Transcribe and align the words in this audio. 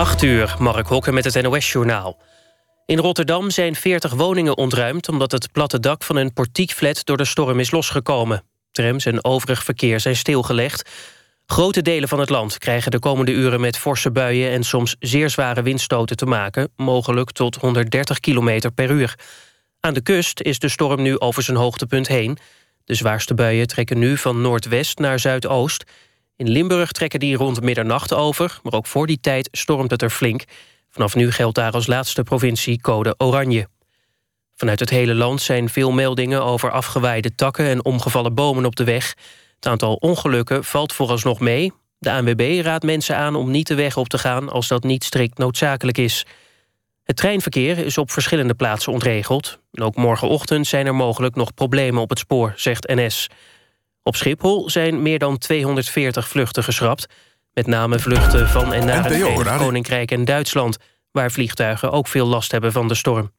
8 0.00 0.22
uur, 0.22 0.54
Mark 0.58 0.86
Hokken 0.86 1.14
met 1.14 1.24
het 1.24 1.42
NOS-journaal. 1.42 2.18
In 2.86 2.98
Rotterdam 2.98 3.50
zijn 3.50 3.74
40 3.74 4.12
woningen 4.12 4.56
ontruimd... 4.56 5.08
omdat 5.08 5.32
het 5.32 5.52
platte 5.52 5.80
dak 5.80 6.02
van 6.02 6.16
een 6.16 6.32
portiekflat 6.32 7.04
door 7.04 7.16
de 7.16 7.24
storm 7.24 7.60
is 7.60 7.70
losgekomen. 7.70 8.42
Trams 8.70 9.06
en 9.06 9.24
overig 9.24 9.64
verkeer 9.64 10.00
zijn 10.00 10.16
stilgelegd. 10.16 10.90
Grote 11.46 11.82
delen 11.82 12.08
van 12.08 12.20
het 12.20 12.28
land 12.28 12.58
krijgen 12.58 12.90
de 12.90 12.98
komende 12.98 13.32
uren 13.32 13.60
met 13.60 13.78
forse 13.78 14.10
buien... 14.10 14.50
en 14.50 14.62
soms 14.62 14.96
zeer 14.98 15.30
zware 15.30 15.62
windstoten 15.62 16.16
te 16.16 16.26
maken, 16.26 16.72
mogelijk 16.76 17.30
tot 17.30 17.56
130 17.56 18.20
km 18.20 18.70
per 18.74 18.90
uur. 18.90 19.18
Aan 19.80 19.94
de 19.94 20.02
kust 20.02 20.40
is 20.40 20.58
de 20.58 20.68
storm 20.68 21.02
nu 21.02 21.18
over 21.18 21.42
zijn 21.42 21.56
hoogtepunt 21.56 22.08
heen. 22.08 22.38
De 22.84 22.94
zwaarste 22.94 23.34
buien 23.34 23.66
trekken 23.66 23.98
nu 23.98 24.16
van 24.16 24.40
noordwest 24.40 24.98
naar 24.98 25.18
zuidoost... 25.18 25.84
In 26.40 26.48
Limburg 26.48 26.92
trekken 26.92 27.20
die 27.20 27.36
rond 27.36 27.60
middernacht 27.60 28.14
over, 28.14 28.58
maar 28.62 28.72
ook 28.72 28.86
voor 28.86 29.06
die 29.06 29.20
tijd 29.20 29.48
stormt 29.52 29.90
het 29.90 30.02
er 30.02 30.10
flink. 30.10 30.44
Vanaf 30.90 31.14
nu 31.14 31.30
geldt 31.30 31.54
daar 31.54 31.72
als 31.72 31.86
laatste 31.86 32.22
provincie 32.22 32.80
code 32.80 33.14
oranje. 33.18 33.68
Vanuit 34.54 34.80
het 34.80 34.90
hele 34.90 35.14
land 35.14 35.42
zijn 35.42 35.68
veel 35.68 35.90
meldingen 35.92 36.44
over 36.44 36.70
afgewaaide 36.70 37.34
takken 37.34 37.66
en 37.66 37.84
omgevallen 37.84 38.34
bomen 38.34 38.64
op 38.64 38.76
de 38.76 38.84
weg. 38.84 39.14
Het 39.54 39.66
aantal 39.66 39.94
ongelukken 39.94 40.64
valt 40.64 40.92
vooralsnog 40.92 41.40
mee. 41.40 41.72
De 41.98 42.10
ANWB 42.10 42.60
raadt 42.62 42.84
mensen 42.84 43.16
aan 43.16 43.34
om 43.34 43.50
niet 43.50 43.66
de 43.66 43.74
weg 43.74 43.96
op 43.96 44.08
te 44.08 44.18
gaan 44.18 44.48
als 44.48 44.68
dat 44.68 44.82
niet 44.82 45.04
strikt 45.04 45.38
noodzakelijk 45.38 45.98
is. 45.98 46.26
Het 47.04 47.16
treinverkeer 47.16 47.78
is 47.78 47.98
op 47.98 48.10
verschillende 48.10 48.54
plaatsen 48.54 48.92
ontregeld. 48.92 49.58
En 49.72 49.82
ook 49.82 49.96
morgenochtend 49.96 50.66
zijn 50.66 50.86
er 50.86 50.94
mogelijk 50.94 51.34
nog 51.34 51.54
problemen 51.54 52.02
op 52.02 52.10
het 52.10 52.18
spoor, 52.18 52.52
zegt 52.56 52.88
NS. 52.88 53.28
Op 54.02 54.16
Schiphol 54.16 54.70
zijn 54.70 55.02
meer 55.02 55.18
dan 55.18 55.38
240 55.38 56.28
vluchten 56.28 56.64
geschrapt. 56.64 57.06
Met 57.52 57.66
name 57.66 57.98
vluchten 57.98 58.48
van 58.48 58.72
en 58.72 58.86
naar 58.86 59.04
het 59.04 59.16
Verenigd 59.16 59.56
Koninkrijk 59.56 60.10
en 60.10 60.24
Duitsland... 60.24 60.76
waar 61.10 61.30
vliegtuigen 61.30 61.90
ook 61.90 62.08
veel 62.08 62.26
last 62.26 62.52
hebben 62.52 62.72
van 62.72 62.88
de 62.88 62.94
storm. 62.94 63.32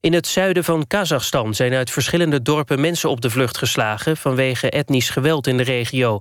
In 0.00 0.12
het 0.12 0.26
zuiden 0.26 0.64
van 0.64 0.86
Kazachstan 0.86 1.54
zijn 1.54 1.74
uit 1.74 1.90
verschillende 1.90 2.42
dorpen 2.42 2.80
mensen 2.80 3.10
op 3.10 3.20
de 3.20 3.30
vlucht 3.30 3.58
geslagen... 3.58 4.16
vanwege 4.16 4.70
etnisch 4.70 5.10
geweld 5.10 5.46
in 5.46 5.56
de 5.56 5.62
regio. 5.62 6.20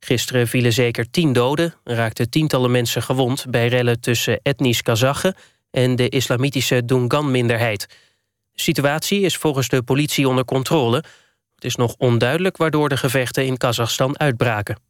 Gisteren 0.00 0.48
vielen 0.48 0.72
zeker 0.72 1.10
tien 1.10 1.32
doden 1.32 1.74
en 1.84 1.94
raakten 1.94 2.30
tientallen 2.30 2.70
mensen 2.70 3.02
gewond... 3.02 3.44
bij 3.48 3.68
rellen 3.68 4.00
tussen 4.00 4.40
etnisch 4.42 4.82
Kazachen 4.82 5.34
en 5.70 5.96
de 5.96 6.08
islamitische 6.08 6.84
Dungan-minderheid. 6.84 7.86
De 8.52 8.60
situatie 8.60 9.20
is 9.20 9.36
volgens 9.36 9.68
de 9.68 9.82
politie 9.82 10.28
onder 10.28 10.44
controle... 10.44 11.04
Het 11.62 11.70
is 11.70 11.76
nog 11.76 11.94
onduidelijk 11.98 12.56
waardoor 12.56 12.88
de 12.88 12.96
gevechten 12.96 13.46
in 13.46 13.56
Kazachstan 13.56 14.18
uitbraken. 14.18 14.80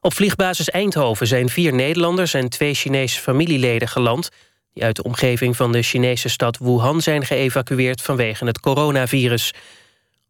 Op 0.00 0.14
vliegbasis 0.14 0.70
Eindhoven 0.70 1.26
zijn 1.26 1.48
vier 1.48 1.74
Nederlanders 1.74 2.34
en 2.34 2.48
twee 2.48 2.74
Chinese 2.74 3.20
familieleden 3.20 3.88
geland... 3.88 4.28
die 4.72 4.84
uit 4.84 4.96
de 4.96 5.02
omgeving 5.02 5.56
van 5.56 5.72
de 5.72 5.82
Chinese 5.82 6.28
stad 6.28 6.58
Wuhan 6.58 7.00
zijn 7.00 7.24
geëvacueerd 7.24 8.02
vanwege 8.02 8.44
het 8.44 8.60
coronavirus. 8.60 9.54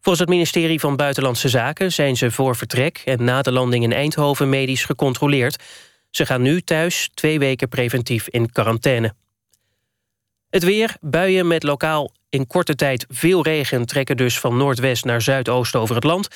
Volgens 0.00 0.18
het 0.18 0.28
ministerie 0.28 0.80
van 0.80 0.96
Buitenlandse 0.96 1.48
Zaken 1.48 1.92
zijn 1.92 2.16
ze 2.16 2.30
voor 2.30 2.56
vertrek... 2.56 3.02
en 3.04 3.24
na 3.24 3.42
de 3.42 3.52
landing 3.52 3.84
in 3.84 3.92
Eindhoven 3.92 4.48
medisch 4.48 4.84
gecontroleerd. 4.84 5.62
Ze 6.10 6.26
gaan 6.26 6.42
nu 6.42 6.60
thuis 6.60 7.10
twee 7.14 7.38
weken 7.38 7.68
preventief 7.68 8.28
in 8.28 8.52
quarantaine. 8.52 9.14
Het 10.50 10.64
weer, 10.64 10.96
buien 11.00 11.46
met 11.46 11.62
lokaal 11.62 12.12
in 12.32 12.46
korte 12.46 12.74
tijd 12.74 13.06
veel 13.08 13.42
regen... 13.42 13.86
trekken 13.86 14.16
dus 14.16 14.38
van 14.38 14.56
noordwest 14.56 15.04
naar 15.04 15.22
zuidoost 15.22 15.76
over 15.76 15.94
het 15.94 16.04
land. 16.04 16.26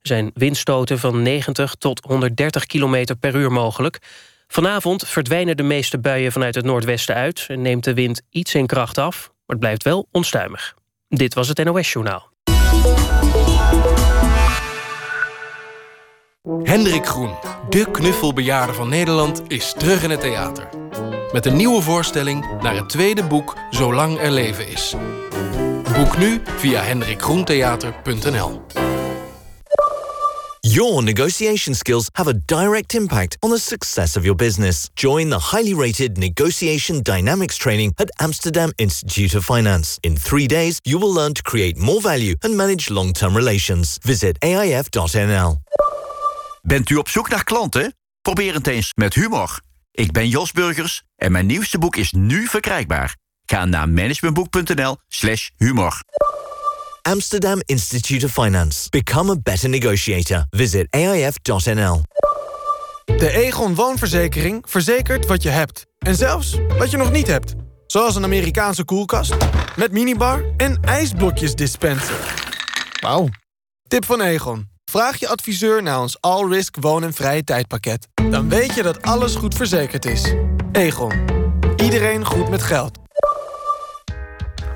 Er 0.00 0.06
zijn 0.12 0.30
windstoten 0.34 0.98
van 0.98 1.22
90 1.22 1.74
tot 1.74 2.00
130 2.04 2.66
km 2.66 3.14
per 3.20 3.34
uur 3.34 3.52
mogelijk. 3.52 3.98
Vanavond 4.46 5.08
verdwijnen 5.08 5.56
de 5.56 5.62
meeste 5.62 5.98
buien 5.98 6.32
vanuit 6.32 6.54
het 6.54 6.64
noordwesten 6.64 7.14
uit... 7.14 7.46
en 7.48 7.62
neemt 7.62 7.84
de 7.84 7.94
wind 7.94 8.22
iets 8.30 8.54
in 8.54 8.66
kracht 8.66 8.98
af, 8.98 9.16
maar 9.26 9.32
het 9.46 9.58
blijft 9.58 9.82
wel 9.82 10.08
onstuimig. 10.12 10.74
Dit 11.08 11.34
was 11.34 11.48
het 11.48 11.64
NOS 11.64 11.92
Journaal. 11.92 12.28
Hendrik 16.62 17.06
Groen, 17.06 17.34
de 17.68 17.90
knuffelbejaarde 17.90 18.72
van 18.72 18.88
Nederland, 18.88 19.42
is 19.48 19.74
terug 19.78 20.02
in 20.02 20.10
het 20.10 20.20
theater. 20.20 20.68
Met 21.36 21.46
een 21.46 21.56
nieuwe 21.56 21.82
voorstelling 21.82 22.60
naar 22.62 22.76
het 22.76 22.88
tweede 22.88 23.24
boek 23.24 23.56
Zolang 23.70 24.18
er 24.18 24.30
leven 24.30 24.68
is. 24.68 24.94
Boek 25.94 26.18
nu 26.18 26.40
via 26.56 26.82
hendrikgroentheater.nl. 26.82 28.62
Your 30.60 31.02
negotiation 31.02 31.74
skills 31.74 32.08
have 32.12 32.28
a 32.28 32.32
direct 32.44 32.94
impact 32.94 33.36
on 33.40 33.50
the 33.50 33.58
success 33.58 34.16
of 34.16 34.22
your 34.22 34.36
business. 34.36 34.88
Join 34.94 35.28
the 35.28 35.38
highly 35.50 35.74
rated 35.74 36.18
Negotiation 36.18 37.02
Dynamics 37.02 37.56
training 37.56 37.92
at 37.96 38.20
Amsterdam 38.20 38.72
Institute 38.74 39.36
of 39.36 39.44
Finance. 39.44 39.96
In 40.00 40.16
three 40.16 40.46
days, 40.46 40.78
you 40.82 41.00
will 41.00 41.14
learn 41.14 41.32
to 41.32 41.42
create 41.42 41.78
more 41.78 42.00
value 42.00 42.34
and 42.40 42.56
manage 42.56 42.90
long 42.90 43.12
term 43.12 43.36
relations. 43.36 43.98
Visit 44.02 44.38
AIF.nl. 44.38 45.56
Bent 46.62 46.90
u 46.90 46.96
op 46.96 47.08
zoek 47.08 47.28
naar 47.28 47.44
klanten? 47.44 47.94
Probeer 48.22 48.54
het 48.54 48.66
eens 48.66 48.92
met 48.94 49.14
humor. 49.14 49.60
Ik 49.92 50.12
ben 50.12 50.28
Jos 50.28 50.52
Burgers 50.52 51.05
en 51.16 51.32
mijn 51.32 51.46
nieuwste 51.46 51.78
boek 51.78 51.96
is 51.96 52.12
nu 52.12 52.46
verkrijgbaar. 52.46 53.16
Ga 53.44 53.64
naar 53.64 53.88
managementboek.nl 53.88 54.96
slash 55.08 55.48
humor. 55.56 56.00
Amsterdam 57.02 57.60
Institute 57.64 58.26
of 58.26 58.32
Finance. 58.32 58.88
Become 58.88 59.32
a 59.32 59.36
better 59.42 59.68
negotiator. 59.68 60.46
Visit 60.50 60.86
AIF.nl. 60.90 62.02
De 63.04 63.30
Egon 63.30 63.74
Woonverzekering 63.74 64.64
verzekert 64.68 65.26
wat 65.26 65.42
je 65.42 65.48
hebt. 65.48 65.86
En 65.98 66.14
zelfs 66.14 66.58
wat 66.78 66.90
je 66.90 66.96
nog 66.96 67.12
niet 67.12 67.26
hebt. 67.26 67.54
Zoals 67.86 68.14
een 68.14 68.24
Amerikaanse 68.24 68.84
koelkast, 68.84 69.36
met 69.76 69.92
minibar 69.92 70.44
en 70.56 70.80
ijsblokjesdispenser. 70.82 72.34
Wauw. 73.00 73.28
Tip 73.88 74.04
van 74.04 74.20
Egon. 74.20 74.75
Vraag 74.96 75.18
je 75.18 75.28
adviseur 75.28 75.82
naar 75.82 76.00
ons 76.00 76.16
all-risk 76.20 76.76
woon- 76.80 77.02
en 77.02 77.12
vrije 77.12 77.44
tijdpakket. 77.44 78.08
Dan 78.30 78.48
weet 78.48 78.74
je 78.74 78.82
dat 78.82 79.02
alles 79.02 79.34
goed 79.34 79.54
verzekerd 79.54 80.04
is. 80.04 80.34
Egon. 80.72 81.12
Iedereen 81.76 82.24
goed 82.24 82.48
met 82.48 82.62
geld. 82.62 82.98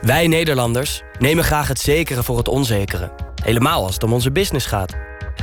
Wij 0.00 0.26
Nederlanders 0.26 1.02
nemen 1.18 1.44
graag 1.44 1.68
het 1.68 1.80
zekere 1.80 2.22
voor 2.22 2.36
het 2.36 2.48
onzekere. 2.48 3.12
Helemaal 3.42 3.84
als 3.84 3.94
het 3.94 4.02
om 4.02 4.12
onze 4.12 4.30
business 4.30 4.66
gaat. 4.66 4.94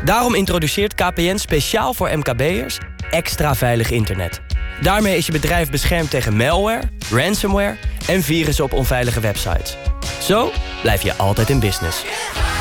Daarom 0.03 0.35
introduceert 0.35 0.95
KPN 0.95 1.37
speciaal 1.37 1.93
voor 1.93 2.17
MKB'ers 2.17 2.77
extra 3.11 3.55
veilig 3.55 3.91
internet. 3.91 4.41
Daarmee 4.81 5.17
is 5.17 5.25
je 5.25 5.31
bedrijf 5.31 5.69
beschermd 5.69 6.09
tegen 6.09 6.35
malware, 6.35 6.89
ransomware 7.11 7.77
en 8.07 8.23
virussen 8.23 8.63
op 8.63 8.73
onveilige 8.73 9.19
websites. 9.19 9.77
Zo 10.21 10.51
blijf 10.81 11.01
je 11.01 11.15
altijd 11.15 11.49
in 11.49 11.59
business. 11.59 12.03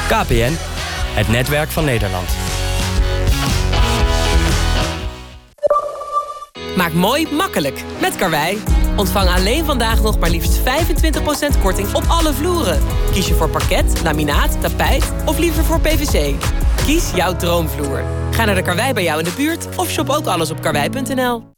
KPN, 0.09 0.56
het 1.16 1.28
netwerk 1.28 1.71
van 1.71 1.84
Nederland. 1.84 2.28
Maak 6.77 6.93
mooi 6.93 7.28
makkelijk 7.32 7.82
met 8.00 8.16
Karwei. 8.16 8.62
Ontvang 8.97 9.28
alleen 9.28 9.65
vandaag 9.65 10.03
nog 10.03 10.19
maar 10.19 10.31
liefst 10.31 10.59
25% 10.59 10.62
korting 11.62 11.94
op 11.94 12.05
alle 12.09 12.32
vloeren. 12.32 12.81
Kies 13.12 13.28
je 13.28 13.34
voor 13.34 13.50
parket, 13.50 14.03
laminaat, 14.03 14.60
tapijt 14.60 15.12
of 15.25 15.38
liever 15.38 15.65
voor 15.65 15.81
PVC. 15.81 16.34
Kies 16.87 17.10
jouw 17.15 17.37
droomvloer. 17.37 18.05
Ga 18.31 18.44
naar 18.44 18.55
de 18.55 18.62
Karwei 18.62 18.93
bij 18.93 19.03
jou 19.03 19.19
in 19.19 19.25
de 19.25 19.32
buurt 19.37 19.76
of 19.76 19.91
shop 19.91 20.09
ook 20.09 20.26
alles 20.26 20.50
op 20.50 20.60
karwei.nl. 20.60 21.55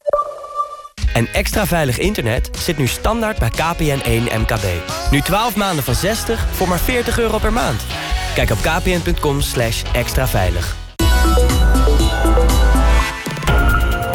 En 1.14 1.28
extra 1.32 1.66
veilig 1.66 1.98
internet 1.98 2.50
zit 2.58 2.78
nu 2.78 2.86
standaard 2.86 3.38
bij 3.38 3.50
KPN1 3.50 4.38
MKB. 4.38 4.64
Nu 5.10 5.20
12 5.20 5.56
maanden 5.56 5.84
van 5.84 5.94
60 5.94 6.46
voor 6.52 6.68
maar 6.68 6.78
40 6.78 7.18
euro 7.18 7.38
per 7.38 7.52
maand. 7.52 7.82
Kijk 8.38 8.50
op 8.50 8.58
kpn.com 8.58 9.40
slash 9.40 9.82
extra 9.92 10.26
veilig. 10.26 10.76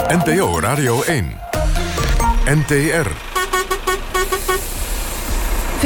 NPO 0.07 0.59
Radio 0.59 1.01
1. 1.01 1.31
NTR. 2.45 3.07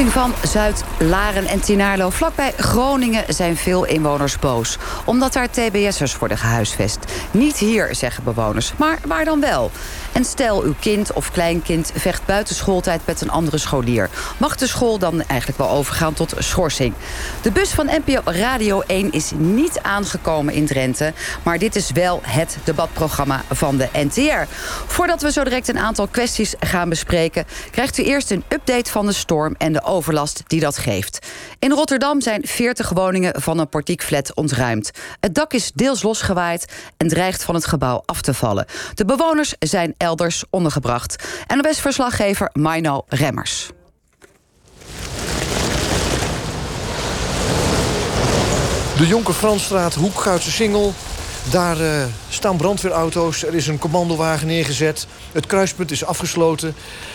van 0.06 0.34
Zuid, 0.42 0.84
Laren 0.98 1.46
en 1.46 1.60
Tinaarlo. 1.60 2.10
Vlakbij 2.10 2.52
Groningen 2.56 3.24
zijn 3.28 3.56
veel 3.56 3.84
inwoners 3.84 4.38
boos. 4.38 4.78
Omdat 5.04 5.32
daar 5.32 5.50
TBS'ers 5.50 6.18
worden 6.18 6.38
gehuisvest. 6.38 6.98
Niet 7.30 7.56
hier, 7.56 7.94
zeggen 7.94 8.24
bewoners. 8.24 8.72
Maar 8.76 8.98
waar 9.06 9.24
dan 9.24 9.40
wel? 9.40 9.70
En 10.18 10.24
stel 10.24 10.62
uw 10.62 10.74
kind 10.80 11.12
of 11.12 11.30
kleinkind 11.30 11.92
vecht 11.94 12.26
buiten 12.26 12.54
schooltijd 12.54 13.00
met 13.04 13.20
een 13.20 13.30
andere 13.30 13.58
scholier. 13.58 14.10
Mag 14.38 14.56
de 14.56 14.66
school 14.66 14.98
dan 14.98 15.22
eigenlijk 15.22 15.58
wel 15.58 15.70
overgaan 15.70 16.14
tot 16.14 16.34
schorsing? 16.38 16.94
De 17.42 17.50
bus 17.52 17.70
van 17.70 17.90
NPO 18.04 18.20
Radio 18.24 18.80
1 18.80 19.12
is 19.12 19.32
niet 19.36 19.80
aangekomen 19.82 20.54
in 20.54 20.66
Drenthe. 20.66 21.12
Maar 21.42 21.58
dit 21.58 21.76
is 21.76 21.90
wel 21.90 22.20
het 22.22 22.56
debatprogramma 22.64 23.42
van 23.50 23.76
de 23.76 23.88
NTR. 23.92 24.54
Voordat 24.86 25.22
we 25.22 25.32
zo 25.32 25.44
direct 25.44 25.68
een 25.68 25.78
aantal 25.78 26.06
kwesties 26.06 26.54
gaan 26.60 26.88
bespreken... 26.88 27.44
krijgt 27.70 27.98
u 27.98 28.02
eerst 28.02 28.30
een 28.30 28.44
update 28.48 28.90
van 28.90 29.06
de 29.06 29.12
storm 29.12 29.54
en 29.58 29.72
de 29.72 29.82
overlast 29.82 30.42
die 30.46 30.60
dat 30.60 30.78
geeft. 30.78 31.26
In 31.58 31.70
Rotterdam 31.70 32.20
zijn 32.20 32.46
40 32.46 32.88
woningen 32.88 33.42
van 33.42 33.58
een 33.58 33.68
portiekflat 33.68 34.34
ontruimd. 34.34 34.90
Het 35.20 35.34
dak 35.34 35.52
is 35.52 35.72
deels 35.74 36.02
losgewaaid 36.02 36.72
en 36.96 37.08
dreigt 37.08 37.44
van 37.44 37.54
het 37.54 37.66
gebouw 37.66 38.02
af 38.04 38.20
te 38.20 38.34
vallen. 38.34 38.66
De 38.94 39.04
bewoners 39.04 39.54
zijn 39.58 39.94
elders 40.08 40.44
ondergebracht. 40.50 41.24
En 41.46 41.62
de 41.62 41.74
verslaggever 41.74 42.50
Mino 42.52 43.04
Remmers. 43.08 43.70
De 48.96 49.06
Jonker 49.06 49.34
Fransstraat, 49.34 49.94
Hoek, 49.94 50.20
Goudse 50.20 50.50
Singel. 50.50 50.94
Daar 51.50 51.80
uh, 51.80 52.04
staan 52.28 52.56
brandweerauto's, 52.56 53.42
er 53.42 53.54
is 53.54 53.66
een 53.66 53.78
commandowagen 53.78 54.46
neergezet. 54.46 55.06
Het 55.32 55.46
kruispunt 55.46 55.90
is 55.90 56.04
afgesloten. 56.04 56.74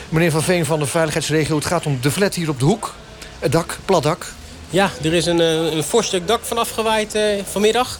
Meneer 0.10 0.32
Van 0.32 0.44
Veen 0.44 0.66
van 0.66 0.80
de 0.80 0.86
veiligheidsregio, 0.86 1.56
het 1.56 1.66
gaat 1.66 1.86
om 1.86 1.98
de 2.02 2.12
flat 2.12 2.36
hier 2.36 2.50
op 2.50 2.60
de 2.60 2.66
hoek. 2.66 2.94
Het 3.40 3.52
dak, 3.52 3.78
plat 3.86 4.04
dak. 4.04 4.26
Ja, 4.70 4.90
er 5.04 5.14
is 5.14 5.26
een, 5.26 5.42
eh, 5.42 5.74
een 5.74 5.84
fors 5.84 6.08
stuk 6.08 6.28
dak 6.28 6.44
van 6.44 6.58
afgewaaid 6.58 7.16
uh, 7.16 7.24
vanmiddag. 7.52 8.00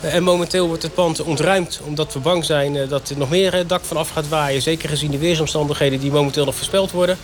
En 0.00 0.22
momenteel 0.22 0.66
wordt 0.66 0.82
het 0.82 0.94
pand 0.94 1.22
ontruimd 1.22 1.80
omdat 1.84 2.12
we 2.12 2.18
bang 2.18 2.44
zijn 2.44 2.88
dat 2.88 3.08
er 3.08 3.18
nog 3.18 3.30
meer 3.30 3.66
dak 3.66 3.84
van 3.84 3.96
af 3.96 4.08
gaat 4.10 4.28
waaien. 4.28 4.62
Zeker 4.62 4.88
gezien 4.88 5.10
de 5.10 5.18
weersomstandigheden 5.18 6.00
die 6.00 6.10
momenteel 6.10 6.44
nog 6.44 6.54
voorspeld 6.54 6.90
worden. 6.90 7.18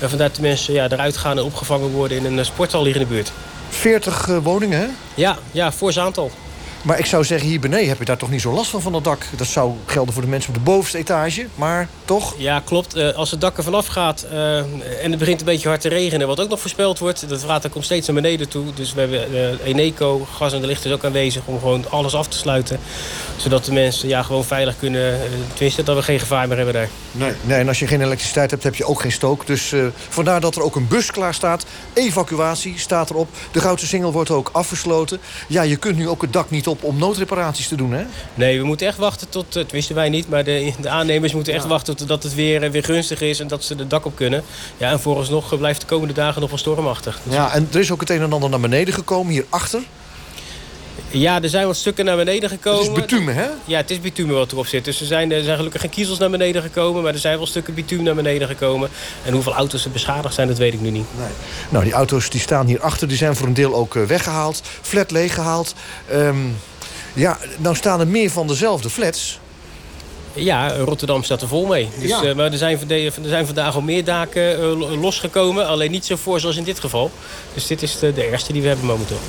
En 0.00 0.08
vandaar 0.08 0.26
dat 0.26 0.36
de 0.36 0.42
mensen 0.42 0.74
ja, 0.74 0.90
eruit 0.90 1.16
gaan 1.16 1.38
en 1.38 1.44
opgevangen 1.44 1.90
worden 1.90 2.24
in 2.24 2.38
een 2.38 2.44
sporthal 2.44 2.84
hier 2.84 2.94
in 2.94 3.00
de 3.00 3.06
buurt. 3.06 3.32
40 3.68 4.26
woningen, 4.42 4.78
hè? 4.78 4.86
Ja, 5.14 5.38
ja, 5.50 5.72
fors 5.72 5.98
aantal. 5.98 6.30
Maar 6.82 6.98
ik 6.98 7.06
zou 7.06 7.24
zeggen, 7.24 7.48
hier 7.48 7.60
beneden 7.60 7.88
heb 7.88 7.98
je 7.98 8.04
daar 8.04 8.16
toch 8.16 8.30
niet 8.30 8.40
zo 8.40 8.52
last 8.52 8.70
van, 8.70 8.80
van 8.80 8.92
dat 8.92 9.04
dak. 9.04 9.26
Dat 9.36 9.46
zou 9.46 9.72
gelden 9.86 10.12
voor 10.12 10.22
de 10.22 10.28
mensen 10.28 10.48
op 10.48 10.54
de 10.54 10.60
bovenste 10.60 10.98
etage, 10.98 11.46
maar 11.54 11.88
toch? 12.04 12.34
Ja, 12.36 12.60
klopt. 12.64 12.96
Uh, 12.96 13.14
als 13.14 13.30
het 13.30 13.40
dak 13.40 13.56
er 13.56 13.62
vanaf 13.62 13.86
gaat 13.86 14.26
uh, 14.32 14.58
en 15.04 15.10
het 15.10 15.18
begint 15.18 15.40
een 15.40 15.46
beetje 15.46 15.68
hard 15.68 15.80
te 15.80 15.88
regenen... 15.88 16.26
wat 16.26 16.40
ook 16.40 16.48
nog 16.48 16.60
voorspeld 16.60 16.98
wordt, 16.98 17.28
dat 17.28 17.42
water 17.42 17.70
komt 17.70 17.84
steeds 17.84 18.06
naar 18.06 18.16
beneden 18.16 18.48
toe. 18.48 18.64
Dus 18.74 18.92
we 18.92 19.00
hebben 19.00 19.32
uh, 19.32 19.66
Eneco, 19.66 20.26
gas 20.36 20.52
en 20.52 20.60
de 20.60 20.66
licht 20.66 20.84
is 20.84 20.92
ook 20.92 21.04
aanwezig... 21.04 21.42
om 21.44 21.58
gewoon 21.58 21.90
alles 21.90 22.14
af 22.14 22.28
te 22.28 22.36
sluiten. 22.36 22.80
Zodat 23.36 23.64
de 23.64 23.72
mensen 23.72 24.08
ja, 24.08 24.22
gewoon 24.22 24.44
veilig 24.44 24.78
kunnen... 24.78 25.18
tenminste, 25.54 25.82
dat 25.82 25.96
we 25.96 26.02
geen 26.02 26.20
gevaar 26.20 26.48
meer 26.48 26.56
hebben 26.56 26.74
daar. 26.74 26.88
Nee, 27.12 27.32
nee 27.42 27.58
en 27.58 27.68
als 27.68 27.78
je 27.78 27.86
geen 27.86 28.02
elektriciteit 28.02 28.50
hebt, 28.50 28.62
heb 28.62 28.74
je 28.74 28.84
ook 28.84 29.00
geen 29.00 29.12
stook. 29.12 29.46
Dus 29.46 29.74
vandaar 30.08 30.40
dat 30.40 30.56
er 30.56 30.62
ook 30.62 30.76
een 30.76 30.88
bus 30.88 31.10
klaar 31.10 31.34
staat. 31.34 31.64
Evacuatie 31.92 32.78
staat 32.78 33.10
erop. 33.10 33.28
De 33.52 33.60
Goudse 33.60 33.86
Singel 33.86 34.12
wordt 34.12 34.30
ook 34.30 34.50
afgesloten. 34.52 35.20
Ja, 35.48 35.62
je 35.62 35.76
kunt 35.76 35.96
nu 35.96 36.08
ook 36.08 36.22
het 36.22 36.32
dak 36.32 36.50
niet 36.50 36.66
op 36.66 36.71
om 36.80 36.98
noodreparaties 36.98 37.68
te 37.68 37.76
doen, 37.76 37.92
hè? 37.92 38.04
Nee, 38.34 38.60
we 38.60 38.66
moeten 38.66 38.86
echt 38.86 38.98
wachten 38.98 39.28
tot... 39.28 39.54
Het 39.54 39.72
wisten 39.72 39.94
wij 39.94 40.08
niet, 40.08 40.28
maar 40.28 40.44
de, 40.44 40.72
de 40.80 40.88
aannemers 40.88 41.32
moeten 41.32 41.54
echt 41.54 41.66
wachten... 41.66 41.96
totdat 41.96 42.22
het 42.22 42.34
weer, 42.34 42.70
weer 42.70 42.84
gunstig 42.84 43.20
is 43.20 43.40
en 43.40 43.48
dat 43.48 43.64
ze 43.64 43.74
de 43.74 43.86
dak 43.86 44.04
op 44.04 44.16
kunnen. 44.16 44.42
Ja, 44.76 44.90
en 44.90 45.00
vooralsnog 45.00 45.58
blijft 45.58 45.80
de 45.80 45.86
komende 45.86 46.14
dagen 46.14 46.40
nog 46.40 46.50
wel 46.50 46.58
stormachtig. 46.58 47.20
Ja, 47.28 47.52
en 47.52 47.68
er 47.72 47.80
is 47.80 47.90
ook 47.90 48.00
het 48.00 48.10
een 48.10 48.20
en 48.20 48.32
ander 48.32 48.50
naar 48.50 48.60
beneden 48.60 48.94
gekomen, 48.94 49.32
hierachter. 49.32 49.82
Ja, 51.12 51.42
er 51.42 51.48
zijn 51.48 51.66
wat 51.66 51.76
stukken 51.76 52.04
naar 52.04 52.16
beneden 52.16 52.48
gekomen. 52.48 52.80
Het 52.80 52.88
is 52.88 53.00
bitumen, 53.00 53.34
hè? 53.34 53.46
Ja, 53.64 53.76
het 53.76 53.90
is 53.90 54.00
bitumen 54.00 54.34
wat 54.34 54.52
erop 54.52 54.66
zit. 54.66 54.84
Dus 54.84 55.00
er 55.00 55.06
zijn, 55.06 55.32
er 55.32 55.42
zijn 55.42 55.56
gelukkig 55.56 55.80
geen 55.80 55.90
kiezels 55.90 56.18
naar 56.18 56.30
beneden 56.30 56.62
gekomen... 56.62 57.02
maar 57.02 57.12
er 57.12 57.18
zijn 57.18 57.36
wel 57.36 57.46
stukken 57.46 57.74
bitumen 57.74 58.04
naar 58.04 58.14
beneden 58.14 58.48
gekomen. 58.48 58.90
En 59.24 59.32
hoeveel 59.32 59.54
auto's 59.54 59.84
er 59.84 59.90
beschadigd 59.90 60.34
zijn, 60.34 60.48
dat 60.48 60.58
weet 60.58 60.72
ik 60.72 60.80
nu 60.80 60.90
niet. 60.90 61.06
Nee. 61.18 61.28
Nou, 61.68 61.84
die 61.84 61.92
auto's 61.92 62.30
die 62.30 62.40
staan 62.40 62.66
hierachter, 62.66 63.08
die 63.08 63.16
zijn 63.16 63.36
voor 63.36 63.46
een 63.46 63.54
deel 63.54 63.74
ook 63.74 63.96
eh, 63.96 64.02
weggehaald. 64.02 64.62
Flat 64.80 65.10
leeggehaald. 65.10 65.74
Um, 66.12 66.56
ja, 67.12 67.38
nou 67.58 67.76
staan 67.76 68.00
er 68.00 68.08
meer 68.08 68.30
van 68.30 68.46
dezelfde 68.46 68.90
flats... 68.90 69.40
Ja, 70.34 70.72
Rotterdam 70.76 71.22
staat 71.22 71.42
er 71.42 71.48
vol 71.48 71.66
mee. 71.66 71.88
Dus, 71.98 72.08
ja. 72.08 72.24
uh, 72.24 72.34
maar 72.34 72.52
er 72.52 72.58
zijn, 72.58 72.90
er 72.90 73.12
zijn 73.22 73.46
vandaag 73.46 73.74
al 73.74 73.80
meer 73.80 74.04
daken 74.04 74.60
uh, 74.60 75.00
losgekomen. 75.00 75.66
Alleen 75.66 75.90
niet 75.90 76.06
zo 76.06 76.16
voor 76.16 76.40
zoals 76.40 76.56
in 76.56 76.64
dit 76.64 76.80
geval. 76.80 77.10
Dus 77.54 77.66
dit 77.66 77.82
is 77.82 77.98
de, 77.98 78.12
de 78.12 78.30
eerste 78.30 78.52
die 78.52 78.62
we 78.62 78.68
hebben 78.68 78.86
momenteel. 78.86 79.20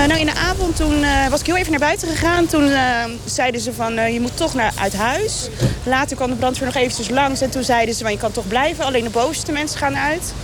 Uh, 0.00 0.06
nou, 0.06 0.20
in 0.20 0.26
de 0.26 0.34
avond 0.34 0.69
toen 0.80 1.02
uh, 1.02 1.28
was 1.28 1.40
ik 1.40 1.46
heel 1.46 1.56
even 1.56 1.70
naar 1.70 1.80
buiten 1.80 2.08
gegaan. 2.08 2.46
Toen 2.46 2.68
uh, 2.68 3.04
zeiden 3.24 3.60
ze 3.60 3.72
van 3.72 4.12
je 4.12 4.20
moet 4.20 4.36
toch 4.36 4.54
naar, 4.54 4.72
uit 4.80 4.96
huis. 4.96 5.48
Later 5.84 6.16
kwam 6.16 6.30
de 6.30 6.36
brandweer 6.36 6.66
nog 6.66 6.74
eventjes 6.74 7.08
langs. 7.08 7.40
En 7.40 7.50
toen 7.50 7.62
zeiden 7.62 7.94
ze 7.94 8.02
van 8.02 8.12
je 8.12 8.18
kan 8.18 8.32
toch 8.32 8.48
blijven. 8.48 8.84
Alleen 8.84 9.04
de 9.04 9.10
bovenste 9.10 9.52
mensen 9.52 9.78
gaan 9.78 9.96
uit. 9.96 10.34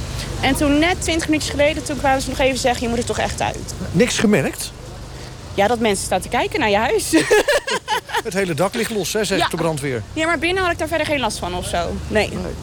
En 0.41 0.57
toen 0.57 0.79
net 0.79 1.03
20 1.03 1.29
minuutjes 1.29 1.51
geleden 1.51 1.85
toen 1.85 1.99
kwamen 1.99 2.23
ze 2.23 2.29
nog 2.29 2.39
even 2.39 2.59
zeggen 2.59 2.83
je 2.83 2.89
moet 2.89 2.99
er 2.99 3.05
toch 3.05 3.19
echt 3.19 3.41
uit. 3.41 3.75
Niks 3.93 4.19
gemerkt? 4.19 4.73
Ja, 5.55 5.67
dat 5.67 5.79
mensen 5.79 6.05
staan 6.05 6.21
te 6.21 6.29
kijken 6.29 6.61
naar 6.61 6.71
je 6.71 6.77
huis. 6.77 7.11
Het 8.25 8.35
hele 8.35 8.55
dak 8.55 8.75
ligt 8.75 8.91
los, 8.91 9.13
hè, 9.13 9.25
zegt 9.25 9.41
ja. 9.41 9.49
de 9.49 9.57
brandweer. 9.57 10.03
Ja, 10.13 10.27
maar 10.27 10.39
binnen 10.39 10.63
had 10.63 10.73
ik 10.73 10.79
daar 10.79 10.89
verder 10.89 11.07
geen 11.07 11.21
last 11.21 11.39
van 11.39 11.55
of 11.55 11.67
zo. 11.67 11.97
Nee. 12.09 12.29
nee. 12.29 12.55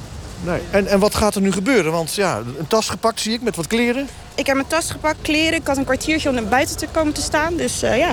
Nee. 0.44 0.60
En, 0.72 0.88
en 0.88 1.00
wat 1.00 1.16
gaat 1.16 1.36
er 1.36 1.42
nu 1.42 1.51
gebeuren? 1.51 1.92
Want 1.92 2.13
ja, 2.13 2.38
een 2.38 2.68
tas 2.68 2.90
gepakt 2.90 3.19
zie 3.19 3.34
ik 3.34 3.42
met 3.42 3.56
wat 3.56 3.68
kleren. 3.68 4.07
Ik 4.36 4.45
heb 4.45 4.56
mijn 4.56 4.68
tas 4.68 4.92
gepakt, 4.92 5.18
kleren. 5.22 5.60
Ik 5.60 5.68
had 5.68 5.78
een 5.78 5.84
kwartiertje 5.84 6.30
om 6.30 6.36
naar 6.36 6.44
buiten 6.44 6.78
te 6.78 6.88
komen 6.92 7.13
te 7.13 7.22
staan. 7.22 7.56
Dus 7.56 7.84
uh, 7.84 7.98
ja, 7.98 8.10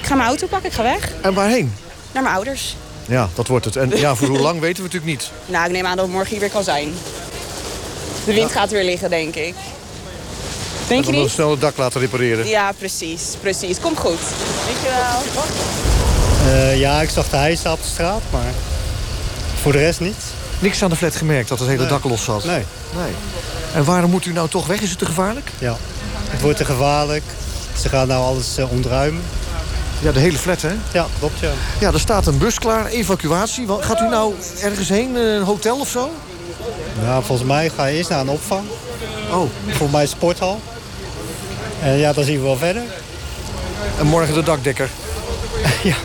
ik 0.00 0.06
ga 0.06 0.14
mijn 0.14 0.28
auto 0.28 0.46
pakken, 0.46 0.68
ik 0.68 0.74
ga 0.74 0.82
weg. 0.82 1.12
En 1.20 1.34
waarheen? 1.34 1.74
Naar 2.12 2.22
mijn 2.22 2.34
ouders. 2.34 2.76
Ja, 3.06 3.28
dat 3.34 3.46
wordt 3.46 3.64
het. 3.64 3.76
En 3.76 3.90
ja, 3.96 4.14
voor 4.14 4.28
hoe 4.28 4.38
lang 4.38 4.60
weten 4.60 4.76
we 4.76 4.82
natuurlijk 4.82 5.12
niet. 5.12 5.30
Nou, 5.46 5.66
ik 5.66 5.72
neem 5.72 5.86
aan 5.86 5.96
dat 5.96 6.04
het 6.04 6.14
morgen 6.14 6.30
hier 6.30 6.40
weer 6.40 6.50
kan 6.50 6.64
zijn. 6.64 6.92
De 8.24 8.34
wind 8.34 8.48
ja. 8.48 8.60
gaat 8.60 8.70
weer 8.70 8.84
liggen, 8.84 9.10
denk 9.10 9.34
ik. 9.34 9.54
Denk 10.88 11.04
je 11.04 11.12
niet? 11.12 11.30
snel 11.30 11.50
het 11.50 11.60
dak 11.60 11.76
laten 11.76 12.00
repareren. 12.00 12.46
Ja, 12.46 12.72
precies. 12.72 13.22
Precies. 13.40 13.80
Komt 13.80 13.98
goed. 13.98 14.18
Dankjewel. 14.66 15.44
Uh, 16.46 16.78
ja, 16.78 17.00
ik 17.00 17.10
zag 17.10 17.28
de 17.28 17.36
hijsen 17.36 17.72
op 17.72 17.82
de 17.82 17.88
straat, 17.88 18.22
maar 18.30 18.52
voor 19.62 19.72
de 19.72 19.78
rest 19.78 20.00
niet. 20.00 20.37
Niks 20.58 20.82
aan 20.82 20.90
de 20.90 20.96
flat 20.96 21.16
gemerkt 21.16 21.48
dat 21.48 21.58
het 21.58 21.68
hele 21.68 21.80
nee. 21.80 21.90
dak 21.90 22.04
los 22.04 22.24
zat? 22.24 22.44
Nee. 22.44 22.64
nee. 22.96 23.12
En 23.74 23.84
waarom 23.84 24.10
moet 24.10 24.24
u 24.24 24.32
nou 24.32 24.48
toch 24.48 24.66
weg? 24.66 24.80
Is 24.80 24.90
het 24.90 24.98
te 24.98 25.06
gevaarlijk? 25.06 25.50
Ja, 25.58 25.76
het 26.28 26.40
wordt 26.40 26.56
te 26.56 26.64
gevaarlijk. 26.64 27.22
Ze 27.80 27.88
gaan 27.88 28.08
nou 28.08 28.22
alles 28.24 28.58
uh, 28.58 28.72
ontruimen. 28.72 29.22
Ja, 30.00 30.12
de 30.12 30.20
hele 30.20 30.38
flat, 30.38 30.62
hè? 30.62 30.72
Ja, 30.92 31.06
klopt, 31.18 31.38
ja. 31.38 31.50
Ja, 31.80 31.92
er 31.92 32.00
staat 32.00 32.26
een 32.26 32.38
bus 32.38 32.58
klaar, 32.58 32.86
evacuatie. 32.86 33.66
Gaat 33.80 34.00
u 34.00 34.08
nou 34.08 34.34
ergens 34.62 34.88
heen, 34.88 35.14
een 35.14 35.42
hotel 35.42 35.78
of 35.78 35.88
zo? 35.88 36.10
Nou, 37.02 37.24
volgens 37.24 37.48
mij 37.48 37.70
ga 37.70 37.86
je 37.86 37.96
eerst 37.96 38.10
naar 38.10 38.20
een 38.20 38.28
opvang. 38.28 38.64
Oh. 39.30 39.50
Voor 39.68 39.90
mij 39.90 40.06
sporthal. 40.06 40.60
En 41.82 41.96
ja, 41.96 42.12
dan 42.12 42.24
zien 42.24 42.38
we 42.38 42.44
wel 42.44 42.56
verder. 42.56 42.82
En 43.98 44.06
morgen 44.06 44.34
de 44.34 44.42
dakdekker? 44.42 44.88
ja, 45.90 45.96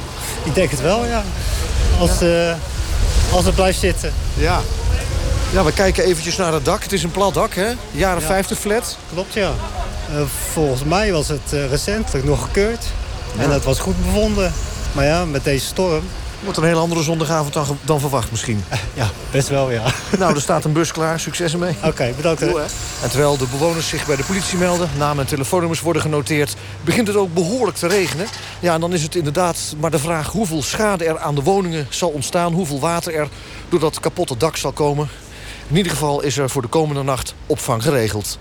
ik 0.44 0.56
denk 0.56 0.72
het 0.72 0.82
wel, 0.82 1.06
ja. 1.06 1.24
Als, 2.00 2.20
ja. 2.20 2.50
Uh, 2.50 2.56
als 3.33 3.45
het 3.45 3.56
blijft 3.56 3.80
zitten. 3.80 4.13
Ja. 4.33 4.62
Ja, 5.53 5.63
we 5.63 5.74
kijken 5.74 6.03
eventjes 6.03 6.38
naar 6.38 6.53
het 6.53 6.65
dak. 6.65 6.83
Het 6.83 6.94
is 6.94 7.03
een 7.03 7.12
plat 7.12 7.33
dak, 7.33 7.53
hè? 7.53 7.71
Jaren 7.91 8.21
ja. 8.21 8.27
50 8.27 8.59
flat. 8.59 8.97
Klopt, 9.13 9.33
ja. 9.33 9.51
Uh, 10.12 10.21
volgens 10.51 10.83
mij 10.83 11.12
was 11.12 11.27
het 11.27 11.53
uh, 11.53 11.69
recentelijk 11.69 12.25
nog 12.25 12.44
gekeurd. 12.44 12.85
Ja. 13.35 13.44
En 13.44 13.50
dat 13.50 13.63
was 13.63 13.80
goed 13.80 14.06
bevonden. 14.06 14.54
Maar 14.92 15.06
ja, 15.06 15.25
met 15.25 15.44
deze 15.44 15.66
storm 15.66 16.04
Wordt 16.44 16.57
een 16.57 16.64
hele 16.64 16.80
andere 16.80 17.04
zondagavond 17.04 17.54
dan, 17.54 17.78
dan 17.81 18.00
verwacht 18.00 18.31
misschien. 18.31 18.64
Ja, 18.94 19.09
best 19.31 19.47
wel, 19.47 19.71
ja. 19.71 19.83
Nou, 20.19 20.35
er 20.35 20.42
staat 20.42 20.66
een 20.66 20.73
bus 20.73 20.92
klaar. 20.92 21.19
Succes 21.19 21.54
ermee. 21.54 21.76
Oké, 21.78 21.88
okay, 21.88 22.14
bedankt. 22.16 22.40
Doe, 22.40 22.59
en 23.04 23.09
terwijl 23.09 23.38
de 23.38 23.47
bewoners 23.52 23.88
zich 23.88 24.06
bij 24.06 24.16
de 24.16 24.23
politie 24.23 24.57
melden... 24.57 24.90
namen 24.97 25.23
en 25.23 25.30
telefoonnummers 25.30 25.81
worden 25.81 26.02
genoteerd... 26.02 26.56
begint 26.81 27.07
het 27.07 27.16
ook 27.16 27.33
behoorlijk 27.33 27.78
te 27.78 27.88
regenen. 27.88 28.28
Ja, 28.59 28.73
en 28.73 28.80
dan 28.80 28.94
is 28.94 29.04
het 29.04 29.16
inderdaad 29.16 29.76
maar 29.80 29.92
de 29.92 30.00
vraag... 30.00 30.28
hoeveel 30.28 30.64
schade 30.64 31.06
er 31.06 31.19
aan 31.19 31.35
de 31.35 31.44
woningen 31.44 31.88
zal 31.90 32.09
ontstaan... 32.09 32.54
hoeveel 32.54 32.80
water 32.80 33.14
er 33.14 33.28
door 33.69 33.80
dat 33.80 34.00
kapotte 34.00 34.38
dak 34.38 34.57
zal 34.57 34.71
komen. 34.71 35.09
In 35.68 35.76
ieder 35.76 35.92
geval 35.92 36.21
is 36.21 36.38
er 36.38 36.50
voor 36.50 36.62
de 36.62 36.68
komende 36.68 37.04
nacht 37.04 37.35
opvang 37.47 37.83
geregeld. 37.83 38.40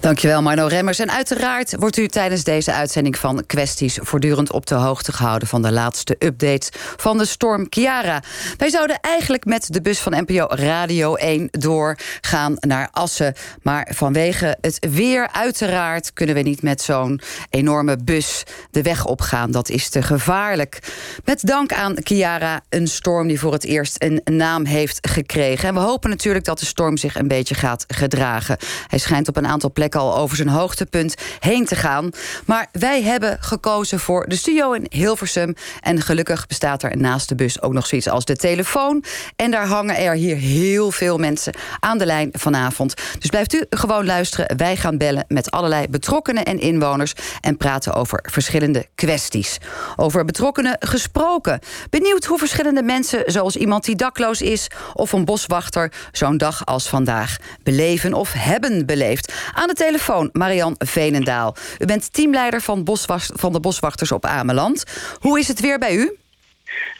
Dankjewel 0.00 0.42
Marno 0.42 0.66
Remmers. 0.66 0.98
En 0.98 1.10
uiteraard 1.10 1.76
wordt 1.78 1.96
u 1.96 2.08
tijdens 2.08 2.44
deze 2.44 2.72
uitzending 2.72 3.18
van 3.18 3.46
Kwesties... 3.46 3.98
voortdurend 4.02 4.52
op 4.52 4.66
de 4.66 4.74
hoogte 4.74 5.12
gehouden 5.12 5.48
van 5.48 5.62
de 5.62 5.72
laatste 5.72 6.16
updates 6.18 6.68
van 6.96 7.18
de 7.18 7.24
storm 7.24 7.68
Kiara. 7.68 8.22
Wij 8.56 8.70
zouden 8.70 9.00
eigenlijk 9.00 9.44
met 9.44 9.72
de 9.72 9.80
bus 9.80 9.98
van 9.98 10.12
NPO 10.12 10.46
Radio 10.48 11.14
1 11.14 11.48
doorgaan 11.50 12.56
naar 12.58 12.88
Assen. 12.92 13.34
Maar 13.62 13.90
vanwege 13.94 14.56
het 14.60 14.86
weer 14.90 15.28
uiteraard 15.32 16.12
kunnen 16.12 16.34
we 16.34 16.40
niet 16.40 16.62
met 16.62 16.82
zo'n 16.82 17.20
enorme 17.50 17.96
bus 18.04 18.42
de 18.70 18.82
weg 18.82 19.04
opgaan. 19.06 19.50
Dat 19.50 19.68
is 19.68 19.88
te 19.88 20.02
gevaarlijk. 20.02 20.78
Met 21.24 21.46
dank 21.46 21.72
aan 21.72 21.94
Kiara, 21.94 22.60
een 22.68 22.88
storm 22.88 23.28
die 23.28 23.40
voor 23.40 23.52
het 23.52 23.64
eerst 23.64 24.02
een 24.02 24.20
naam 24.24 24.64
heeft 24.64 25.08
gekregen. 25.08 25.68
En 25.68 25.74
we 25.74 25.80
hopen 25.80 26.10
natuurlijk 26.10 26.44
dat 26.44 26.58
de 26.58 26.66
storm 26.66 26.96
zich 26.96 27.16
een 27.16 27.28
beetje 27.28 27.54
gaat 27.54 27.84
gedragen. 27.88 28.56
Hij 28.86 28.98
schijnt 28.98 29.28
op 29.28 29.36
een 29.36 29.46
aantal 29.46 29.72
plekken 29.72 29.86
al 29.94 30.16
over 30.16 30.36
zijn 30.36 30.48
hoogtepunt 30.48 31.14
heen 31.38 31.64
te 31.64 31.76
gaan. 31.76 32.10
Maar 32.44 32.66
wij 32.72 33.02
hebben 33.02 33.36
gekozen 33.40 34.00
voor 34.00 34.28
de 34.28 34.36
studio 34.36 34.72
in 34.72 34.86
Hilversum. 34.90 35.54
En 35.80 36.00
gelukkig 36.00 36.46
bestaat 36.46 36.82
er 36.82 36.96
naast 36.96 37.28
de 37.28 37.34
bus 37.34 37.62
ook 37.62 37.72
nog 37.72 37.86
zoiets 37.86 38.08
als 38.08 38.24
de 38.24 38.36
telefoon. 38.36 39.04
En 39.36 39.50
daar 39.50 39.66
hangen 39.66 39.96
er 39.96 40.14
hier 40.14 40.36
heel 40.36 40.90
veel 40.90 41.18
mensen 41.18 41.54
aan 41.80 41.98
de 41.98 42.06
lijn 42.06 42.30
vanavond. 42.32 42.94
Dus 43.18 43.30
blijft 43.30 43.54
u 43.54 43.64
gewoon 43.70 44.06
luisteren. 44.06 44.56
Wij 44.56 44.76
gaan 44.76 44.98
bellen 44.98 45.24
met 45.28 45.50
allerlei 45.50 45.88
betrokkenen 45.88 46.44
en 46.44 46.60
inwoners... 46.60 47.12
en 47.40 47.56
praten 47.56 47.94
over 47.94 48.24
verschillende 48.30 48.86
kwesties. 48.94 49.58
Over 49.96 50.24
betrokkenen 50.24 50.76
gesproken. 50.80 51.60
Benieuwd 51.90 52.24
hoe 52.24 52.38
verschillende 52.38 52.82
mensen, 52.82 53.22
zoals 53.26 53.56
iemand 53.56 53.84
die 53.84 53.96
dakloos 53.96 54.42
is... 54.42 54.66
of 54.94 55.12
een 55.12 55.24
boswachter, 55.24 55.92
zo'n 56.12 56.36
dag 56.36 56.66
als 56.66 56.88
vandaag 56.88 57.36
beleven 57.62 58.14
of 58.14 58.32
hebben 58.32 58.86
beleefd. 58.86 59.32
Aan 59.52 59.68
telefoon 59.78 60.30
Marian 60.32 60.74
Veenendaal. 60.78 61.56
U 61.78 61.86
bent 61.86 62.12
teamleider 62.12 62.60
van, 62.60 62.86
van 63.34 63.52
de 63.52 63.60
boswachters 63.60 64.12
op 64.12 64.24
Ameland. 64.24 64.84
Hoe 65.20 65.38
is 65.38 65.48
het 65.48 65.60
weer 65.60 65.78
bij 65.78 65.94
u? 65.94 66.16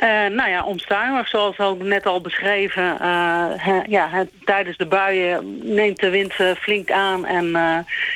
Uh, 0.00 0.08
nou 0.08 0.50
ja, 0.50 0.64
onstuimig, 0.64 1.28
zoals 1.28 1.58
ook 1.58 1.82
net 1.82 2.06
al 2.06 2.20
beschreven. 2.20 2.98
Uh, 3.02 3.80
ja, 3.86 4.08
het, 4.10 4.30
tijdens 4.44 4.76
de 4.76 4.86
buien 4.86 5.58
neemt 5.74 6.00
de 6.00 6.10
wind 6.10 6.32
uh, 6.38 6.50
flink 6.54 6.90
aan 6.90 7.26
en 7.26 7.46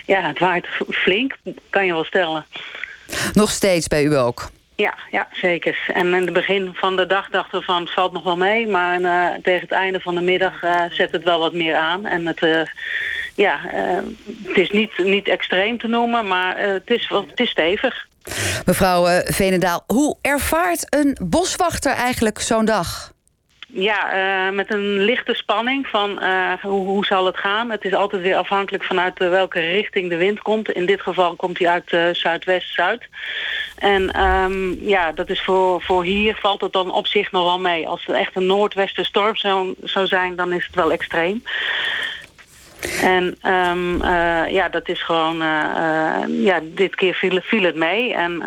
ja, 0.07 0.21
het 0.21 0.39
waait 0.39 0.67
flink, 0.89 1.37
kan 1.71 1.87
je 1.87 1.93
wel 1.93 2.05
stellen. 2.05 2.47
Nog 3.33 3.51
steeds 3.51 3.89
bij 3.89 4.05
u 4.05 4.17
ook? 4.17 4.51
Ja, 4.77 4.95
ja, 5.11 5.29
zeker. 5.33 5.79
En 5.95 6.07
in 6.07 6.25
het 6.25 6.33
begin 6.33 6.71
van 6.75 6.97
de 6.97 7.07
dag 7.07 7.29
dachten 7.31 7.59
we 7.59 7.65
van 7.65 7.81
het 7.83 7.93
valt 7.93 8.13
nog 8.13 8.23
wel 8.23 8.37
mee. 8.37 8.67
Maar 8.67 9.01
tegen 9.43 9.61
het 9.61 9.71
einde 9.71 10.01
van 10.01 10.15
de 10.15 10.21
middag 10.21 10.55
zet 10.91 11.13
het 11.13 11.25
wel 11.25 11.39
wat 11.39 11.53
meer 11.53 11.77
aan. 11.77 12.07
En 12.07 12.27
het, 12.27 12.41
ja, 13.35 13.61
het 14.47 14.57
is 14.57 14.71
niet, 14.71 14.99
niet 14.99 15.29
extreem 15.29 15.79
te 15.79 15.89
noemen, 15.89 16.27
maar 16.27 16.59
het, 16.59 16.91
is, 16.91 17.09
het 17.09 17.41
is 17.41 17.51
stevig. 17.51 18.07
Mevrouw 18.65 19.23
Venendaal, 19.25 19.85
hoe 19.87 20.17
ervaart 20.21 20.87
een 20.89 21.17
boswachter 21.23 21.93
eigenlijk 21.93 22.39
zo'n 22.39 22.65
dag? 22.65 23.13
Ja, 23.75 24.15
uh, 24.47 24.55
met 24.55 24.73
een 24.73 24.99
lichte 24.99 25.35
spanning 25.35 25.87
van 25.87 26.19
uh, 26.23 26.53
hoe, 26.63 26.87
hoe, 26.87 27.05
zal 27.05 27.27
het 27.27 27.37
gaan. 27.37 27.71
Het 27.71 27.85
is 27.85 27.95
altijd 27.95 28.23
weer 28.23 28.37
afhankelijk 28.37 28.85
vanuit 28.85 29.21
uh, 29.21 29.29
welke 29.29 29.61
richting 29.61 30.09
de 30.09 30.17
wind 30.17 30.43
komt. 30.43 30.71
In 30.71 30.87
dit 30.87 31.01
geval 31.01 31.35
komt 31.37 31.59
hij 31.59 31.69
uit 31.69 32.17
zuidwest-zuid. 32.17 33.09
En 33.77 34.23
um, 34.23 34.79
ja, 34.81 35.13
dat 35.13 35.31
is 35.31 35.43
voor, 35.43 35.83
voor 35.83 36.05
hier 36.05 36.35
valt 36.35 36.61
het 36.61 36.73
dan 36.73 36.93
op 36.93 37.07
zich 37.07 37.33
nog 37.33 37.45
wel 37.45 37.59
mee. 37.59 37.89
Als 37.89 38.07
het 38.07 38.17
echt 38.17 38.37
een 38.37 38.47
noordwestenstorm 38.47 39.37
zou, 39.37 39.75
zou 39.83 40.07
zijn, 40.07 40.37
dan 40.37 40.53
is 40.53 40.67
het 40.67 40.75
wel 40.75 40.93
extreem. 40.93 41.43
En 43.03 43.37
um, 43.53 44.03
ja, 44.49 44.69
dat 44.69 44.89
is 44.89 45.03
gewoon, 45.03 45.37
ja, 46.43 46.61
dit 46.75 46.95
keer 46.95 47.15
viel, 47.15 47.41
viel 47.41 47.63
het 47.63 47.77
mee. 47.77 48.15
En 48.15 48.43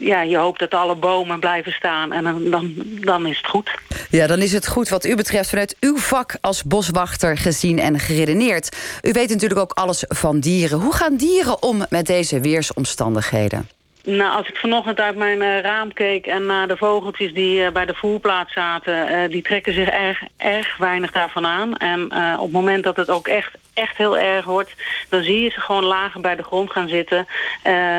ja, 0.00 0.22
je 0.22 0.36
hoopt 0.36 0.58
dat 0.58 0.74
alle 0.74 0.94
bomen 0.94 1.40
blijven 1.40 1.72
staan 1.72 2.12
en 2.12 2.24
dan, 2.24 2.50
dan, 2.50 2.74
dan 3.00 3.26
is 3.26 3.36
het 3.36 3.46
goed. 3.46 3.70
Ja, 4.10 4.26
dan 4.26 4.38
is 4.38 4.52
het 4.52 4.66
goed 4.66 4.88
wat 4.88 5.04
u 5.04 5.16
betreft 5.16 5.48
vanuit 5.48 5.76
uw 5.80 5.96
vak 5.96 6.36
als 6.40 6.62
boswachter 6.62 7.36
gezien 7.36 7.78
en 7.78 7.98
geredeneerd. 7.98 8.76
U 9.02 9.12
weet 9.12 9.28
natuurlijk 9.28 9.60
ook 9.60 9.72
alles 9.72 10.04
van 10.08 10.40
dieren. 10.40 10.78
Hoe 10.78 10.94
gaan 10.94 11.16
dieren 11.16 11.62
om 11.62 11.84
met 11.88 12.06
deze 12.06 12.40
weersomstandigheden? 12.40 13.68
Nou, 14.04 14.36
als 14.36 14.48
ik 14.48 14.56
vanochtend 14.56 15.00
uit 15.00 15.16
mijn 15.16 15.42
uh, 15.42 15.60
raam 15.60 15.92
keek 15.92 16.26
en 16.26 16.46
naar 16.46 16.68
de 16.68 16.76
vogeltjes 16.76 17.32
die 17.32 17.60
uh, 17.60 17.70
bij 17.70 17.86
de 17.86 17.94
voerplaats 17.94 18.52
zaten, 18.52 19.12
uh, 19.12 19.30
die 19.30 19.42
trekken 19.42 19.74
zich 19.74 19.88
erg, 19.88 20.22
erg 20.36 20.76
weinig 20.76 21.12
daarvan 21.12 21.46
aan. 21.46 21.76
En 21.76 22.04
op 22.36 22.42
het 22.42 22.52
moment 22.52 22.84
dat 22.84 22.96
het 22.96 23.10
ook 23.10 23.28
echt, 23.28 23.58
echt 23.78 23.96
heel 23.96 24.18
erg 24.18 24.44
wordt, 24.44 24.74
dan 25.08 25.22
zie 25.22 25.42
je 25.42 25.50
ze 25.50 25.60
gewoon 25.60 25.84
lager 25.84 26.20
bij 26.20 26.36
de 26.36 26.42
grond 26.42 26.70
gaan 26.70 26.88
zitten, 26.88 27.26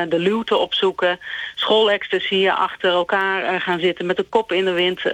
de 0.08 0.18
luwte 0.18 0.56
opzoeken, 0.56 1.18
schoolexten 1.54 2.56
achter 2.56 2.90
elkaar 2.90 3.60
gaan 3.60 3.80
zitten 3.80 4.06
met 4.06 4.16
de 4.16 4.22
kop 4.22 4.52
in 4.52 4.64
de 4.64 4.72
wind. 4.72 5.04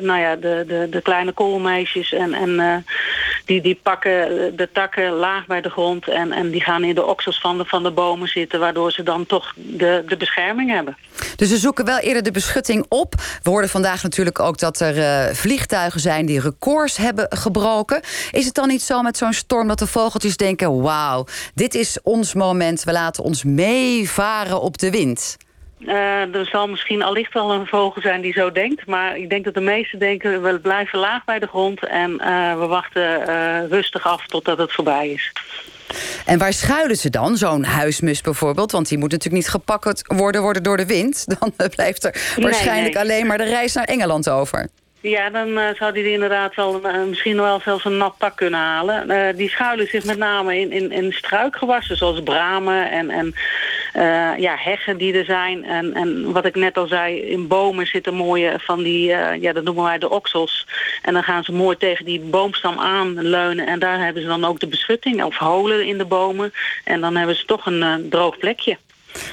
nou 0.00 0.20
ja, 0.20 0.36
de, 0.36 0.64
de, 0.66 0.86
de 0.90 1.00
kleine 1.02 1.32
koolmeisjes 1.32 2.12
en, 2.12 2.34
en 2.34 2.84
die, 3.44 3.60
die 3.60 3.80
pakken 3.82 4.56
de 4.56 4.68
takken 4.72 5.10
laag 5.12 5.46
bij 5.46 5.60
de 5.60 5.70
grond 5.70 6.08
en, 6.08 6.32
en 6.32 6.50
die 6.50 6.62
gaan 6.62 6.84
in 6.84 6.94
de 6.94 7.04
oksels 7.04 7.40
van 7.40 7.58
de, 7.58 7.64
van 7.64 7.82
de 7.82 7.90
bomen 7.90 8.28
zitten, 8.28 8.60
waardoor 8.60 8.92
ze 8.92 9.02
dan 9.02 9.26
toch 9.26 9.52
de, 9.56 10.04
de 10.06 10.16
bescherming 10.16 10.70
hebben. 10.70 10.96
Dus 11.36 11.48
ze 11.48 11.56
zoeken 11.56 11.84
wel 11.84 11.98
eerder 11.98 12.22
de 12.22 12.30
beschutting 12.30 12.86
op. 12.88 13.14
We 13.42 13.50
hoorden 13.50 13.70
vandaag 13.70 14.02
natuurlijk 14.02 14.40
ook 14.40 14.58
dat 14.58 14.80
er 14.80 15.36
vliegtuigen 15.36 16.00
zijn 16.00 16.26
die 16.26 16.40
records 16.40 16.96
hebben 16.96 17.26
gebroken. 17.28 18.00
Is 18.30 18.44
het 18.44 18.54
dan 18.54 18.68
niet 18.68 18.82
zo 18.82 19.02
met 19.02 19.16
zo'n 19.16 19.32
storm 19.32 19.68
dat 19.68 19.78
de 19.78 19.86
vogeltjes 20.04 20.36
denken: 20.36 20.82
wauw, 20.82 21.26
dit 21.54 21.74
is 21.74 21.98
ons 22.02 22.34
moment, 22.34 22.84
we 22.84 22.92
laten 22.92 23.24
ons 23.24 23.44
meevaren 23.44 24.60
op 24.60 24.78
de 24.78 24.90
wind? 24.90 25.36
Uh, 25.78 26.34
er 26.34 26.46
zal 26.46 26.68
misschien 26.68 27.02
allicht 27.02 27.32
wel 27.32 27.52
een 27.52 27.66
vogel 27.66 28.02
zijn 28.02 28.20
die 28.20 28.32
zo 28.32 28.52
denkt. 28.52 28.86
Maar 28.86 29.16
ik 29.16 29.30
denk 29.30 29.44
dat 29.44 29.54
de 29.54 29.60
meesten 29.60 29.98
denken, 29.98 30.42
we 30.42 30.60
blijven 30.60 30.98
laag 30.98 31.24
bij 31.24 31.38
de 31.38 31.46
grond... 31.46 31.86
en 31.86 32.10
uh, 32.10 32.58
we 32.58 32.66
wachten 32.66 33.28
uh, 33.28 33.68
rustig 33.68 34.06
af 34.06 34.26
totdat 34.26 34.58
het 34.58 34.72
voorbij 34.72 35.08
is. 35.08 35.32
En 36.26 36.38
waar 36.38 36.52
schuilen 36.52 36.96
ze 36.96 37.10
dan? 37.10 37.36
Zo'n 37.36 37.64
huismus 37.64 38.20
bijvoorbeeld. 38.20 38.72
Want 38.72 38.88
die 38.88 38.98
moet 38.98 39.10
natuurlijk 39.10 39.42
niet 39.42 39.52
gepakt 39.52 40.02
worden, 40.06 40.42
worden 40.42 40.62
door 40.62 40.76
de 40.76 40.86
wind. 40.86 41.24
Dan 41.38 41.52
blijft 41.70 42.04
er 42.04 42.34
waarschijnlijk 42.36 42.94
nee, 42.94 43.04
nee. 43.04 43.12
alleen 43.12 43.26
maar 43.26 43.38
de 43.38 43.44
reis 43.44 43.74
naar 43.74 43.84
Engeland 43.84 44.30
over. 44.30 44.68
Ja, 45.10 45.30
dan 45.30 45.48
uh, 45.48 45.68
zou 45.74 45.92
die 45.92 46.12
inderdaad 46.12 46.54
wel 46.54 46.80
uh, 46.86 47.04
misschien 47.04 47.36
wel 47.36 47.60
zelfs 47.60 47.84
een 47.84 47.96
nat 47.96 48.14
tak 48.18 48.36
kunnen 48.36 48.60
halen. 48.60 49.10
Uh, 49.10 49.36
die 49.36 49.48
schuilen 49.48 49.86
zich 49.86 50.04
met 50.04 50.18
name 50.18 50.60
in, 50.60 50.72
in, 50.72 50.92
in 50.92 51.12
struikgewassen 51.12 51.96
zoals 51.96 52.22
bramen 52.22 52.90
en, 52.90 53.10
en 53.10 53.34
ja, 54.38 54.56
heggen 54.56 54.96
die 54.96 55.14
er 55.18 55.24
zijn. 55.24 55.64
En, 55.64 55.94
en 55.94 56.32
wat 56.32 56.44
ik 56.44 56.54
net 56.54 56.76
al 56.76 56.86
zei, 56.86 57.20
in 57.20 57.46
bomen 57.46 57.86
zitten 57.86 58.14
mooie 58.14 58.54
van 58.58 58.82
die, 58.82 59.06
ja 59.40 59.52
dat 59.52 59.64
noemen 59.64 59.84
wij 59.84 59.98
de 59.98 60.10
oksels. 60.10 60.66
En 61.02 61.12
dan 61.12 61.22
gaan 61.22 61.44
ze 61.44 61.52
mooi 61.52 61.76
tegen 61.76 62.04
die 62.04 62.20
boomstam 62.20 62.78
aanleunen 62.78 63.66
en 63.66 63.78
daar 63.78 64.04
hebben 64.04 64.22
ze 64.22 64.28
dan 64.28 64.44
ook 64.44 64.60
de 64.60 64.66
beschutting 64.66 65.22
of 65.22 65.36
holen 65.36 65.86
in 65.86 65.98
de 65.98 66.04
bomen. 66.04 66.52
En 66.84 67.00
dan 67.00 67.16
hebben 67.16 67.36
ze 67.36 67.44
toch 67.44 67.66
een 67.66 68.06
droog 68.10 68.38
plekje. 68.38 68.76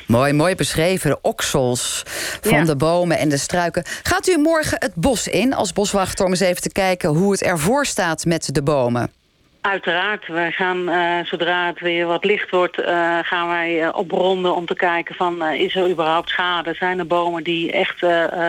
Mooi, 0.07 0.33
mooi 0.33 0.55
beschreven. 0.55 1.09
De 1.09 1.19
oksels 1.21 2.03
van 2.41 2.57
ja. 2.57 2.63
de 2.63 2.75
bomen 2.75 3.17
en 3.17 3.29
de 3.29 3.38
struiken. 3.38 3.83
Gaat 4.03 4.27
u 4.27 4.38
morgen 4.38 4.77
het 4.79 4.95
bos 4.95 5.27
in 5.27 5.53
als 5.53 5.73
boswachter 5.73 6.25
om 6.25 6.31
eens 6.31 6.39
even 6.39 6.61
te 6.61 6.71
kijken 6.71 7.09
hoe 7.09 7.31
het 7.31 7.41
ervoor 7.41 7.85
staat 7.85 8.25
met 8.25 8.50
de 8.51 8.63
bomen? 8.63 9.11
Uiteraard. 9.62 10.27
Wij 10.27 10.51
gaan, 10.51 10.89
uh, 10.89 11.20
zodra 11.24 11.68
het 11.68 11.80
weer 11.80 12.06
wat 12.06 12.25
licht 12.25 12.50
wordt, 12.50 12.80
uh, 12.80 13.20
gaan 13.22 13.48
wij 13.48 13.82
uh, 13.82 13.89
opronden 13.94 14.56
om 14.56 14.65
te 14.65 14.75
kijken 14.75 15.15
van 15.15 15.44
is 15.44 15.75
er 15.75 15.89
überhaupt 15.89 16.30
schade? 16.30 16.74
Zijn 16.74 17.00
er 17.00 17.08
bomen 17.08 17.44
die 17.44 17.72
echt 17.72 18.06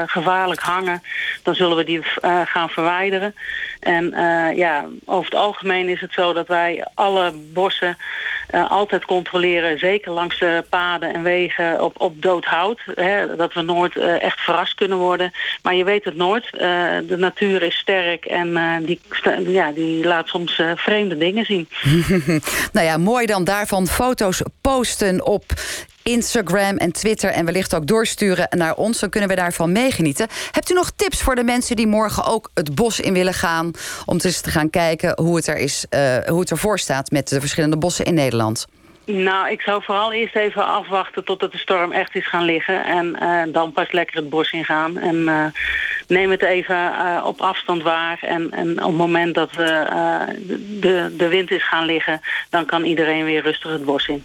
gevaarlijk 0.06 0.60
hangen? 0.60 1.02
Dan 1.42 1.54
zullen 1.54 1.76
we 1.76 1.84
die 1.84 2.00
gaan 2.44 2.68
verwijderen. 2.68 3.34
En 3.80 4.10
ja, 4.56 4.84
over 5.04 5.24
het 5.24 5.40
algemeen 5.40 5.88
is 5.88 6.00
het 6.00 6.12
zo 6.12 6.32
dat 6.32 6.48
wij 6.48 6.84
alle 6.94 7.32
bossen 7.52 7.96
altijd 8.68 9.04
controleren, 9.04 9.78
zeker 9.78 10.12
langs 10.12 10.38
de 10.38 10.64
paden 10.68 11.14
en 11.14 11.22
wegen 11.22 11.82
op, 11.82 12.00
op 12.00 12.22
dood 12.22 12.44
hout. 12.44 12.80
Hè, 12.94 13.36
dat 13.36 13.52
we 13.52 13.62
nooit 13.62 13.96
echt 13.96 14.40
verrast 14.40 14.74
kunnen 14.74 14.98
worden. 14.98 15.32
Maar 15.62 15.74
je 15.74 15.84
weet 15.84 16.04
het 16.04 16.16
nooit. 16.16 16.50
de 16.50 17.16
natuur 17.18 17.62
is 17.62 17.76
sterk 17.76 18.24
en 18.24 18.82
die, 18.84 19.00
ja, 19.46 19.72
die 19.72 20.04
laat 20.04 20.28
soms 20.28 20.62
vreemd 20.74 21.01
dingen 21.08 21.44
zien. 21.44 21.68
nou 22.72 22.86
ja, 22.86 22.96
mooi 22.96 23.26
dan 23.26 23.44
daarvan 23.44 23.86
foto's 23.86 24.42
posten 24.60 25.26
op 25.26 25.44
Instagram 26.02 26.76
en 26.76 26.92
Twitter 26.92 27.30
en 27.30 27.44
wellicht 27.44 27.74
ook 27.74 27.86
doorsturen 27.86 28.46
naar 28.50 28.74
ons. 28.74 28.98
Dan 28.98 29.10
kunnen 29.10 29.28
we 29.30 29.36
daarvan 29.36 29.72
meegenieten. 29.72 30.28
Hebt 30.50 30.70
u 30.70 30.74
nog 30.74 30.92
tips 30.96 31.22
voor 31.22 31.34
de 31.34 31.44
mensen 31.44 31.76
die 31.76 31.86
morgen 31.86 32.24
ook 32.24 32.50
het 32.54 32.74
bos 32.74 33.00
in 33.00 33.12
willen 33.12 33.34
gaan... 33.34 33.70
om 34.04 34.18
te 34.18 34.32
gaan 34.42 34.70
kijken 34.70 35.20
hoe 35.22 35.36
het, 35.36 35.46
er 35.46 35.58
is, 35.58 35.86
uh, 35.90 36.16
hoe 36.26 36.40
het 36.40 36.50
ervoor 36.50 36.78
staat 36.78 37.10
met 37.10 37.28
de 37.28 37.40
verschillende 37.40 37.76
bossen 37.76 38.04
in 38.04 38.14
Nederland? 38.14 38.66
Nou, 39.04 39.50
ik 39.50 39.60
zou 39.60 39.82
vooral 39.82 40.12
eerst 40.12 40.36
even 40.36 40.66
afwachten 40.66 41.24
totdat 41.24 41.52
de 41.52 41.58
storm 41.58 41.92
echt 41.92 42.14
is 42.14 42.26
gaan 42.26 42.44
liggen. 42.44 42.84
En 42.84 43.16
uh, 43.22 43.42
dan 43.48 43.72
pas 43.72 43.92
lekker 43.92 44.16
het 44.16 44.28
bos 44.28 44.50
in 44.52 44.64
gaan. 44.64 44.98
En 44.98 45.16
uh, 45.16 45.44
neem 46.06 46.30
het 46.30 46.42
even 46.42 46.76
uh, 46.76 47.22
op 47.26 47.40
afstand 47.40 47.82
waar. 47.82 48.18
En, 48.20 48.50
en 48.50 48.70
op 48.70 48.88
het 48.88 48.96
moment 48.96 49.34
dat 49.34 49.52
de, 49.52 51.14
de 51.16 51.28
wind 51.28 51.50
is 51.50 51.68
gaan 51.68 51.84
liggen... 51.84 52.20
dan 52.50 52.64
kan 52.64 52.84
iedereen 52.84 53.24
weer 53.24 53.42
rustig 53.42 53.72
het 53.72 53.84
bos 53.84 54.08
in. 54.08 54.24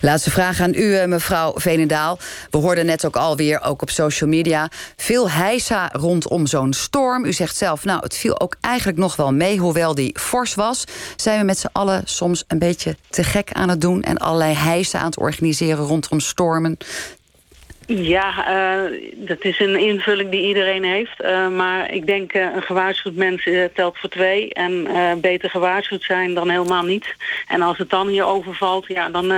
Laatste 0.00 0.30
vraag 0.30 0.60
aan 0.60 0.74
u, 0.74 0.96
eh, 0.96 1.06
mevrouw 1.06 1.52
Venendaal. 1.54 2.18
We 2.50 2.58
hoorden 2.58 2.86
net 2.86 3.06
ook 3.06 3.16
alweer, 3.16 3.62
ook 3.62 3.82
op 3.82 3.90
social 3.90 4.30
media... 4.30 4.70
veel 4.96 5.30
heisa 5.30 5.88
rondom 5.92 6.46
zo'n 6.46 6.72
storm. 6.72 7.24
U 7.24 7.32
zegt 7.32 7.56
zelf, 7.56 7.84
nou, 7.84 8.00
het 8.02 8.16
viel 8.16 8.40
ook 8.40 8.56
eigenlijk 8.60 8.98
nog 8.98 9.16
wel 9.16 9.32
mee... 9.32 9.58
hoewel 9.58 9.94
die 9.94 10.18
fors 10.18 10.54
was. 10.54 10.84
Zijn 11.16 11.38
we 11.38 11.44
met 11.44 11.58
z'n 11.58 11.68
allen 11.72 12.02
soms 12.04 12.44
een 12.46 12.58
beetje 12.58 12.96
te 13.10 13.24
gek 13.24 13.52
aan 13.52 13.68
het 13.68 13.80
doen... 13.80 14.02
en 14.02 14.18
allerlei 14.18 14.54
heisa 14.54 14.98
aan 14.98 15.06
het 15.06 15.18
organiseren 15.18 15.84
rondom 15.84 16.20
stormen? 16.20 16.76
Ja, 17.96 18.52
uh, 18.88 19.00
dat 19.14 19.44
is 19.44 19.60
een 19.60 19.76
invulling 19.76 20.30
die 20.30 20.46
iedereen 20.46 20.84
heeft. 20.84 21.22
Uh, 21.22 21.48
maar 21.48 21.92
ik 21.92 22.06
denk 22.06 22.34
uh, 22.34 22.54
een 22.54 22.62
gewaarschuwd 22.62 23.14
mens 23.14 23.48
telt 23.74 23.98
voor 23.98 24.08
twee. 24.10 24.54
En 24.54 24.88
beter 25.20 25.50
gewaarschuwd 25.50 26.02
zijn 26.02 26.34
dan 26.34 26.50
helemaal 26.50 26.82
niet. 26.82 27.14
En 27.48 27.62
als 27.62 27.78
het 27.78 27.90
dan 27.90 28.08
hier 28.08 28.24
overvalt, 28.24 28.86
ja, 28.86 29.08
dan 29.08 29.32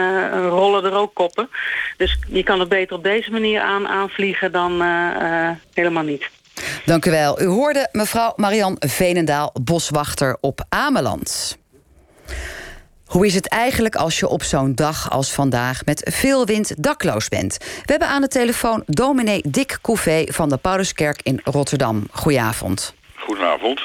rollen 0.49 0.85
er 0.85 0.95
ook 0.95 1.15
koppen. 1.15 1.49
Dus 1.97 2.19
je 2.29 2.43
kan 2.43 2.61
het 2.61 2.69
beter 2.69 2.97
op 2.97 3.03
deze 3.03 3.31
manier 3.31 3.61
aan, 3.61 3.89
aanvliegen 3.89 4.53
dan 4.53 4.83
helemaal 5.75 6.03
niet. 6.03 6.31
Dank 6.85 7.07
u 7.07 7.11
wel. 7.11 7.43
U 7.43 7.47
hoorde 7.47 7.89
mevrouw 7.93 8.33
Marian 8.37 8.77
Veenendaal, 8.79 9.53
boswachter 9.63 10.37
op 10.41 10.65
Ameland. 10.69 11.59
Hoe 13.15 13.27
is 13.27 13.35
het 13.35 13.49
eigenlijk 13.49 13.97
als 13.97 14.19
je 14.19 14.29
op 14.29 14.43
zo'n 14.43 14.75
dag 14.75 15.11
als 15.11 15.33
vandaag 15.33 15.85
met 15.85 16.11
veel 16.15 16.47
wind 16.47 16.83
dakloos 16.83 17.29
bent? 17.29 17.57
We 17.59 17.91
hebben 17.91 18.09
aan 18.09 18.21
de 18.21 18.29
telefoon 18.29 18.83
dominee 18.87 19.43
Dick 19.47 19.79
Couvé 19.83 20.25
van 20.27 20.49
de 20.49 20.57
Pauluskerk 20.57 21.21
in 21.23 21.41
Rotterdam. 21.45 22.07
Goedenavond. 22.11 22.95
Goedenavond. 23.15 23.81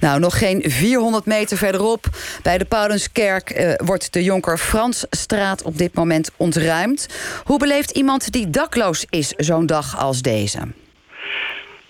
Nou, 0.00 0.20
nog 0.20 0.38
geen 0.38 0.62
400 0.66 1.26
meter 1.26 1.56
verderop 1.56 2.06
bij 2.42 2.58
de 2.58 2.64
Pauluskerk 2.64 3.50
eh, 3.50 3.72
wordt 3.76 4.12
de 4.12 4.22
Jonker 4.22 4.58
Fransstraat 4.58 5.62
op 5.62 5.78
dit 5.78 5.94
moment 5.94 6.30
ontruimd. 6.36 7.08
Hoe 7.44 7.58
beleeft 7.58 7.90
iemand 7.90 8.32
die 8.32 8.50
dakloos 8.50 9.06
is 9.10 9.28
zo'n 9.36 9.66
dag 9.66 9.98
als 9.98 10.22
deze? 10.22 10.58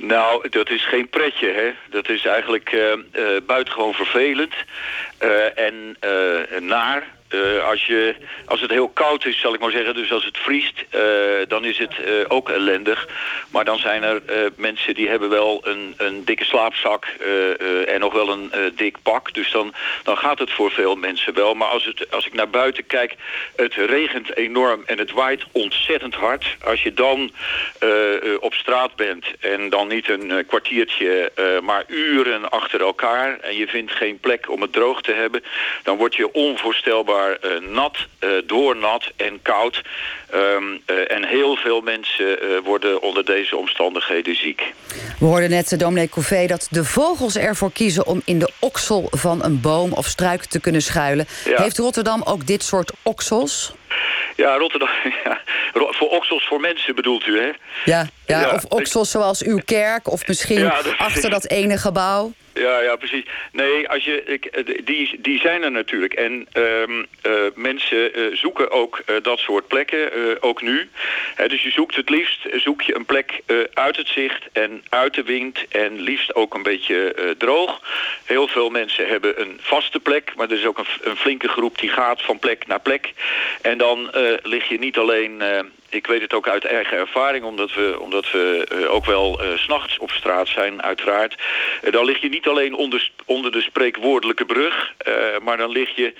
Nou, 0.07 0.49
dat 0.49 0.71
is 0.71 0.87
geen 0.87 1.09
pretje, 1.09 1.53
hè. 1.53 1.73
Dat 1.91 2.09
is 2.09 2.25
eigenlijk 2.25 2.73
uh, 2.73 2.81
uh, 3.13 3.41
buitengewoon 3.47 3.95
vervelend 3.95 4.55
uh, 5.23 5.59
en 5.59 5.97
naar. 6.59 7.07
Uh, 7.35 7.69
als, 7.69 7.87
je, 7.87 8.14
als 8.47 8.61
het 8.61 8.71
heel 8.71 8.88
koud 8.88 9.25
is, 9.25 9.41
zal 9.41 9.55
ik 9.55 9.61
maar 9.61 9.71
zeggen, 9.71 9.95
dus 9.95 10.12
als 10.12 10.25
het 10.25 10.38
vriest, 10.38 10.85
uh, 10.95 11.03
dan 11.49 11.64
is 11.64 11.79
het 11.79 11.95
uh, 11.99 12.25
ook 12.29 12.49
ellendig. 12.49 13.09
Maar 13.50 13.64
dan 13.64 13.79
zijn 13.79 14.03
er 14.03 14.23
mensen 14.57 14.95
die 14.95 15.09
hebben 15.09 15.29
wel 15.29 15.61
een, 15.64 15.95
een 15.97 16.25
dikke 16.25 16.45
slaapzak 16.45 17.05
en 17.87 18.00
nog 18.00 18.12
wel 18.12 18.29
een 18.29 18.53
dik 18.76 18.97
pak. 19.03 19.35
Dus 19.35 19.50
dan, 19.50 19.75
dan 20.03 20.17
gaat 20.17 20.38
het 20.38 20.50
voor 20.50 20.71
veel 20.71 20.97
mensen 20.97 21.35
wel. 21.35 21.55
Maar 21.55 21.69
als, 21.69 21.85
het, 21.85 22.11
als 22.11 22.26
ik 22.26 22.33
naar 22.33 22.50
buiten 22.50 22.87
kijk, 22.87 23.14
het 23.57 23.75
regent 23.75 24.37
enorm 24.37 24.83
en 24.87 24.99
het 24.99 25.11
waait 25.11 25.45
ontzettend 25.53 26.14
hard. 26.14 26.57
Als 26.64 26.83
je 26.83 26.95
dan 26.95 27.31
op 28.41 28.55
straat 28.55 28.97
bent 28.97 29.26
en 29.41 29.69
dan 29.69 29.88
niet 29.88 30.09
een 30.09 30.47
kwartiertje, 30.47 31.33
maar 31.62 31.85
uren 31.87 32.50
achter 32.50 32.81
elkaar... 32.81 33.38
en 33.41 33.57
je 33.57 33.67
vindt 33.67 33.93
geen 33.93 34.19
plek 34.19 34.50
om 34.50 34.62
het 34.62 34.73
droog 34.73 35.03
te 35.03 35.12
hebben, 35.12 35.45
dan 35.83 35.97
word 35.97 36.14
je 36.14 36.33
onvoorstelbaar 36.33 37.24
uh, 37.31 37.69
nat, 37.69 37.97
uh, 38.21 38.31
doornat 38.47 39.04
en 39.16 39.43
koud. 39.43 39.83
Um, 40.35 40.81
uh, 40.87 41.11
en 41.11 41.25
heel 41.25 41.57
veel 41.57 41.81
mensen 41.81 42.38
worden 42.64 43.02
onder 43.02 43.25
deze 43.25 43.57
omstandigheden 43.57 44.37
ziek. 44.37 44.73
We 45.19 45.26
hoorden 45.26 45.50
net, 45.50 45.78
dominee 45.78 46.09
Couvé, 46.09 46.47
dat 46.47 46.66
de 46.71 46.85
vogels 46.85 47.37
ervoor 47.37 47.73
kiezen... 47.73 48.07
om 48.07 48.23
in 48.25 48.38
de 48.38 48.50
oksel 48.59 49.07
van 49.11 49.45
een 49.45 49.61
boom 49.61 49.93
of 49.93 50.07
struik 50.07 50.45
te 50.45 50.61
kunnen 50.61 50.83
schuilen. 50.83 51.26
Ja. 51.45 51.62
Heeft 51.62 51.78
Rotterdam 51.78 52.23
ook 52.23 52.47
dit 52.47 52.62
soort 52.62 52.93
oksels? 53.02 53.73
Ja, 54.37 54.57
Rotterdam. 54.57 54.89
Ja. 55.25 55.41
Voor 55.73 56.09
oksels 56.09 56.47
voor 56.47 56.61
mensen 56.61 56.95
bedoelt 56.95 57.27
u, 57.27 57.39
hè? 57.39 57.51
Ja, 57.85 58.07
ja, 58.27 58.41
ja 58.41 58.51
of 58.51 58.65
oksels 58.65 59.11
zoals 59.11 59.43
uw 59.43 59.61
kerk, 59.65 60.11
of 60.11 60.27
misschien 60.27 60.59
ja, 60.59 60.83
dat, 60.83 60.99
achter 60.99 61.31
dat 61.31 61.51
ene 61.51 61.79
gebouw. 61.79 62.33
Ja, 62.55 62.81
ja, 62.81 62.97
precies. 62.97 63.25
Nee, 63.53 63.89
als 63.89 64.05
je, 64.05 64.25
ik, 64.25 64.45
eh, 64.45 64.65
die, 64.85 65.21
die 65.21 65.39
zijn 65.39 65.63
er 65.63 65.71
natuurlijk. 65.71 66.15
En 66.15 66.49
um, 66.53 67.07
uh, 67.27 67.33
mensen 67.55 68.19
uh, 68.19 68.37
zoeken 68.37 68.71
ook 68.71 69.03
uh, 69.07 69.17
dat 69.23 69.39
soort 69.39 69.67
plekken, 69.67 70.11
ook 70.43 70.63
nu. 70.63 70.89
dus 71.47 71.63
je 71.63 71.71
zoekt 71.71 71.97
het 71.97 72.09
liefst, 72.09 72.49
zoek 72.53 72.83
je 72.83 72.95
een 72.95 73.05
plek 73.05 73.41
uit 73.75 73.97
het 73.97 74.09
zicht 74.09 74.45
en 74.53 74.83
uit 74.89 75.15
de 75.15 75.23
wind 75.23 75.59
en 75.69 76.01
liefst 76.01 76.35
ook 76.35 76.55
een 76.55 76.63
beetje 76.63 77.35
droog. 77.39 77.81
Heel 78.25 78.49
veel 78.49 78.71
mensen 78.71 79.07
hebben 79.07 79.41
een 79.41 79.59
vaste 79.61 80.01
plek, 80.01 80.33
maar 80.37 80.51
er 80.51 80.59
is 80.59 80.67
ook 80.67 80.79
een, 80.79 80.87
een 81.03 81.17
flinke 81.17 81.49
groep 81.49 81.79
die 81.79 81.89
gaat 81.89 82.23
van 82.23 82.39
plek 82.39 82.67
naar 82.67 82.81
plek. 82.81 83.13
En 83.63 83.79
dan 83.85 84.11
lig 84.43 84.69
je 84.69 84.79
niet 84.79 84.99
alleen 84.99 85.43
ik 85.95 86.07
weet 86.07 86.21
het 86.21 86.35
ook 86.35 86.49
uit 86.49 86.65
eigen 86.65 86.97
ervaring, 86.97 87.45
omdat 87.45 87.75
we, 87.75 87.97
omdat 88.01 88.31
we 88.31 88.69
uh, 88.73 88.93
ook 88.93 89.05
wel 89.05 89.43
uh, 89.43 89.59
s'nachts 89.59 89.99
op 89.99 90.11
straat 90.11 90.49
zijn, 90.49 90.83
uiteraard. 90.83 91.35
Uh, 91.83 91.93
dan 91.93 92.05
lig 92.05 92.21
je 92.21 92.29
niet 92.29 92.47
alleen 92.47 92.75
onder, 92.75 93.11
onder 93.25 93.53
de 93.53 93.61
spreekwoordelijke 93.61 94.45
brug, 94.45 94.93
maar 95.43 95.57
dan 95.57 95.71
lig 95.71 95.97
je 95.97 96.13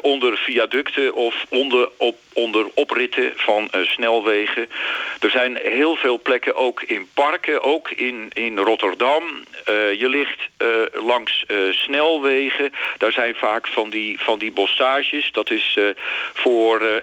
onder 0.00 0.36
viaducten 0.36 1.14
of 1.14 1.46
onder, 1.48 1.88
op, 1.96 2.16
onder 2.32 2.66
opritten 2.74 3.32
van 3.36 3.70
snelwegen. 3.82 4.68
Er 5.20 5.30
zijn 5.30 5.58
heel 5.62 5.96
veel 5.96 6.20
plekken 6.22 6.54
ook 6.54 6.82
in 6.82 7.08
parken, 7.14 7.62
ook 7.62 7.90
in, 7.90 8.30
in 8.32 8.58
Rotterdam. 8.58 9.22
je 9.98 10.08
ligt 10.08 10.48
langs 10.92 11.44
snelwegen. 11.70 12.72
Daar 12.98 13.12
zijn 13.12 13.34
vaak 13.34 13.66
van 13.66 13.90
die, 13.90 14.20
van 14.20 14.38
die 14.38 14.52
bossages. 14.52 15.32
Dat 15.32 15.50
is 15.50 15.78
voor 16.32 17.02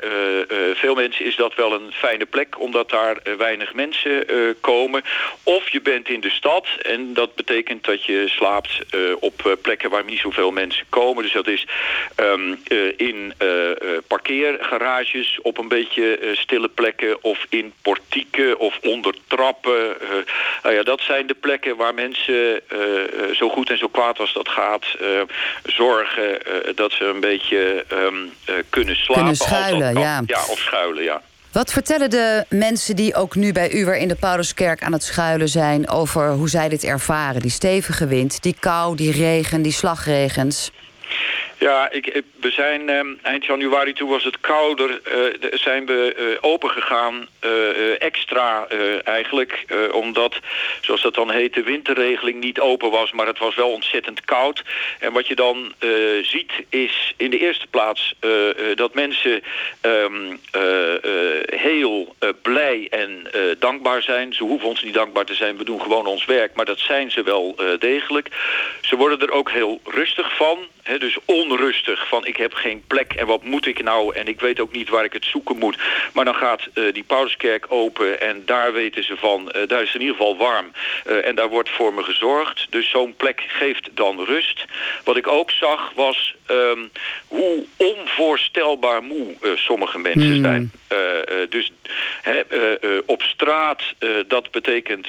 veel 0.74 0.96
mensen 0.96 1.26
is 1.26 1.36
dat 1.36 1.56
wel 1.56 1.74
een 1.74 1.92
fijne 2.12 2.26
plek 2.26 2.60
omdat 2.60 2.90
daar 2.90 3.18
uh, 3.24 3.34
weinig 3.34 3.74
mensen 3.74 4.34
uh, 4.34 4.54
komen. 4.62 5.04
Of 5.44 5.70
je 5.70 5.82
bent 5.82 6.10
in 6.10 6.20
de 6.20 6.30
stad 6.30 6.68
en 6.82 7.14
dat 7.14 7.36
betekent 7.36 7.84
dat 7.84 8.04
je 8.04 8.28
slaapt 8.28 8.80
uh, 8.96 9.16
op 9.20 9.58
plekken 9.62 9.90
waar 9.90 10.04
niet 10.04 10.20
zoveel 10.20 10.52
mensen 10.52 10.86
komen. 10.90 11.24
Dus 11.24 11.34
dat 11.34 11.48
is 11.48 11.68
um, 12.16 12.62
in 12.98 13.34
parkeergarages 14.08 15.40
op 15.42 15.58
een 15.58 15.68
beetje 15.68 16.34
stille 16.34 16.68
plekken 16.68 17.24
of 17.24 17.46
in 17.50 17.74
portieken 17.82 18.60
of 18.60 18.80
onder 18.82 19.16
trappen. 19.28 19.98
nou 20.64 20.76
ja, 20.76 20.84
dat 20.84 21.02
zijn 21.02 21.28
de 21.28 21.34
plekken 21.34 21.76
waar 21.76 21.94
mensen 21.94 22.62
zo 23.34 23.50
goed 23.50 23.70
en 23.70 23.78
zo 23.78 23.88
kwaad 23.88 24.20
als 24.20 24.34
dat 24.34 24.50
gaat 24.50 24.86
zorgen 25.64 26.42
dat 26.76 26.92
ze 26.92 27.06
een 27.06 27.20
beetje 27.20 27.86
um, 27.92 28.34
kunnen 28.70 28.96
slapen. 28.96 29.14
Kunnen 29.14 29.36
schuilen, 29.36 30.00
ja. 30.00 30.22
Ja, 30.26 30.40
of 30.50 30.60
schuilen, 30.60 31.04
ja. 31.04 31.22
Wat 31.52 31.72
vertellen 31.72 32.10
de 32.10 32.46
mensen 32.50 32.96
die 32.96 33.16
ook 33.16 33.36
nu 33.36 33.52
bij 33.52 33.74
u 33.74 33.86
weer 33.86 33.98
in 33.98 34.08
de 34.08 34.16
Pauluskerk 34.16 34.84
aan 34.84 34.94
het 34.94 35.04
schuilen 35.04 35.50
zijn... 35.50 35.90
over 35.90 36.32
hoe 36.32 36.50
zij 36.50 36.70
dit 36.70 36.84
ervaren? 36.84 37.42
Die 37.42 37.52
stevige 37.52 38.08
wind, 38.08 38.42
die 38.42 38.56
kou, 38.60 38.96
die 38.96 39.12
regen, 39.12 39.62
die 39.62 39.72
slagregens. 39.72 40.72
Ja, 41.62 41.92
ik, 41.92 42.24
we 42.40 42.52
zijn 42.52 42.90
uh, 42.90 43.00
eind 43.22 43.46
januari, 43.46 43.94
toen 43.94 44.10
was 44.10 44.24
het 44.24 44.40
kouder, 44.40 44.90
uh, 44.90 45.50
zijn 45.52 45.86
we 45.86 46.16
uh, 46.18 46.38
open 46.42 46.70
gegaan, 46.70 47.28
extra 48.00 48.68
eigenlijk, 49.04 49.66
omdat, 49.92 50.36
zoals 50.82 51.02
dat 51.02 51.16
dan 51.16 51.32
heet, 51.32 51.54
de 51.54 51.64
winterregeling 51.64 52.40
niet 52.40 52.60
open 52.60 52.92
was, 52.92 53.12
maar 53.12 53.28
het 53.28 53.40
was 53.40 53.56
wel 53.56 53.72
ontzettend 53.72 54.26
koud. 54.26 54.64
En 55.00 55.14
wat 55.14 55.28
je 55.28 55.36
dan 55.36 55.74
ziet 56.22 56.52
is 56.70 57.14
in 57.18 57.30
de 57.30 57.40
eerste 57.40 57.68
plaats 57.68 58.16
dat 58.76 58.94
mensen 58.94 59.44
um, 59.82 60.40
heel 61.46 62.16
blij 62.42 62.88
en 62.90 63.32
dankbaar 63.60 64.02
zijn. 64.02 64.34
Ze 64.34 64.44
hoeven 64.44 64.68
ons 64.68 64.84
niet 64.84 64.94
dankbaar 64.94 65.26
te 65.26 65.36
zijn, 65.36 65.58
we 65.58 65.64
doen 65.64 65.82
gewoon 65.82 66.06
ons 66.06 66.26
werk, 66.26 66.56
maar 66.56 66.66
dat 66.66 66.80
zijn 66.80 67.12
ze 67.12 67.24
wel 67.24 67.56
degelijk. 67.80 68.28
Ze 68.82 68.96
worden 68.96 69.20
er 69.22 69.32
ook 69.32 69.52
heel 69.52 69.82
rustig 69.84 70.36
van, 70.36 70.58
dus 70.98 71.18
onrustig 71.52 72.08
van 72.08 72.26
ik 72.26 72.38
heb 72.38 72.54
geen 72.54 72.84
plek 72.88 73.14
en 73.14 73.26
wat 73.26 73.44
moet 73.44 73.66
ik 73.66 73.84
nou 73.84 74.16
en 74.16 74.28
ik 74.28 74.40
weet 74.40 74.60
ook 74.60 74.72
niet 74.72 74.90
waar 74.90 75.04
ik 75.04 75.14
het 75.14 75.26
zoeken 75.26 75.58
moet. 75.58 75.78
Maar 76.14 76.26
dan 76.26 76.36
gaat 76.36 76.62
uh, 76.74 76.94
die 76.94 77.04
Pauluskerk 77.04 77.66
open 77.70 78.22
en 78.22 78.44
daar 78.46 78.74
weten 78.74 79.04
ze 79.04 79.16
van, 79.18 79.52
uh, 79.56 79.68
daar 79.68 79.82
is 79.82 79.94
in 79.94 80.02
ieder 80.02 80.16
geval 80.16 80.38
warm 80.38 80.72
uh, 81.08 81.28
en 81.28 81.36
daar 81.36 81.50
wordt 81.50 81.70
voor 81.70 81.94
me 81.94 82.04
gezorgd. 82.04 82.68
Dus 82.70 82.90
zo'n 82.90 83.16
plek 83.16 83.44
geeft 83.48 83.90
dan 83.94 84.24
rust. 84.24 84.66
Wat 85.04 85.18
ik 85.18 85.28
ook 85.28 85.52
zag 85.52 85.92
was 85.96 86.36
um, 86.52 86.92
hoe 87.28 87.66
onvoorstelbaar 87.78 89.04
moe 89.04 89.36
sommige 89.56 90.00
mensen 90.00 90.36
mm. 90.36 90.44
zijn. 90.44 90.72
dus 91.50 91.72
op 93.06 93.22
straat, 93.22 93.84
dat 94.28 94.52
betekent 94.52 95.08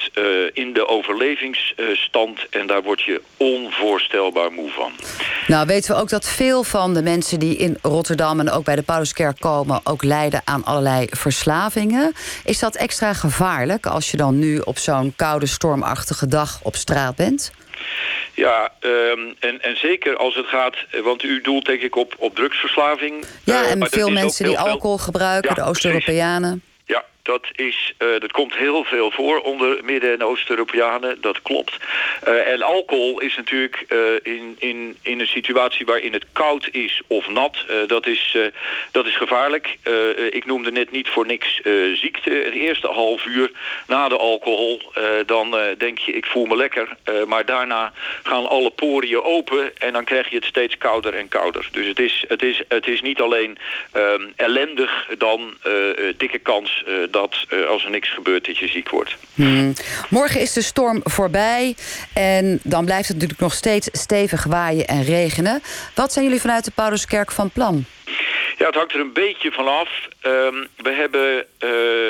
in 0.53 0.73
de 0.73 0.87
overlevingsstand 0.87 2.49
en 2.49 2.67
daar 2.67 2.83
word 2.83 3.01
je 3.01 3.21
onvoorstelbaar 3.37 4.51
moe 4.51 4.69
van. 4.69 4.91
Nou 5.47 5.67
weten 5.67 5.95
we 5.95 6.01
ook 6.01 6.09
dat 6.09 6.27
veel 6.33 6.63
van 6.63 6.93
de 6.93 7.01
mensen 7.01 7.39
die 7.39 7.57
in 7.57 7.77
Rotterdam 7.81 8.39
en 8.39 8.51
ook 8.51 8.63
bij 8.63 8.75
de 8.75 8.81
Pauluskerk 8.81 9.39
komen... 9.39 9.79
ook 9.83 10.03
lijden 10.03 10.41
aan 10.43 10.63
allerlei 10.63 11.07
verslavingen. 11.09 12.13
Is 12.45 12.59
dat 12.59 12.75
extra 12.75 13.13
gevaarlijk 13.13 13.85
als 13.85 14.11
je 14.11 14.17
dan 14.17 14.39
nu 14.39 14.59
op 14.59 14.77
zo'n 14.77 15.13
koude, 15.15 15.45
stormachtige 15.45 16.27
dag 16.27 16.59
op 16.63 16.75
straat 16.75 17.15
bent? 17.15 17.51
Ja, 18.33 18.71
um, 18.79 19.35
en, 19.39 19.61
en 19.61 19.77
zeker 19.77 20.17
als 20.17 20.35
het 20.35 20.45
gaat, 20.45 20.75
want 21.03 21.23
u 21.23 21.41
doelt 21.41 21.65
denk 21.65 21.81
ik 21.81 21.95
op, 21.95 22.15
op 22.17 22.35
drugsverslaving. 22.35 23.25
Ja, 23.43 23.61
uh, 23.61 23.71
en 23.71 23.87
veel 23.89 24.09
mensen 24.09 24.45
die 24.45 24.59
alcohol 24.59 24.97
gebruiken, 24.97 25.49
ja, 25.55 25.63
de 25.63 25.69
Oost-Europeanen. 25.69 26.63
Dat, 27.23 27.47
is, 27.51 27.93
uh, 27.99 28.19
dat 28.19 28.31
komt 28.31 28.55
heel 28.55 28.83
veel 28.83 29.11
voor 29.11 29.39
onder 29.39 29.83
Midden- 29.83 30.13
en 30.13 30.23
Oost-Europeanen. 30.23 31.21
Dat 31.21 31.41
klopt. 31.41 31.77
Uh, 32.27 32.47
en 32.47 32.61
alcohol 32.61 33.19
is 33.19 33.35
natuurlijk 33.35 33.85
uh, 33.89 33.99
in, 34.23 34.55
in, 34.59 34.97
in 35.01 35.19
een 35.19 35.27
situatie 35.27 35.85
waarin 35.85 36.13
het 36.13 36.25
koud 36.31 36.69
is 36.71 37.01
of 37.07 37.29
nat. 37.29 37.65
dat, 37.87 38.07
is, 38.07 38.37
dat 38.91 39.05
is 39.05 39.15
gevaarlijk. 39.15 39.77
ik 40.29 40.45
noemde 40.45 40.71
net 40.71 40.91
niet 40.91 41.09
voor 41.09 41.25
niks 41.25 41.61
ziekte. 41.93 42.29
Het 42.29 42.53
eerste 42.53 42.87
half 42.87 43.25
uur 43.25 43.51
na 43.87 44.09
de 44.09 44.17
alcohol, 44.17 44.81
dan 45.25 45.55
denk 45.77 45.97
je 45.97 46.11
ik 46.11 46.25
voel 46.25 46.45
me 46.45 46.55
lekker. 46.55 46.97
maar 47.27 47.45
daarna 47.45 47.93
gaan 48.23 48.47
alle 48.47 48.69
poriën 48.69 49.21
open 49.21 49.77
en 49.77 49.93
dan 49.93 50.03
krijg 50.03 50.29
je 50.29 50.35
het 50.35 50.45
steeds 50.45 50.77
kouder 50.77 51.13
en 51.13 51.27
kouder. 51.27 51.67
Dus 51.71 51.87
het 51.87 51.99
is, 51.99 52.25
het 52.27 52.43
is, 52.43 52.61
het 52.67 52.87
is 52.87 53.01
niet 53.01 53.21
alleen 53.21 53.57
um, 53.93 54.33
ellendig 54.35 55.07
dan 55.17 55.53
dikke 56.17 56.39
kans 56.39 56.83
dat 57.13 57.45
uh, 57.49 57.67
als 57.67 57.83
er 57.83 57.89
niks 57.89 58.09
gebeurt 58.09 58.45
dat 58.45 58.57
je 58.57 58.67
ziek 58.67 58.89
wordt. 58.89 59.15
Hmm. 59.33 59.73
Morgen 60.09 60.41
is 60.41 60.53
de 60.53 60.61
storm 60.61 61.01
voorbij 61.03 61.75
en 62.13 62.59
dan 62.63 62.85
blijft 62.85 63.07
het 63.07 63.15
natuurlijk 63.15 63.41
nog 63.41 63.53
steeds 63.53 63.89
stevig 63.91 64.43
waaien 64.43 64.87
en 64.87 65.03
regenen. 65.03 65.61
Wat 65.95 66.13
zijn 66.13 66.25
jullie 66.25 66.41
vanuit 66.41 66.65
de 66.65 66.71
Pauluskerk 66.75 67.31
van 67.31 67.49
plan? 67.49 67.85
Ja, 68.57 68.65
het 68.65 68.75
hangt 68.75 68.93
er 68.93 68.99
een 68.99 69.13
beetje 69.13 69.51
vanaf. 69.51 69.89
Um, 70.21 70.67
we 70.77 70.91
hebben 70.91 71.35
uh, 71.35 71.69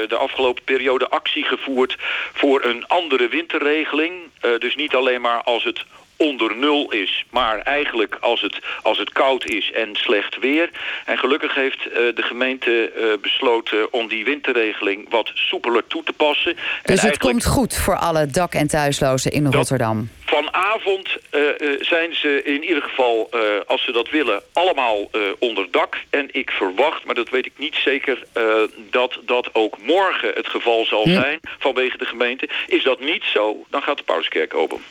de 0.10 0.18
afgelopen 0.20 0.64
periode 0.64 1.10
actie 1.10 1.44
gevoerd 1.44 1.98
voor 2.34 2.66
een 2.66 2.88
andere 2.88 3.28
winterregeling. 3.28 4.14
Uh, 4.46 4.52
dus 4.60 4.76
niet 4.76 4.96
alleen 4.96 5.22
maar 5.22 5.42
als 5.44 5.64
het 5.64 5.86
onder 6.18 6.56
nul 6.56 6.92
is. 6.92 7.26
Maar 7.30 7.58
eigenlijk 7.60 8.18
als 8.20 8.42
het, 8.42 8.60
als 8.82 8.98
het 8.98 9.12
koud 9.12 9.46
is 9.46 9.72
en 9.72 9.90
slecht 9.96 10.40
weer. 10.40 10.70
En 11.06 11.18
gelukkig 11.18 11.56
heeft 11.56 11.88
uh, 11.88 11.94
de 11.94 12.22
gemeente 12.22 12.92
uh, 12.98 13.04
besloten 13.22 13.94
om 13.94 14.08
die 14.08 14.26
winterregeling 14.26 15.10
wat 15.10 15.32
soepeler 15.34 15.88
toe 15.88 16.04
te 16.04 16.14
passen. 16.14 16.58
Dus 16.84 17.02
en 17.02 17.08
het 17.08 17.18
komt 17.18 17.46
goed 17.46 17.78
voor 17.78 17.98
alle 17.98 18.28
dak- 18.28 18.54
en 18.54 18.68
thuislozen 18.68 19.32
in 19.32 19.52
Rotterdam? 19.52 20.10
Vanavond 20.26 21.18
uh, 21.32 21.42
zijn 21.80 22.16
ze 22.16 22.44
in 22.44 22.64
ieder 22.64 22.84
geval, 22.84 23.30
als 23.68 23.84
ze 23.84 23.92
dat 23.92 24.10
willen, 24.10 24.42
allemaal 24.54 25.10
onder 25.40 25.68
dak. 25.72 25.98
En 26.10 26.28
ik 26.32 26.50
verwacht, 26.52 27.06
maar 27.06 27.16
dat 27.16 27.30
weet 27.30 27.46
ik 27.46 27.52
niet 27.56 27.76
zeker, 27.76 28.24
dat 28.90 29.20
dat 29.26 29.50
ook 29.54 29.78
morgen 29.82 30.32
het 30.34 30.48
geval 30.48 30.86
zal 30.86 31.08
zijn 31.08 31.40
vanwege 31.60 31.98
de 31.98 32.06
gemeente. 32.06 32.50
Is 32.68 32.84
dat 32.84 33.00
niet 33.00 33.24
zo, 33.24 33.66
dan 33.70 33.82
gaat 33.82 33.98
de 33.98 34.04
Pauskerk 34.04 34.54
open. 34.54 34.82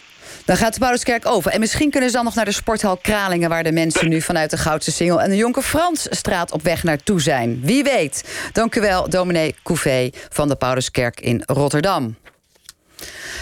Dan 0.45 0.57
gaat 0.57 0.75
de 0.75 0.81
Pauluskerk 0.81 1.27
over. 1.27 1.53
En 1.53 1.61
misschien 1.61 1.91
kunnen 1.91 2.11
ze 2.11 2.17
dan 2.17 2.25
nog 2.25 2.35
naar 2.35 2.45
de 2.45 2.53
sporthal 2.53 2.97
Kralingen... 2.97 3.49
waar 3.49 3.63
de 3.63 3.73
mensen 3.73 4.09
nu 4.09 4.21
vanuit 4.21 4.51
de 4.51 4.57
Goudse 4.57 4.93
Singel... 4.93 5.21
en 5.21 5.31
de 5.31 5.37
Jonker 5.37 5.63
Fransstraat 5.63 6.53
op 6.53 6.63
weg 6.63 6.83
naartoe 6.83 7.21
zijn. 7.21 7.61
Wie 7.63 7.85
weet. 7.85 8.25
Dank 8.53 8.75
u 8.75 8.81
wel, 8.81 9.09
dominee 9.09 9.55
Couvé 9.63 10.11
van 10.29 10.49
de 10.49 10.57
Pauluskerk 10.57 11.21
in 11.21 11.43
Rotterdam. 11.47 12.17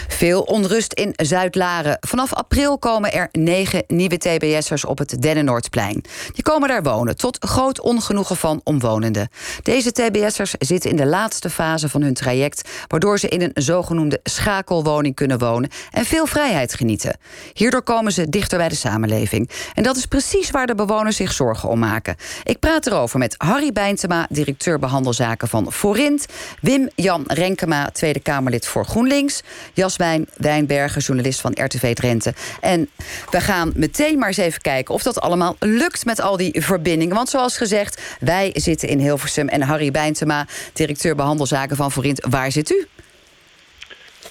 Veel 0.07 0.41
onrust 0.41 0.93
in 0.93 1.13
Zuid-Laren. 1.15 1.97
Vanaf 1.99 2.33
april 2.33 2.77
komen 2.79 3.13
er 3.13 3.29
negen 3.31 3.83
nieuwe 3.87 4.17
TBS'ers 4.17 4.85
op 4.85 4.97
het 4.97 5.21
Dennenoordplein. 5.21 6.03
Die 6.33 6.43
komen 6.43 6.69
daar 6.69 6.83
wonen, 6.83 7.17
tot 7.17 7.45
groot 7.45 7.81
ongenoegen 7.81 8.35
van 8.35 8.61
omwonenden. 8.63 9.29
Deze 9.63 9.91
TBS'ers 9.91 10.55
zitten 10.59 10.89
in 10.89 10.95
de 10.95 11.05
laatste 11.05 11.49
fase 11.49 11.89
van 11.89 12.01
hun 12.01 12.13
traject... 12.13 12.69
waardoor 12.87 13.19
ze 13.19 13.27
in 13.27 13.41
een 13.41 13.63
zogenoemde 13.63 14.19
schakelwoning 14.23 15.15
kunnen 15.15 15.37
wonen... 15.37 15.69
en 15.91 16.05
veel 16.05 16.25
vrijheid 16.25 16.73
genieten. 16.73 17.17
Hierdoor 17.53 17.83
komen 17.83 18.11
ze 18.11 18.29
dichter 18.29 18.57
bij 18.57 18.69
de 18.69 18.75
samenleving. 18.75 19.49
En 19.73 19.83
dat 19.83 19.97
is 19.97 20.05
precies 20.05 20.51
waar 20.51 20.67
de 20.67 20.75
bewoners 20.75 21.15
zich 21.15 21.31
zorgen 21.31 21.69
om 21.69 21.79
maken. 21.79 22.15
Ik 22.43 22.59
praat 22.59 22.87
erover 22.87 23.19
met 23.19 23.35
Harry 23.37 23.71
Bijntema, 23.71 24.27
directeur 24.29 24.79
behandelzaken 24.79 25.47
van 25.47 25.71
Forint... 25.71 26.25
Wim-Jan 26.61 27.23
Renkema, 27.27 27.89
Tweede 27.89 28.19
Kamerlid 28.19 28.67
voor 28.67 28.85
GroenLinks... 28.85 29.41
Jaswijn 29.91 30.27
Wijnbergen, 30.37 31.01
journalist 31.01 31.41
van 31.41 31.51
RTV 31.55 31.93
Drenthe. 31.93 32.33
En 32.61 32.89
we 33.29 33.41
gaan 33.41 33.71
meteen 33.75 34.19
maar 34.19 34.27
eens 34.27 34.37
even 34.37 34.61
kijken 34.61 34.93
of 34.93 35.03
dat 35.03 35.21
allemaal 35.21 35.55
lukt 35.59 36.05
met 36.05 36.21
al 36.21 36.37
die 36.37 36.61
verbindingen. 36.61 37.15
Want 37.15 37.29
zoals 37.29 37.57
gezegd, 37.57 38.01
wij 38.19 38.51
zitten 38.53 38.87
in 38.87 38.99
Hilversum 38.99 39.47
en 39.47 39.61
Harry 39.61 39.91
Bijntema, 39.91 40.47
directeur 40.73 41.15
behandelzaken 41.15 41.75
van 41.75 41.91
Forint. 41.91 42.25
Waar 42.29 42.51
zit 42.51 42.71
u? 42.71 42.87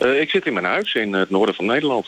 Uh, 0.03 0.21
ik 0.21 0.31
zit 0.31 0.47
in 0.47 0.53
mijn 0.53 0.65
huis 0.65 0.95
in 0.95 1.13
het 1.13 1.31
noorden 1.31 1.55
van 1.55 1.67
Nederland. 1.67 2.07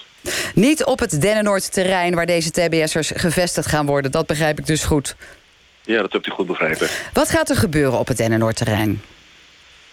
Niet 0.55 0.85
op 0.85 0.99
het 0.99 1.21
Dennenoord-terrein 1.21 2.15
waar 2.15 2.27
deze 2.27 2.51
TBS'ers 2.51 3.13
gevestigd 3.15 3.69
gaan 3.69 3.87
worden. 3.87 4.11
Dat 4.11 4.27
begrijp 4.27 4.59
ik 4.59 4.67
dus 4.67 4.85
goed. 4.85 5.17
Ja, 5.83 6.01
dat 6.01 6.13
hebt 6.13 6.27
u 6.27 6.31
goed 6.31 6.47
begrepen. 6.47 6.89
Wat 7.13 7.31
gaat 7.31 7.51
er 7.51 7.57
gebeuren 7.57 7.99
op 7.99 8.09
het 8.09 8.17
Dennenoord-terrein? 8.17 9.03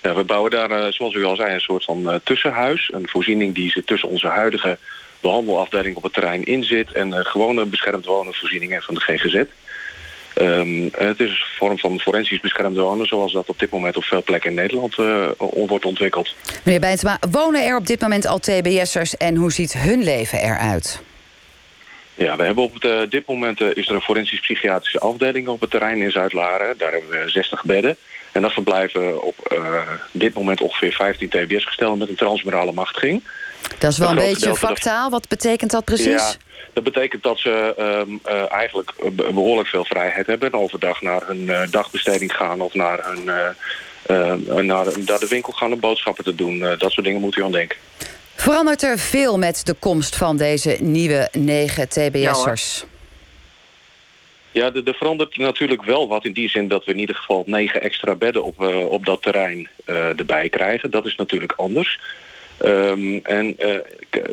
Ja, 0.01 0.15
we 0.15 0.23
bouwen 0.23 0.51
daar, 0.51 0.71
uh, 0.71 0.85
zoals 0.89 1.13
u 1.13 1.23
al 1.23 1.35
zei, 1.35 1.53
een 1.53 1.59
soort 1.59 1.83
van 1.83 2.01
uh, 2.01 2.15
tussenhuis. 2.23 2.89
Een 2.93 3.07
voorziening 3.07 3.55
die 3.55 3.71
ze 3.71 3.83
tussen 3.83 4.09
onze 4.09 4.27
huidige 4.27 4.77
behandelafdeling 5.19 5.95
op 5.95 6.03
het 6.03 6.13
terrein 6.13 6.43
in 6.43 6.63
zit... 6.63 6.91
en 6.91 7.07
uh, 7.07 7.19
gewone 7.19 7.65
beschermd 7.65 8.05
wonenvoorzieningen 8.05 8.81
van 8.81 8.93
de 8.93 8.99
GGZ. 8.99 9.43
Um, 10.41 10.89
het 10.97 11.19
is 11.19 11.29
een 11.29 11.57
vorm 11.57 11.79
van 11.79 11.99
forensisch 11.99 12.39
beschermd 12.39 12.77
wonen... 12.77 13.07
zoals 13.07 13.33
dat 13.33 13.49
op 13.49 13.59
dit 13.59 13.69
moment 13.69 13.97
op 13.97 14.03
veel 14.03 14.23
plekken 14.23 14.49
in 14.49 14.55
Nederland 14.55 14.95
wordt 15.67 15.85
ontwikkeld. 15.85 16.35
Meneer 16.63 16.79
Bijntema, 16.79 17.19
wonen 17.31 17.65
er 17.65 17.75
op 17.75 17.87
dit 17.87 18.01
moment 18.01 18.25
al 18.25 18.39
TBS'ers... 18.39 19.17
en 19.17 19.35
hoe 19.35 19.51
ziet 19.51 19.73
hun 19.73 20.03
leven 20.03 20.39
eruit? 20.39 21.01
Ja, 22.15 22.35
we 22.35 22.43
hebben 22.43 22.63
op 22.63 22.81
het, 22.81 23.11
dit 23.11 23.27
moment 23.27 23.61
is 23.61 23.87
er 23.87 23.95
een 23.95 24.01
forensisch 24.01 24.39
psychiatrische 24.39 24.99
afdeling 24.99 25.47
op 25.47 25.61
het 25.61 25.69
terrein 25.69 26.01
in 26.01 26.11
Zuid-Laren. 26.11 26.77
Daar 26.77 26.91
hebben 26.91 27.09
we 27.09 27.29
60 27.29 27.63
bedden. 27.63 27.97
En 28.39 28.45
dat 28.45 28.53
verblijven 28.53 29.23
op 29.23 29.35
uh, 29.53 29.81
dit 30.11 30.33
moment 30.33 30.61
ongeveer 30.61 30.91
15 30.91 31.29
TBS-gestellen 31.29 31.97
met 31.97 32.09
een 32.09 32.15
transmurale 32.15 32.71
machtiging. 32.71 33.23
Dat 33.77 33.91
is 33.91 33.97
wel 33.97 34.09
een, 34.09 34.17
een 34.17 34.23
beetje 34.23 34.55
vaktaal. 34.55 35.09
Wat 35.09 35.27
betekent 35.27 35.71
dat 35.71 35.83
precies? 35.83 36.05
Ja, 36.05 36.33
dat 36.73 36.83
betekent 36.83 37.23
dat 37.23 37.39
ze 37.39 37.73
um, 37.79 38.19
uh, 38.27 38.51
eigenlijk 38.51 38.93
behoorlijk 39.33 39.67
veel 39.67 39.85
vrijheid 39.85 40.27
hebben... 40.27 40.51
en 40.51 40.59
overdag 40.59 41.01
naar 41.01 41.21
hun 41.27 41.41
uh, 41.41 41.61
dagbesteding 41.69 42.35
gaan 42.35 42.61
of 42.61 42.73
naar, 42.73 42.99
hun, 43.03 43.23
naar, 44.65 44.85
naar, 45.05 45.19
de 45.19 45.27
winkel 45.29 45.53
gaan 45.53 45.73
om 45.73 45.79
boodschappen 45.79 46.23
te 46.23 46.35
doen. 46.35 46.59
dat 46.59 46.91
soort 46.91 47.05
dingen 47.05 47.21
moet 47.21 47.35
u 47.35 47.43
aan 47.43 47.51
denken. 47.51 47.77
Verandert 48.35 48.83
er 48.83 48.99
veel 48.99 49.37
met 49.37 49.65
de 49.65 49.75
komst 49.79 50.15
van 50.15 50.37
deze 50.37 50.77
nieuwe 50.79 51.29
negen 51.31 51.89
TBS'ers? 51.89 52.79
Ja, 52.79 52.98
ja, 54.51 54.71
er, 54.73 54.95
verandert 54.95 55.37
natuurlijk 55.37 55.83
wel 55.83 56.07
wat 56.07 56.25
in 56.25 56.33
die 56.33 56.49
zin 56.49 56.67
dat 56.67 56.85
we 56.85 56.91
in 56.91 56.99
ieder 56.99 57.15
geval 57.15 57.43
negen 57.45 57.81
extra 57.81 58.15
bedden 58.15 58.43
op, 58.43 58.61
uh, 58.61 58.85
op 58.85 59.05
dat 59.05 59.21
terrein 59.21 59.69
uh, 59.85 60.19
erbij 60.19 60.49
krijgen. 60.49 60.91
Dat 60.91 61.05
is 61.05 61.15
natuurlijk 61.15 61.53
anders. 61.55 61.99
Um, 62.65 63.19
en 63.23 63.55
uh, 63.59 63.73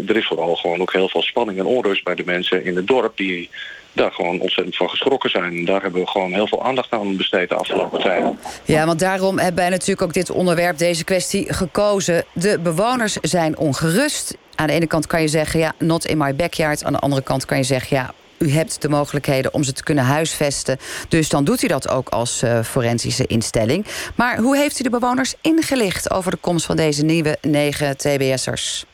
er 0.09 0.16
is 0.16 0.26
vooral 0.26 0.57
gewoon 0.57 0.81
ook 0.81 0.92
heel 0.92 1.09
veel 1.09 1.22
spanning 1.22 1.59
en 1.59 1.64
onrust 1.64 2.05
bij 2.05 2.14
de 2.14 2.24
mensen 2.24 2.64
in 2.64 2.76
het 2.76 2.87
dorp 2.87 3.16
die 3.16 3.50
daar 3.92 4.12
gewoon 4.12 4.40
ontzettend 4.40 4.76
van 4.76 4.90
geschrokken 4.90 5.31
zijn. 5.31 5.64
Daar 5.64 5.83
hebben 5.83 6.00
we 6.00 6.07
gewoon 6.07 6.33
heel 6.33 6.46
veel 6.46 6.64
aandacht 6.64 6.90
aan 6.90 7.16
besteed 7.16 7.48
de 7.48 7.55
afgelopen 7.55 8.00
tijd. 8.00 8.24
Ja, 8.64 8.87
want 8.87 8.98
daarom 8.98 9.38
hebben 9.38 9.61
wij 9.61 9.68
natuurlijk 9.68 10.02
ook 10.02 10.12
dit 10.12 10.31
onderwerp, 10.31 10.79
deze 10.79 11.05
kwestie, 11.05 11.52
gekozen. 11.52 12.24
De 12.33 12.59
bewoners 12.59 13.12
zijn 13.12 13.59
ongerust. 13.59 14.37
Aan 14.55 14.66
de 14.66 14.72
ene 14.72 14.87
kant 14.87 15.07
kan 15.07 15.20
je 15.20 15.29
zeggen, 15.29 15.61
ja, 15.61 15.72
not 15.79 16.07
in 16.07 16.18
my 16.18 16.35
backyard. 16.35 16.85
Aan 16.85 16.92
de 16.92 16.98
andere 16.98 17.22
kant 17.22 17.44
kan 17.44 17.57
je 17.57 17.64
zeggen, 17.64 17.96
ja, 17.96 18.14
u 18.38 18.51
hebt 18.51 18.83
de 18.83 18.88
mogelijkheden 18.88 19.55
om 19.55 19.62
ze 19.62 19.72
te 19.72 19.83
kunnen 19.83 20.05
huisvesten. 20.05 20.79
Dus 21.09 21.29
dan 21.29 21.44
doet 21.44 21.62
u 21.62 21.66
dat 21.66 21.88
ook 21.88 22.09
als 22.09 22.42
uh, 22.42 22.62
forensische 22.62 23.27
instelling. 23.27 23.87
Maar 24.14 24.38
hoe 24.38 24.57
heeft 24.57 24.81
u 24.81 24.83
de 24.83 24.90
bewoners 24.90 25.35
ingelicht 25.40 26.11
over 26.11 26.31
de 26.31 26.37
komst 26.37 26.66
van 26.66 26.77
deze 26.77 27.05
nieuwe 27.05 27.38
negen 27.40 27.96
TBS'ers? 27.96 28.85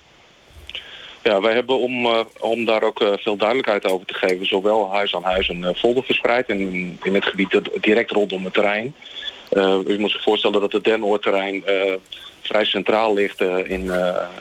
Ja, 1.23 1.41
wij 1.41 1.55
hebben 1.55 1.79
om, 1.79 2.07
uh, 2.07 2.21
om 2.41 2.65
daar 2.65 2.83
ook 2.83 3.01
uh, 3.01 3.09
veel 3.17 3.37
duidelijkheid 3.37 3.87
over 3.87 4.07
te 4.07 4.15
geven... 4.15 4.47
zowel 4.47 4.93
huis 4.93 5.15
aan 5.15 5.25
huis 5.25 5.49
een 5.49 5.75
folder 5.77 6.05
verspreid 6.05 6.49
in, 6.49 6.99
in 7.03 7.15
het 7.15 7.25
gebied 7.25 7.61
direct 7.81 8.11
rondom 8.11 8.45
het 8.45 8.55
terrein. 8.55 8.95
u 9.87 9.99
moet 9.99 10.11
zich 10.11 10.23
voorstellen 10.23 10.61
dat 10.61 10.73
het 10.73 10.85
Denoordterrein 10.85 11.65
vrij 12.43 12.65
centraal 12.65 13.15
ligt 13.15 13.41
in, 13.65 13.93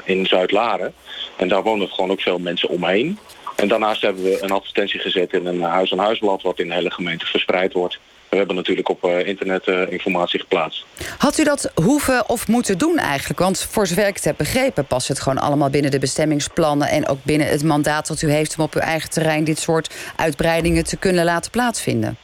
in 0.03 0.25
Zuid-Laren. 0.25 0.93
En 1.37 1.47
daar 1.47 1.63
wonen 1.63 1.89
gewoon 1.89 2.11
ook 2.11 2.21
veel 2.21 2.39
mensen 2.39 2.69
omheen. 2.69 3.17
En 3.61 3.67
daarnaast 3.67 4.01
hebben 4.01 4.23
we 4.23 4.37
een 4.41 4.51
advertentie 4.51 4.99
gezet 4.99 5.33
in 5.33 5.45
een 5.45 5.61
huis-aan-huisblad... 5.61 6.41
wat 6.41 6.59
in 6.59 6.67
de 6.67 6.73
hele 6.73 6.91
gemeente 6.91 7.25
verspreid 7.25 7.73
wordt. 7.73 7.99
We 8.29 8.37
hebben 8.37 8.55
natuurlijk 8.55 8.89
op 8.89 9.05
uh, 9.05 9.27
internet 9.27 9.67
uh, 9.67 9.91
informatie 9.91 10.39
geplaatst. 10.39 10.85
Had 11.17 11.37
u 11.37 11.43
dat 11.43 11.71
hoeven 11.83 12.29
of 12.29 12.47
moeten 12.47 12.77
doen 12.77 12.97
eigenlijk? 12.97 13.39
Want 13.39 13.67
voor 13.71 13.87
zover 13.87 14.07
ik 14.07 14.15
het 14.15 14.23
heb 14.23 14.37
begrepen... 14.37 14.85
past 14.85 15.07
het 15.07 15.19
gewoon 15.19 15.37
allemaal 15.37 15.69
binnen 15.69 15.91
de 15.91 15.99
bestemmingsplannen... 15.99 16.89
en 16.89 17.07
ook 17.07 17.23
binnen 17.23 17.47
het 17.47 17.63
mandaat 17.63 18.07
dat 18.07 18.21
u 18.21 18.31
heeft 18.31 18.57
om 18.57 18.63
op 18.63 18.73
uw 18.75 18.81
eigen 18.81 19.09
terrein... 19.09 19.43
dit 19.43 19.59
soort 19.59 19.95
uitbreidingen 20.15 20.83
te 20.83 20.97
kunnen 20.97 21.25
laten 21.25 21.51
plaatsvinden. 21.51 22.17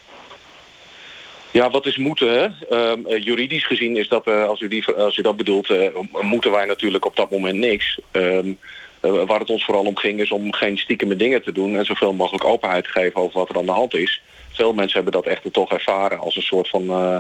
Ja, 1.52 1.70
wat 1.70 1.86
is 1.86 1.98
moeten? 1.98 2.30
Hè? 2.30 2.48
Uh, 3.08 3.24
juridisch 3.24 3.66
gezien 3.66 3.98
is 3.98 4.08
dat, 4.08 4.28
als, 4.28 4.62
u 4.62 4.68
die, 4.68 4.92
als 4.92 5.18
u 5.18 5.22
dat 5.22 5.38
bedoelt... 5.38 5.70
moeten 6.22 6.52
wij 6.52 6.66
natuurlijk 6.66 7.06
op 7.06 7.16
dat 7.16 7.32
moment 7.32 7.58
niks... 7.58 8.00
Uh, 9.02 9.24
waar 9.24 9.40
het 9.40 9.50
ons 9.50 9.66
vooral 9.66 9.84
om 9.84 9.98
ging 9.98 10.20
is 10.20 10.32
om 10.32 10.54
geen 10.54 10.78
stiekeme 10.78 11.16
dingen 11.16 11.44
te 11.44 11.52
doen... 11.52 11.78
en 11.78 11.86
zoveel 11.86 12.14
mogelijk 12.14 12.44
openheid 12.44 12.84
te 12.84 12.90
geven 12.90 13.22
over 13.22 13.40
wat 13.40 13.50
er 13.50 13.58
aan 13.58 13.66
de 13.66 13.72
hand 13.72 13.94
is. 13.94 14.22
Veel 14.52 14.74
mensen 14.74 14.96
hebben 14.96 15.22
dat 15.22 15.32
echter 15.32 15.52
toch 15.52 15.72
ervaren 15.72 16.20
als 16.20 16.36
een 16.36 16.42
soort 16.42 16.70
van... 16.70 16.84
Uh, 16.84 17.18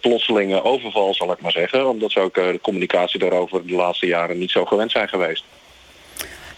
plotselinge 0.00 0.64
overval, 0.64 1.14
zal 1.14 1.32
ik 1.32 1.40
maar 1.40 1.52
zeggen. 1.52 1.88
Omdat 1.88 2.10
ze 2.10 2.20
ook 2.20 2.34
de 2.34 2.58
communicatie 2.62 3.20
daarover 3.20 3.66
de 3.66 3.74
laatste 3.74 4.06
jaren 4.06 4.38
niet 4.38 4.50
zo 4.50 4.64
gewend 4.64 4.90
zijn 4.90 5.08
geweest. 5.08 5.44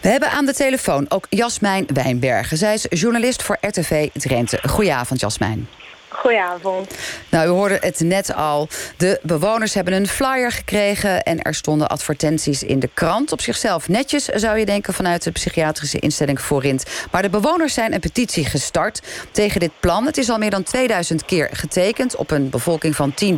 We 0.00 0.08
hebben 0.08 0.30
aan 0.30 0.46
de 0.46 0.54
telefoon 0.54 1.06
ook 1.08 1.26
Jasmijn 1.28 1.86
Wijnbergen. 1.92 2.56
Zij 2.56 2.74
is 2.74 2.86
journalist 2.88 3.42
voor 3.42 3.56
RTV 3.60 4.08
Drenthe. 4.12 4.58
Goedenavond, 4.68 5.20
Jasmijn. 5.20 5.68
Goedenavond. 6.10 6.94
Nou, 7.28 7.46
u 7.46 7.50
hoorde 7.50 7.78
het 7.80 8.00
net 8.00 8.34
al. 8.34 8.68
De 8.96 9.20
bewoners 9.22 9.74
hebben 9.74 9.94
een 9.94 10.08
flyer 10.08 10.52
gekregen... 10.52 11.22
en 11.22 11.42
er 11.42 11.54
stonden 11.54 11.88
advertenties 11.88 12.62
in 12.62 12.78
de 12.78 12.90
krant. 12.94 13.32
Op 13.32 13.40
zichzelf 13.40 13.88
netjes, 13.88 14.24
zou 14.24 14.58
je 14.58 14.66
denken, 14.66 14.94
vanuit 14.94 15.22
de 15.22 15.30
psychiatrische 15.30 15.98
instelling 15.98 16.40
Voorint. 16.40 16.84
Maar 17.10 17.22
de 17.22 17.30
bewoners 17.30 17.74
zijn 17.74 17.94
een 17.94 18.00
petitie 18.00 18.44
gestart 18.44 19.02
tegen 19.30 19.60
dit 19.60 19.72
plan. 19.80 20.06
Het 20.06 20.18
is 20.18 20.30
al 20.30 20.38
meer 20.38 20.50
dan 20.50 20.62
2000 20.62 21.24
keer 21.24 21.48
getekend 21.52 22.16
op 22.16 22.30
een 22.30 22.50
bevolking 22.50 22.96
van 22.96 23.14
10.000. 23.24 23.36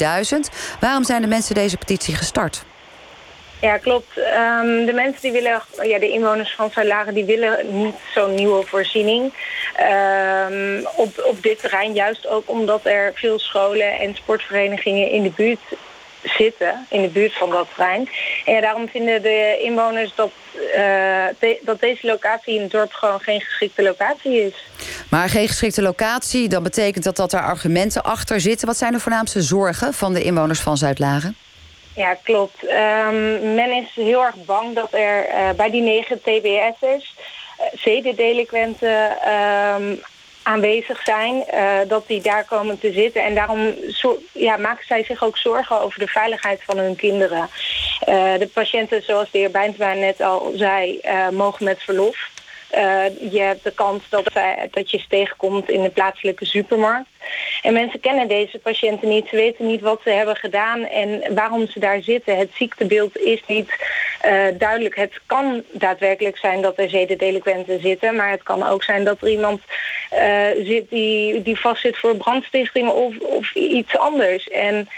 Waarom 0.81 1.05
zijn 1.05 1.23
de 1.23 1.29
mensen 1.29 1.55
deze 1.55 1.77
petitie 1.77 2.15
gestart? 2.15 2.65
Ja, 3.63 3.77
klopt. 3.79 4.17
Um, 4.17 4.87
de 4.87 4.93
mensen 4.93 5.23
die 5.23 5.33
willen, 5.33 5.63
ja, 5.83 5.99
de 5.99 6.09
inwoners 6.09 6.55
van 6.55 6.71
Zuid-Lagen, 6.71 7.15
die 7.15 7.25
willen 7.25 7.83
niet 7.83 7.95
zo'n 8.15 8.35
nieuwe 8.35 8.67
voorziening. 8.67 9.33
Um, 10.51 10.87
op, 10.97 11.25
op 11.25 11.43
dit 11.43 11.61
terrein, 11.61 11.93
juist 11.93 12.27
ook 12.27 12.51
omdat 12.51 12.81
er 12.87 13.13
veel 13.15 13.39
scholen 13.39 13.99
en 13.99 14.15
sportverenigingen 14.15 15.11
in 15.11 15.23
de 15.23 15.31
buurt 15.31 15.61
zitten, 16.23 16.87
in 16.89 17.03
de 17.03 17.09
buurt 17.09 17.33
van 17.33 17.51
dat 17.51 17.69
terrein. 17.75 18.09
En 18.45 18.61
daarom 18.61 18.89
vinden 18.89 19.23
de 19.23 19.59
inwoners 19.63 20.15
dat, 20.15 20.31
de, 21.39 21.59
dat 21.63 21.81
deze 21.81 22.07
locatie 22.07 22.55
in 22.55 22.63
het 22.63 22.71
dorp 22.71 22.93
gewoon 22.93 23.21
geen 23.21 23.41
geschikte 23.41 23.83
locatie 23.83 24.47
is. 24.47 24.55
Maar 25.11 25.29
geen 25.29 25.49
geschikte 25.49 25.83
locatie, 25.83 26.49
dat 26.49 26.63
betekent 26.63 27.05
dat, 27.05 27.17
dat 27.17 27.33
er 27.33 27.43
argumenten 27.43 28.03
achter 28.03 28.41
zitten. 28.41 28.67
Wat 28.67 28.77
zijn 28.77 28.93
de 28.93 29.01
voornaamste 29.01 29.43
zorgen 29.43 29.95
van 29.95 30.15
de 30.15 30.23
inwoners 30.23 30.61
van 30.61 30.77
Zuid-Lagen? 30.77 31.37
Ja, 31.95 32.15
klopt. 32.15 32.63
Um, 32.63 33.55
men 33.55 33.73
is 33.73 33.95
heel 33.95 34.25
erg 34.25 34.35
bang 34.45 34.75
dat 34.75 34.93
er 34.93 35.29
uh, 35.29 35.51
bij 35.57 35.71
die 35.71 35.83
negen 35.83 36.21
TBS'ers 36.21 37.15
uh, 37.17 37.67
zedendelinquenten 37.81 39.29
um, 39.33 40.01
aanwezig 40.43 41.03
zijn, 41.03 41.45
uh, 41.55 41.79
dat 41.89 42.07
die 42.07 42.23
daar 42.23 42.45
komen 42.45 42.79
te 42.79 42.93
zitten. 42.93 43.25
En 43.25 43.35
daarom 43.35 43.75
ja, 44.33 44.57
maken 44.57 44.87
zij 44.87 45.05
zich 45.05 45.25
ook 45.25 45.37
zorgen 45.39 45.81
over 45.81 45.99
de 45.99 46.07
veiligheid 46.07 46.63
van 46.65 46.79
hun 46.79 46.97
kinderen. 46.97 47.49
de 48.39 48.51
patiënten, 48.53 49.03
zoals 49.03 49.31
de 49.31 49.39
heer 49.39 49.51
Bijntma 49.51 49.93
net 49.93 50.21
al 50.21 50.53
zei, 50.55 51.01
mogen 51.31 51.65
met 51.65 51.83
verlof. 51.83 52.32
Uh, 52.75 53.33
je 53.33 53.41
hebt 53.41 53.65
de 53.65 53.73
kans 53.73 54.09
dat, 54.09 54.31
dat 54.71 54.91
je 54.91 54.99
ze 54.99 55.07
tegenkomt 55.09 55.71
in 55.71 55.83
de 55.83 55.91
plaatselijke 55.91 56.45
supermarkt. 56.45 57.09
En 57.63 57.73
mensen 57.73 58.01
kennen 58.01 58.29
deze 58.29 58.59
patiënten 58.59 59.09
niet. 59.09 59.29
Ze 59.29 59.37
weten 59.37 59.67
niet 59.67 59.81
wat 59.81 60.01
ze 60.05 60.11
hebben 60.11 60.37
gedaan 60.37 60.87
en 60.87 61.35
waarom 61.35 61.67
ze 61.67 61.79
daar 61.79 62.03
zitten. 62.03 62.39
Het 62.39 62.51
ziektebeeld 62.55 63.19
is 63.19 63.43
niet 63.47 63.71
uh, 64.27 64.45
duidelijk. 64.59 64.97
Het 64.97 65.21
kan 65.27 65.63
daadwerkelijk 65.71 66.39
zijn 66.39 66.63
dat 66.63 66.79
er 66.79 66.89
zedendelinquenten 66.89 67.81
zitten. 67.81 68.17
Maar 68.17 68.31
het 68.31 68.43
kan 68.43 68.67
ook 68.67 68.83
zijn 68.83 69.05
dat 69.05 69.21
er 69.21 69.29
iemand 69.29 69.61
uh, 70.13 70.47
zit 70.65 70.91
die, 70.91 71.43
die 71.43 71.61
vastzit 71.61 71.99
voor 71.99 72.17
brandstichting 72.17 72.89
of, 72.89 73.19
of 73.19 73.55
iets 73.55 73.99
anders. 73.99 74.49
En 74.49 74.89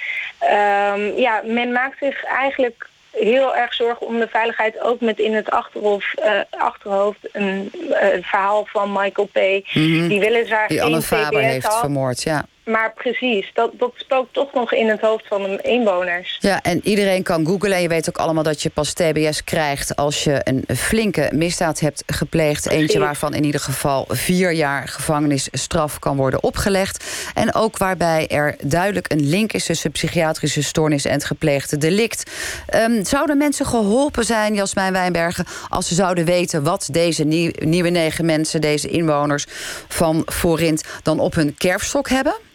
um, 0.43 1.17
ja, 1.17 1.43
men 1.45 1.73
maakt 1.73 1.99
zich 1.99 2.25
eigenlijk 2.25 2.89
heel 3.15 3.57
erg 3.57 3.75
zorgen 3.75 4.07
om 4.07 4.19
de 4.19 4.29
veiligheid. 4.29 4.81
Ook 4.81 5.01
met 5.01 5.19
in 5.19 5.35
het 5.35 5.51
achterhoofd, 5.51 6.21
uh, 6.21 6.41
achterhoofd 6.51 7.19
een, 7.33 7.73
uh, 7.73 7.97
verhaal 8.23 8.65
van 8.67 8.93
Michael 8.93 9.29
P. 9.33 9.39
Mm 9.75 9.99
-hmm. 9.99 10.09
Die 10.09 10.83
Anne 10.83 11.03
Faber 11.03 11.43
heeft 11.43 11.79
vermoord, 11.79 12.23
ja. 12.23 12.45
Maar 12.65 12.93
precies, 12.93 13.51
dat, 13.55 13.71
dat 13.79 13.93
spookt 13.97 14.33
toch 14.33 14.53
nog 14.53 14.73
in 14.73 14.89
het 14.89 15.01
hoofd 15.01 15.27
van 15.27 15.43
de 15.43 15.59
inwoners. 15.63 16.37
Ja, 16.41 16.63
en 16.63 16.81
iedereen 16.85 17.23
kan 17.23 17.47
googlen. 17.47 17.73
En 17.73 17.83
je 17.83 17.89
weet 17.89 18.09
ook 18.09 18.17
allemaal 18.17 18.43
dat 18.43 18.63
je 18.63 18.71
pas 18.71 18.93
TBS 18.93 19.45
krijgt... 19.45 19.97
als 19.97 20.25
je 20.25 20.41
een 20.45 20.65
flinke 20.77 21.31
misdaad 21.33 21.81
hebt 21.81 22.03
gepleegd. 22.07 22.63
Precies. 22.63 22.81
Eentje 22.81 22.99
waarvan 22.99 23.35
in 23.35 23.45
ieder 23.45 23.61
geval 23.61 24.05
vier 24.09 24.53
jaar 24.53 24.89
gevangenisstraf 24.89 25.99
kan 25.99 26.17
worden 26.17 26.43
opgelegd. 26.43 27.05
En 27.35 27.55
ook 27.55 27.79
waarbij 27.79 28.29
er 28.29 28.57
duidelijk 28.63 29.13
een 29.13 29.29
link 29.29 29.53
is... 29.53 29.65
tussen 29.65 29.91
psychiatrische 29.91 30.63
stoornis 30.63 31.05
en 31.05 31.13
het 31.13 31.25
gepleegde 31.25 31.77
delict. 31.77 32.31
Um, 32.75 33.05
zouden 33.05 33.39
mensen 33.39 33.67
geholpen 33.67 34.25
zijn, 34.25 34.55
Jasmijn 34.55 34.93
Wijnbergen... 34.93 35.45
als 35.69 35.89
ze 35.89 35.95
zouden 35.95 36.25
weten 36.25 36.63
wat 36.63 36.89
deze 36.93 37.25
nieuw, 37.25 37.51
nieuwe 37.59 37.91
negen 37.91 38.25
mensen... 38.25 38.61
deze 38.61 38.89
inwoners 38.89 39.45
van 39.89 40.23
Forint 40.27 40.85
dan 41.03 41.21
op 41.21 41.35
hun 41.35 41.55
kerfstok 41.57 42.09
hebben? 42.09 42.53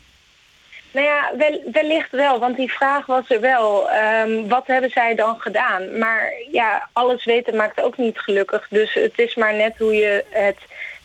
Nou 0.92 1.06
ja, 1.06 1.32
wel, 1.38 1.62
wellicht 1.72 2.12
wel, 2.12 2.40
want 2.40 2.56
die 2.56 2.72
vraag 2.72 3.06
was 3.06 3.30
er 3.30 3.42
wel. 3.42 3.90
Um, 3.92 4.48
wat 4.48 4.68
hebben 4.68 4.90
zij 4.90 5.16
dan 5.16 5.40
gedaan? 5.40 5.98
Maar 5.98 6.34
ja, 6.52 6.90
alles 6.94 7.26
weten 7.26 7.56
maakt 7.56 7.82
ook 7.82 7.98
niet 7.98 8.20
gelukkig. 8.20 8.68
Dus 8.70 8.94
het 8.94 9.20
is 9.20 9.36
maar 9.36 9.54
net 9.54 9.78
hoe 9.78 9.96
je 9.96 10.26
het 10.30 10.58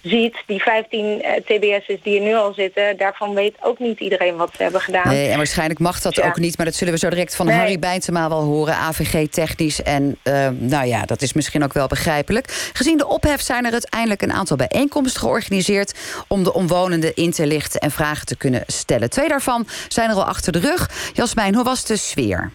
ziet, 0.05 0.37
die 0.47 0.63
15 0.63 1.05
uh, 1.05 1.33
TBS'ers 1.33 2.03
die 2.03 2.19
er 2.19 2.25
nu 2.25 2.35
al 2.35 2.53
zitten... 2.55 2.97
daarvan 2.97 3.35
weet 3.35 3.57
ook 3.61 3.79
niet 3.79 4.01
iedereen 4.01 4.37
wat 4.37 4.51
ze 4.57 4.63
hebben 4.63 4.81
gedaan. 4.81 5.09
Nee, 5.09 5.29
en 5.29 5.37
waarschijnlijk 5.37 5.81
mag 5.81 6.01
dat 6.01 6.15
ja. 6.15 6.27
ook 6.27 6.39
niet... 6.39 6.57
maar 6.57 6.67
dat 6.67 6.75
zullen 6.75 6.93
we 6.93 6.99
zo 6.99 7.09
direct 7.09 7.37
van 7.37 7.47
nee. 7.47 7.57
Harry 7.57 7.79
Bijntema 7.79 8.29
wel 8.29 8.43
horen. 8.43 8.75
AVG-technisch 8.75 9.83
en 9.83 10.19
uh, 10.25 10.49
nou 10.49 10.87
ja, 10.87 11.03
dat 11.03 11.23
is 11.23 11.33
misschien 11.33 11.65
ook 11.65 11.73
wel 11.73 11.87
begrijpelijk. 11.87 12.71
Gezien 12.73 12.97
de 12.97 13.09
ophef 13.09 13.41
zijn 13.41 13.65
er 13.65 13.73
uiteindelijk 13.73 14.23
een 14.23 14.33
aantal 14.33 14.57
bijeenkomsten 14.57 15.21
georganiseerd... 15.21 15.99
om 16.29 16.45
de 16.45 16.53
omwonenden 16.53 17.15
in 17.15 17.31
te 17.31 17.47
lichten 17.47 17.81
en 17.81 17.91
vragen 17.91 18.27
te 18.27 18.37
kunnen 18.37 18.63
stellen. 18.67 19.11
Twee 19.11 19.29
daarvan 19.29 19.67
zijn 19.89 20.11
er 20.11 20.17
al 20.17 20.25
achter 20.25 20.53
de 20.53 20.59
rug. 20.59 20.91
Jasmijn, 21.13 21.55
hoe 21.55 21.65
was 21.65 21.85
de 21.85 21.97
sfeer? 21.97 22.53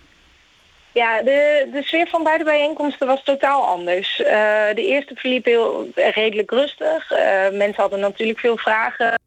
Ja, 1.00 1.22
de, 1.22 1.70
de 1.72 1.84
sfeer 1.84 2.08
van 2.08 2.24
beide 2.24 2.44
bijeenkomsten 2.44 3.08
was 3.08 3.24
totaal 3.24 3.66
anders. 3.66 4.20
Uh, 4.20 4.28
de 4.76 4.86
eerste 4.86 5.16
verliep 5.16 5.46
heel 5.46 5.88
redelijk 5.96 6.52
rustig. 6.52 7.12
Uh, 7.12 7.50
mensen 7.52 7.82
hadden 7.82 8.00
natuurlijk 8.00 8.40
veel 8.40 8.58
vragen. 8.58 9.20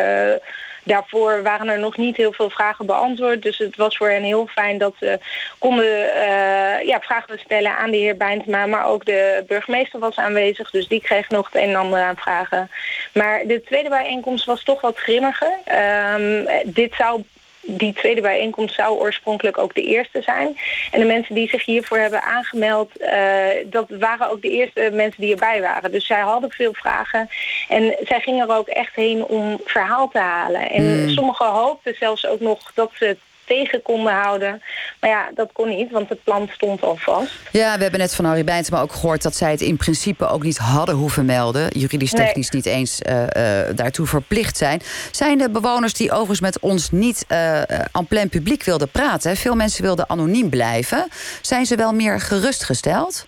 Uh, 0.00 0.32
daarvoor 0.84 1.42
waren 1.42 1.68
er 1.68 1.78
nog 1.78 1.96
niet 1.96 2.16
heel 2.16 2.32
veel 2.32 2.50
vragen 2.50 2.86
beantwoord. 2.86 3.42
Dus 3.42 3.58
het 3.58 3.76
was 3.76 3.96
voor 3.96 4.08
hen 4.08 4.22
heel 4.22 4.46
fijn 4.46 4.78
dat 4.78 4.94
ze 4.98 5.18
konden 5.58 5.86
ja, 6.86 7.00
vragen 7.00 7.38
stellen 7.38 7.76
aan 7.76 7.90
de 7.90 7.96
heer 7.96 8.16
Bijntema. 8.16 8.66
Maar 8.66 8.86
ook 8.86 9.04
de 9.04 9.44
burgemeester 9.46 10.00
was 10.00 10.16
aanwezig. 10.16 10.70
Dus 10.70 10.88
die 10.88 11.00
kreeg 11.00 11.28
nog 11.28 11.46
het 11.52 11.62
een 11.62 11.68
en 11.68 11.76
ander 11.76 12.00
aan 12.00 12.16
vragen. 12.16 12.70
Maar 13.12 13.46
de 13.46 13.62
tweede 13.62 13.88
bijeenkomst 13.88 14.44
was 14.44 14.62
toch 14.62 14.80
wat 14.80 14.98
grimmiger. 14.98 15.58
Um, 16.14 16.48
dit 16.64 16.94
zou 16.94 17.22
die 17.76 17.92
tweede 17.92 18.20
bijeenkomst 18.20 18.74
zou 18.74 18.98
oorspronkelijk 18.98 19.58
ook 19.58 19.74
de 19.74 19.82
eerste 19.82 20.22
zijn. 20.22 20.58
En 20.90 21.00
de 21.00 21.06
mensen 21.06 21.34
die 21.34 21.48
zich 21.48 21.64
hiervoor 21.64 21.98
hebben 21.98 22.22
aangemeld, 22.22 22.90
uh, 23.00 23.46
dat 23.66 23.86
waren 23.88 24.30
ook 24.30 24.42
de 24.42 24.50
eerste 24.50 24.90
mensen 24.92 25.20
die 25.20 25.32
erbij 25.32 25.60
waren. 25.60 25.92
Dus 25.92 26.06
zij 26.06 26.20
hadden 26.20 26.50
veel 26.50 26.74
vragen 26.74 27.28
en 27.68 27.96
zij 28.04 28.20
gingen 28.20 28.48
er 28.48 28.56
ook 28.56 28.68
echt 28.68 28.94
heen 28.94 29.24
om 29.24 29.60
verhaal 29.64 30.08
te 30.08 30.18
halen. 30.18 30.70
En 30.70 31.02
mm. 31.02 31.08
sommigen 31.08 31.46
hoopten 31.46 31.94
zelfs 31.94 32.26
ook 32.26 32.40
nog 32.40 32.72
dat 32.74 32.90
ze 32.94 33.04
het 33.04 33.18
tegen 33.50 33.82
konden 33.82 34.12
houden. 34.12 34.62
Maar 35.00 35.10
ja, 35.10 35.30
dat 35.34 35.50
kon 35.52 35.68
niet, 35.68 35.90
want 35.90 36.08
het 36.08 36.24
plan 36.24 36.48
stond 36.52 36.82
al 36.82 36.96
vast. 36.96 37.32
Ja, 37.50 37.76
we 37.76 37.82
hebben 37.82 38.00
net 38.00 38.14
van 38.14 38.24
Harry 38.24 38.44
Bijntema 38.44 38.80
ook 38.80 38.92
gehoord... 38.92 39.22
dat 39.22 39.36
zij 39.36 39.50
het 39.50 39.60
in 39.60 39.76
principe 39.76 40.26
ook 40.26 40.42
niet 40.42 40.58
hadden 40.58 40.94
hoeven 40.94 41.24
melden. 41.24 41.68
Juridisch 41.68 42.10
technisch 42.10 42.50
nee. 42.50 42.62
niet 42.62 42.72
eens 42.72 43.00
uh, 43.00 43.20
uh, 43.22 43.76
daartoe 43.76 44.06
verplicht 44.06 44.56
zijn. 44.56 44.82
Zijn 45.10 45.38
de 45.38 45.50
bewoners 45.50 45.92
die 45.92 46.10
overigens 46.10 46.40
met 46.40 46.60
ons 46.60 46.90
niet 46.90 47.24
uh, 47.28 47.62
aan 47.92 48.06
plein 48.08 48.28
publiek 48.28 48.62
wilden 48.62 48.90
praten... 48.90 49.36
veel 49.36 49.54
mensen 49.54 49.82
wilden 49.82 50.08
anoniem 50.08 50.48
blijven... 50.50 51.08
zijn 51.40 51.66
ze 51.66 51.76
wel 51.76 51.92
meer 51.92 52.20
gerustgesteld? 52.20 53.26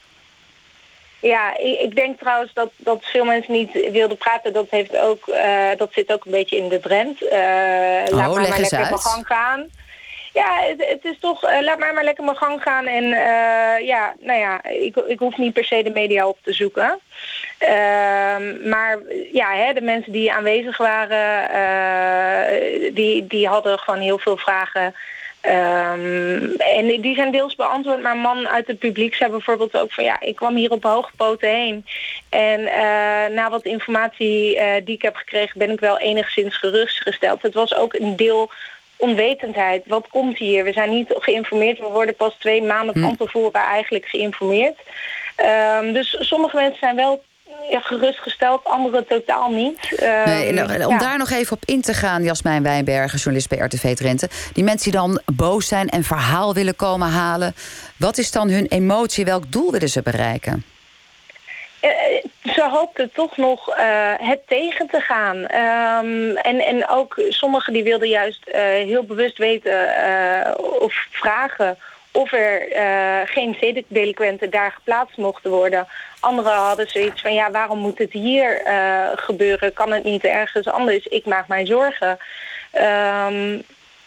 Ja, 1.23 1.59
ik 1.59 1.95
denk 1.95 2.19
trouwens 2.19 2.53
dat, 2.55 2.71
dat 2.77 3.05
veel 3.05 3.25
mensen 3.25 3.53
niet 3.53 3.91
wilden 3.93 4.17
praten. 4.17 4.53
Dat, 4.53 4.67
heeft 4.71 4.97
ook, 4.97 5.27
uh, 5.29 5.69
dat 5.77 5.93
zit 5.93 6.13
ook 6.13 6.25
een 6.25 6.31
beetje 6.31 6.57
in 6.57 6.69
de 6.69 6.81
trend. 6.81 7.23
Uh, 7.23 7.29
oh, 7.29 7.37
laat 8.11 8.11
maar, 8.11 8.31
maar 8.31 8.41
lekker 8.41 8.79
uit. 8.79 8.89
mijn 8.89 8.99
gang 8.99 9.27
gaan. 9.27 9.69
Ja, 10.33 10.61
het, 10.77 11.05
is 11.05 11.19
toch, 11.21 11.45
uh, 11.45 11.61
laat 11.61 11.79
mij 11.79 11.93
maar 11.93 12.05
lekker 12.05 12.25
mijn 12.25 12.37
gang 12.37 12.63
gaan. 12.63 12.87
En 12.87 13.05
uh, 13.05 13.87
ja, 13.87 14.15
nou 14.21 14.39
ja, 14.39 14.65
ik, 14.65 14.97
ik 14.97 15.19
hoef 15.19 15.37
niet 15.37 15.53
per 15.53 15.65
se 15.65 15.83
de 15.83 15.91
media 15.91 16.29
op 16.29 16.39
te 16.43 16.53
zoeken. 16.53 16.99
Uh, 17.61 17.69
maar 18.65 18.99
ja, 19.33 19.55
hè, 19.55 19.73
de 19.73 19.81
mensen 19.81 20.13
die 20.13 20.33
aanwezig 20.33 20.77
waren, 20.77 21.51
die, 22.95 23.27
die 23.27 23.49
hadden 23.49 23.79
gewoon 23.79 24.01
heel 24.01 24.19
veel 24.19 24.37
vragen. 24.37 24.95
Um, 25.47 26.55
en 26.57 27.01
die 27.01 27.15
zijn 27.15 27.33
deels 27.33 27.55
beantwoord, 27.55 28.03
maar 28.03 28.17
man 28.17 28.49
uit 28.49 28.67
het 28.67 28.79
publiek 28.79 29.15
zei 29.15 29.31
bijvoorbeeld 29.31 29.79
ook 29.79 29.93
van 29.93 30.05
ja, 30.05 30.21
ik 30.21 30.37
kwam 30.37 30.57
hier 30.57 30.71
op 30.71 30.83
hoge 30.83 31.11
poten 31.17 31.49
heen. 31.49 31.87
En 32.29 32.63
na 33.35 33.51
wat 33.51 33.65
informatie 33.65 34.61
die 34.85 34.95
ik 34.95 35.03
heb 35.03 35.17
gekregen 35.17 35.59
ben 35.59 35.71
ik 35.71 35.81
wel 35.81 35.99
enigszins 35.99 36.57
gerustgesteld. 36.57 37.43
Het 37.43 37.55
was 37.55 37.75
ook 37.75 37.95
een 37.95 38.17
deel 38.17 38.51
onwetendheid. 39.03 39.83
Wat 39.87 40.07
komt 40.11 40.39
hier? 40.39 40.65
We 40.65 40.73
zijn 40.73 40.91
niet 40.91 41.15
geïnformeerd. 41.19 41.79
We 41.79 41.85
worden 41.85 42.17
pas 42.17 42.37
twee 42.39 42.63
maanden 42.63 43.01
van 43.01 43.17
tevoren 43.17 43.61
eigenlijk 43.61 44.07
geïnformeerd. 44.07 44.79
Um, 45.81 45.93
dus 45.93 46.17
sommige 46.21 46.57
mensen 46.57 46.79
zijn 46.79 46.97
wel 46.97 47.23
ja, 47.71 47.81
gerustgesteld, 47.81 48.65
anderen 48.65 49.07
totaal 49.07 49.51
niet. 49.51 49.95
Ehm, 49.97 50.29
Nee, 50.29 50.53
nou, 50.53 50.85
om 50.85 50.93
ja. 50.93 50.99
daar 50.99 51.19
nog 51.19 51.31
even 51.31 51.57
op 51.57 51.65
in 51.65 51.81
te 51.81 51.95
gaan, 51.95 52.23
Jasmijn 52.23 52.63
Wijnbergen, 52.63 53.19
journalist 53.19 53.49
bij 53.49 53.59
RTV 53.59 53.95
Drenthe. 53.95 54.29
Die 54.53 54.65
mensen 54.65 54.91
die 54.91 55.01
dan 55.01 55.21
boos 55.33 55.69
zijn 55.69 55.89
en 55.89 56.05
verhaal 56.05 56.55
willen 56.55 56.77
komen 56.77 57.09
halen. 57.09 57.55
Wat 57.97 58.19
is 58.19 58.31
dan 58.31 58.49
hun 58.51 58.67
emotie? 58.67 59.25
Welk 59.25 59.53
doel 59.53 59.71
willen 59.71 59.89
ze 59.89 60.03
bereiken? 60.03 60.65
Ze 62.43 62.69
hoopten 62.69 63.11
toch 63.13 63.37
nog 63.37 63.69
eh, 63.69 64.13
het 64.17 64.41
tegen 64.47 64.87
te 64.87 65.01
gaan. 65.01 65.47
Ehm, 65.47 66.37
en, 66.37 66.61
en 66.61 66.89
ook 66.89 67.23
sommigen 67.29 67.73
die 67.73 67.83
wilden 67.83 68.09
juist 68.09 68.47
eh, 68.47 68.63
heel 68.63 69.05
bewust 69.05 69.39
weten 69.39 69.97
eh, 69.97 70.55
of 70.81 71.07
vragen 71.11 71.79
of 72.13 72.33
er 72.33 72.63
geen 73.27 73.57
zedendelinquenten 73.61 74.51
daar 74.51 74.73
geplaatst 74.73 75.17
mochten 75.17 75.51
worden. 75.51 75.87
Anderen 76.21 76.53
hadden 76.53 76.89
zoiets 76.89 77.21
van 77.21 77.35
ja, 77.35 77.51
waarom 77.51 77.79
moet 77.79 77.99
het 77.99 78.13
hier 78.13 78.63
gebeuren? 79.17 79.73
Kan 79.73 79.93
het 79.93 80.05
niet 80.05 80.25
ergens 80.25 80.69
anders? 80.69 81.07
Ik 81.07 81.27
maak 81.27 81.49
mij 81.49 81.67
zorgen. 81.67 82.19
Ehm, 82.71 83.59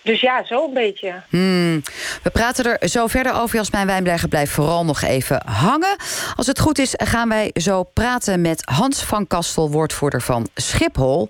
dus 0.06 0.22
ja, 0.22 0.46
zo 0.46 0.66
een 0.68 0.74
beetje. 0.74 1.14
Hmm. 1.30 1.82
We 2.24 2.30
praten 2.30 2.80
er 2.80 2.90
zo 2.90 3.08
verder 3.08 3.34
over. 3.34 3.56
Jasmijn 3.56 3.88
Wijnbergen 3.88 4.30
blijft 4.30 4.52
vooral 4.52 4.86
nog 4.86 5.02
even 5.02 5.42
hangen. 5.46 5.96
Als 6.36 6.48
het 6.48 6.60
goed 6.60 6.80
is, 6.80 6.94
gaan 6.98 7.30
wij 7.30 7.52
zo 7.54 7.84
praten 7.84 8.42
met 8.42 8.62
Hans 8.66 9.04
van 9.04 9.28
Kastel, 9.28 9.70
woordvoerder 9.70 10.22
van 10.22 10.48
Schiphol. 10.56 11.30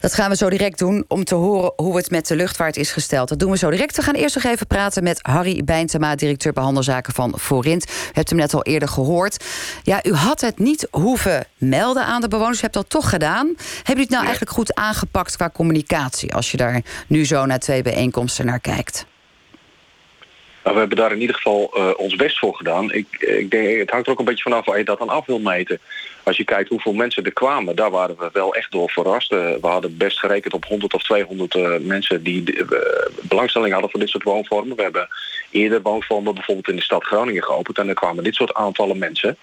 Dat 0.00 0.14
gaan 0.14 0.30
we 0.30 0.36
zo 0.36 0.50
direct 0.50 0.78
doen 0.78 1.04
om 1.08 1.24
te 1.24 1.34
horen 1.34 1.72
hoe 1.76 1.96
het 1.96 2.10
met 2.10 2.26
de 2.26 2.36
luchtvaart 2.36 2.76
is 2.76 2.90
gesteld. 2.90 3.28
Dat 3.28 3.38
doen 3.38 3.50
we 3.50 3.56
zo 3.56 3.70
direct. 3.70 3.96
We 3.96 4.02
gaan 4.02 4.14
eerst 4.14 4.34
nog 4.34 4.44
even 4.44 4.66
praten 4.66 5.02
met 5.02 5.18
Harry 5.22 5.64
Bijntema, 5.64 6.14
directeur 6.14 6.52
behandelzaken 6.52 7.14
van 7.14 7.38
Forint. 7.38 7.84
U 7.84 7.90
hebt 8.12 8.28
hem 8.28 8.38
net 8.38 8.54
al 8.54 8.62
eerder 8.62 8.88
gehoord. 8.88 9.44
Ja, 9.82 10.04
u 10.04 10.14
had 10.14 10.40
het 10.40 10.58
niet 10.58 10.88
hoeven 10.90 11.46
melden 11.56 12.04
aan 12.04 12.20
de 12.20 12.28
bewoners. 12.28 12.58
U 12.58 12.60
hebt 12.60 12.74
dat 12.74 12.90
toch 12.90 13.10
gedaan. 13.10 13.54
Hebben 13.76 13.96
u 13.96 14.00
het 14.00 14.10
nou 14.10 14.22
eigenlijk 14.22 14.52
goed 14.52 14.74
aangepakt 14.74 15.36
qua 15.36 15.50
communicatie... 15.50 16.34
als 16.34 16.50
je 16.50 16.56
daar 16.56 16.82
nu 17.06 17.26
zo 17.26 17.46
naar 17.46 17.58
twee 17.58 17.82
bijeenkomsten 17.82 18.46
naar 18.46 18.60
kijkt? 18.60 19.06
Nou, 20.66 20.78
we 20.78 20.84
hebben 20.84 21.04
daar 21.04 21.12
in 21.12 21.20
ieder 21.20 21.36
geval 21.36 21.70
eh, 21.74 21.90
ons 21.96 22.16
best 22.16 22.38
voor 22.38 22.54
gedaan. 22.54 22.92
Ik, 22.92 23.06
ik 23.18 23.50
denk, 23.50 23.78
het 23.78 23.90
hangt 23.90 24.06
er 24.06 24.12
ook 24.12 24.18
een 24.18 24.24
beetje 24.24 24.42
vanaf 24.42 24.64
waar 24.64 24.78
je 24.78 24.84
dat 24.84 24.98
dan 24.98 25.08
af 25.08 25.26
wil 25.26 25.38
meten. 25.38 25.78
Als 26.22 26.36
je 26.36 26.44
kijkt 26.44 26.68
hoeveel 26.68 26.92
mensen 26.92 27.24
er 27.24 27.32
kwamen, 27.32 27.76
daar 27.76 27.90
waren 27.90 28.16
we 28.18 28.28
wel 28.32 28.54
echt 28.54 28.72
door 28.72 28.90
verrast. 28.90 29.32
Eh, 29.32 29.38
we 29.38 29.66
hadden 29.66 29.96
best 29.96 30.18
gerekend 30.18 30.54
op 30.54 30.64
100 30.64 30.94
of 30.94 31.02
200 31.02 31.54
eh, 31.54 31.76
mensen 31.80 32.22
die 32.22 32.64
belangstelling 33.20 33.72
hadden 33.72 33.90
voor 33.90 34.00
dit 34.00 34.08
soort 34.08 34.22
woonvormen. 34.22 34.76
We 34.76 34.82
hebben 34.82 35.08
eerder 35.50 35.82
woonvormen 35.82 36.34
bijvoorbeeld 36.34 36.68
in 36.68 36.76
de 36.76 36.82
stad 36.82 37.04
Groningen 37.04 37.44
geopend 37.44 37.78
en 37.78 37.88
er 37.88 37.94
kwamen 37.94 38.24
dit 38.24 38.34
soort 38.34 38.54
aantallen 38.54 38.98
mensen. 38.98 39.36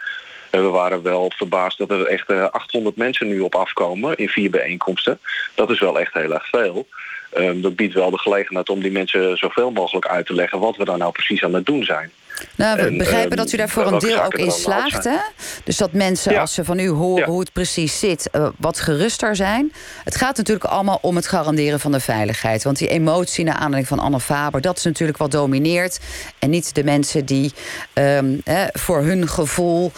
En 0.54 0.64
we 0.64 0.70
waren 0.70 1.02
wel 1.02 1.32
verbaasd 1.36 1.78
dat 1.78 1.92
er 1.92 2.06
echt 2.06 2.30
eh, 2.30 2.50
800 2.50 2.96
mensen 2.96 3.28
nu 3.28 3.40
op 3.40 3.56
afkomen 3.56 4.16
in 4.16 4.30
vier 4.30 4.50
bijeenkomsten. 4.50 5.20
Dat 5.56 5.70
is 5.70 5.80
wel 5.80 6.00
echt 6.00 6.14
heel 6.14 6.34
erg 6.34 6.50
veel. 6.50 6.88
Ehm, 7.36 7.62
dat 7.62 7.76
biedt 7.76 7.94
wel 7.94 8.12
de 8.12 8.18
gelegenheid 8.18 8.70
om 8.70 8.82
die 8.82 8.92
mensen 8.92 9.38
zoveel 9.38 9.72
mogelijk 9.72 10.08
uit 10.08 10.26
te 10.26 10.34
leggen 10.34 10.60
wat 10.60 10.76
we 10.78 10.86
daar 10.86 10.98
nou 10.98 11.12
precies 11.12 11.44
aan 11.44 11.54
het 11.54 11.66
doen 11.66 11.84
zijn. 11.84 12.12
Nou, 12.56 12.78
we 12.78 12.82
En, 12.86 12.98
begrijpen 12.98 13.30
ehm, 13.30 13.38
dat 13.38 13.52
u 13.52 13.58
daar 13.58 13.70
voor 13.70 13.86
een 13.92 14.00
deel 14.00 14.24
ook 14.24 14.34
in 14.34 14.52
slaagt. 14.52 15.04
Hè? 15.04 15.18
Dus 15.64 15.78
dat 15.78 15.92
mensen, 15.92 16.32
Ja. 16.34 16.40
als 16.42 16.54
ze 16.54 16.64
van 16.64 16.80
u 16.80 16.88
horen 16.90 17.24
Ja. 17.24 17.30
hoe 17.30 17.40
het 17.40 17.54
precies 17.54 18.00
zit, 18.00 18.30
eh, 18.30 18.48
wat 18.58 18.80
geruster 18.80 19.36
zijn. 19.36 19.74
Het 20.04 20.16
gaat 20.16 20.38
natuurlijk 20.38 20.66
allemaal 20.66 21.00
om 21.02 21.16
het 21.16 21.28
garanderen 21.28 21.80
van 21.80 21.92
de 21.92 22.00
veiligheid. 22.00 22.64
Want 22.64 22.78
die 22.78 22.88
emotie 22.88 23.46
naar 23.46 23.54
aanleiding 23.56 23.88
van 23.88 24.00
Anne 24.00 24.20
Faber, 24.20 24.62
dat 24.62 24.78
is 24.78 24.84
natuurlijk 24.84 25.18
wat 25.18 25.32
domineert. 25.32 26.00
En 26.40 26.50
niet 26.50 26.76
de 26.76 26.84
mensen 26.84 27.26
die 27.26 27.52
ehm, 27.94 28.38
voor 28.74 29.02
hun 29.02 29.28
gevoel 29.28 29.92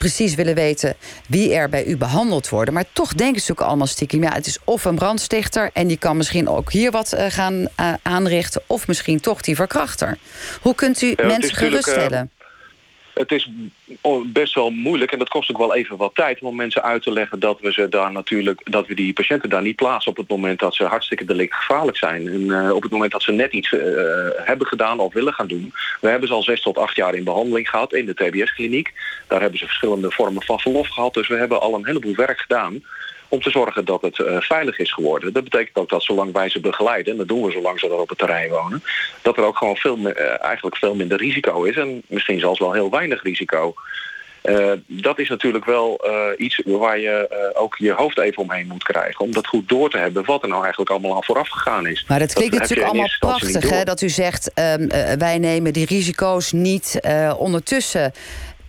precies 0.00 0.34
willen 0.34 0.54
weten 0.54 0.94
wie 1.28 1.54
er 1.54 1.68
bij 1.68 1.84
u 1.84 1.96
behandeld 1.96 2.48
worden. 2.48 2.74
Maar 2.74 2.84
toch 2.92 3.14
denken 3.14 3.42
ze 3.42 3.50
ook 3.50 3.60
allemaal 3.60 3.86
stiekem... 3.86 4.22
ja, 4.22 4.32
het 4.32 4.46
is 4.46 4.58
of 4.64 4.84
een 4.84 4.94
brandstichter... 4.94 5.70
en 5.72 5.86
die 5.86 5.96
kan 5.96 6.16
misschien 6.16 6.48
ook 6.48 6.72
hier 6.72 6.90
wat 6.90 7.12
eh, 7.12 7.26
gaan 7.28 7.68
eh, 7.76 7.92
aanrichten... 8.02 8.62
of 8.66 8.86
misschien 8.86 9.20
toch 9.20 9.40
die 9.40 9.54
verkrachter. 9.54 10.18
Hoe 10.60 10.74
kunt 10.74 11.02
u 11.02 11.14
mensen 11.16 11.54
geruststellen? 11.54 12.30
Het 13.14 13.32
is 13.32 13.50
best 14.26 14.54
wel 14.54 14.70
moeilijk 14.70 15.12
en 15.12 15.18
dat 15.18 15.28
kost 15.28 15.50
ook 15.50 15.58
wel 15.58 15.74
even 15.74 15.96
wat 15.96 16.14
tijd 16.14 16.40
om 16.40 16.56
mensen 16.56 16.82
uit 16.82 17.02
te 17.02 17.12
leggen 17.12 17.38
dat 17.38 17.60
we 17.60 17.72
ze 17.72 17.88
daar 17.88 18.12
natuurlijk 18.12 18.60
dat 18.70 18.86
we 18.86 18.94
die 18.94 19.12
patiënten 19.12 19.48
daar 19.48 19.62
niet 19.62 19.76
plaatsen 19.76 20.10
op 20.10 20.16
het 20.16 20.28
moment 20.28 20.58
dat 20.58 20.74
ze 20.74 20.84
hartstikke 20.84 21.24
delict 21.24 21.54
gevaarlijk 21.54 21.96
zijn. 21.96 22.28
En 22.28 22.50
eh, 22.50 22.74
op 22.74 22.82
het 22.82 22.90
moment 22.90 23.12
dat 23.12 23.22
ze 23.22 23.32
net 23.32 23.52
iets 23.52 23.72
eh, 23.72 23.80
hebben 24.34 24.66
gedaan 24.66 24.98
of 24.98 25.12
willen 25.12 25.32
gaan 25.32 25.46
doen. 25.46 25.72
We 26.00 26.08
hebben 26.08 26.28
ze 26.28 26.34
al 26.34 26.42
zes 26.42 26.62
tot 26.62 26.78
acht 26.78 26.96
jaar 26.96 27.14
in 27.14 27.24
behandeling 27.24 27.70
gehad 27.70 27.92
in 27.92 28.06
de 28.06 28.14
TBS-kliniek. 28.14 28.92
Daar 29.26 29.40
hebben 29.40 29.58
ze 29.58 29.66
verschillende 29.66 30.10
vormen 30.10 30.42
van 30.42 30.60
verlof 30.60 30.88
gehad. 30.88 31.14
Dus 31.14 31.28
we 31.28 31.36
hebben 31.36 31.60
al 31.60 31.74
een 31.74 31.86
heleboel 31.86 32.14
werk 32.14 32.40
gedaan 32.40 32.82
om 33.30 33.40
te 33.40 33.50
zorgen 33.50 33.84
dat 33.84 34.02
het 34.02 34.18
eh, 34.18 34.40
veilig 34.40 34.78
is 34.78 34.92
geworden. 34.92 35.32
Dat 35.32 35.44
betekent 35.44 35.76
ook 35.76 35.88
dat 35.88 36.02
zolang 36.02 36.32
wij 36.32 36.48
ze 36.48 36.60
begeleiden, 36.60 37.12
en 37.12 37.18
dat 37.18 37.28
doen 37.28 37.44
we 37.44 37.52
zolang 37.52 37.80
ze 37.80 37.88
daar 37.88 37.98
op 37.98 38.08
het 38.08 38.18
terrein 38.18 38.50
wonen, 38.50 38.82
dat 39.22 39.36
er 39.36 39.44
ook 39.44 39.56
gewoon 39.56 39.76
veel, 39.76 39.96
eh, 39.96 40.44
eigenlijk 40.44 40.76
veel 40.76 40.94
minder 40.94 41.18
risico 41.18 41.62
is 41.62 41.76
en 41.76 42.02
misschien 42.06 42.40
zelfs 42.40 42.58
wel 42.58 42.72
heel 42.72 42.90
weinig 42.90 43.22
risico. 43.22 43.74
Eh, 44.42 44.72
dat 44.86 45.18
is 45.18 45.28
natuurlijk 45.28 45.64
wel 45.64 46.00
iets 46.36 46.62
waar 46.64 46.98
je 46.98 47.52
ook 47.54 47.76
je 47.76 47.92
hoofd 47.92 48.18
even 48.18 48.42
omheen 48.42 48.66
moet 48.66 48.82
krijgen. 48.82 49.24
Om 49.24 49.32
dat 49.32 49.46
goed 49.46 49.68
door 49.68 49.90
te 49.90 49.98
hebben 49.98 50.24
wat 50.24 50.42
er 50.42 50.48
nou 50.48 50.62
eigenlijk 50.62 50.90
allemaal 50.90 51.14
aan 51.14 51.24
vooraf 51.24 51.48
gegaan 51.48 51.86
is. 51.86 52.04
Maar 52.08 52.18
dat 52.18 52.32
klinkt 52.32 52.58
natuurlijk 52.58 52.88
allemaal 52.88 53.16
prachtig, 53.18 53.70
hè? 53.70 53.84
Dat 53.84 54.00
u 54.00 54.08
zegt, 54.08 54.50
ehm, 54.54 54.88
eh, 54.88 55.12
wij 55.12 55.38
nemen 55.38 55.72
die 55.72 55.86
risico's 55.86 56.52
niet. 56.52 57.00
Ondertussen 57.38 58.12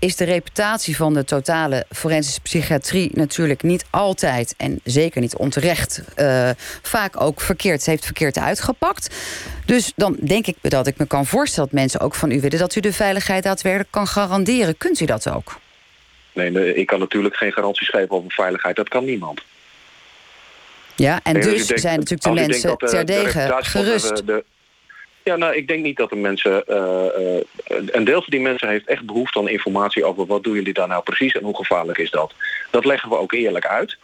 is 0.02 0.16
de 0.16 0.24
reputatie 0.24 0.96
van 0.96 1.14
de 1.14 1.24
totale 1.24 1.86
forensische 1.90 2.42
psychiatrie 2.42 3.12
natuurlijk 3.14 3.64
niet 3.64 3.86
altijd 3.90 4.54
en 4.58 4.80
zeker 4.84 5.22
niet 5.22 5.36
onterecht 5.36 6.02
eh, 6.16 6.50
vaak 6.82 7.22
ook 7.22 7.42
verkeerd 7.42 7.86
heeft 7.86 8.06
verkeerd 8.06 8.38
uitgepakt. 8.38 9.16
Dus 9.66 9.92
dan 9.96 10.18
denk 10.24 10.48
ik 10.48 10.56
dat 10.62 10.88
ik 10.88 10.98
me 10.98 11.06
kan 11.06 11.26
voorstellen 11.26 11.70
dat 11.70 11.80
mensen 11.80 12.00
ook 12.00 12.16
van 12.16 12.32
u 12.32 12.40
willen 12.42 12.60
dat 12.60 12.76
u 12.76 12.80
de 12.80 12.94
veiligheid 12.94 13.44
daadwerkelijk 13.44 13.92
kan 13.92 14.08
garanderen. 14.08 14.78
Kunt 14.78 15.00
u 15.00 15.06
dat 15.06 15.30
ook? 15.30 15.60
Nee, 16.34 16.50
nee, 16.52 16.74
ik 16.76 16.88
kan 16.88 17.00
natuurlijk 17.00 17.36
geen 17.36 17.52
garanties 17.52 17.90
geven 17.90 18.10
over 18.10 18.32
veiligheid. 18.32 18.76
Dat 18.76 18.90
kan 18.90 19.06
niemand. 19.06 19.42
Ja, 20.96 21.20
en 21.24 21.34
Nee, 21.34 21.44
dus 21.44 21.68
denkt- 21.68 21.82
zijn 21.82 22.00
natuurlijk 22.00 22.24
de 22.24 22.34
denkt 22.34 22.48
mensen 22.52 22.70
dat, 22.70 22.82
eh, 22.82 22.90
terdege 22.90 23.46
de- 23.48 23.64
gerust. 23.64 24.28
de- 24.28 24.44
ja, 25.24 25.36
nou, 25.36 25.56
ik 25.56 25.68
denk 25.68 25.84
niet 25.84 25.98
dat 25.98 26.10
de 26.10 26.16
mensen... 26.16 26.68
eh, 26.68 27.36
eh, 27.38 27.44
een 27.68 28.04
deel 28.04 28.22
van 28.22 28.30
die 28.30 28.40
mensen 28.40 28.68
heeft 28.70 28.88
echt 28.88 29.06
behoefte 29.06 29.40
aan 29.40 29.50
informatie 29.50 30.04
over... 30.06 30.26
wat 30.26 30.44
doen 30.44 30.54
jullie 30.54 30.74
daar 30.74 30.88
nou 30.88 31.04
precies 31.04 31.34
en 31.36 31.44
hoe 31.44 31.56
gevaarlijk 31.56 31.98
is 31.98 32.10
dat. 32.12 32.34
Dat 32.72 32.86
leggen 32.86 33.10
we 33.10 33.18
ook 33.18 33.34
eerlijk 33.34 33.66
uit. 33.68 33.98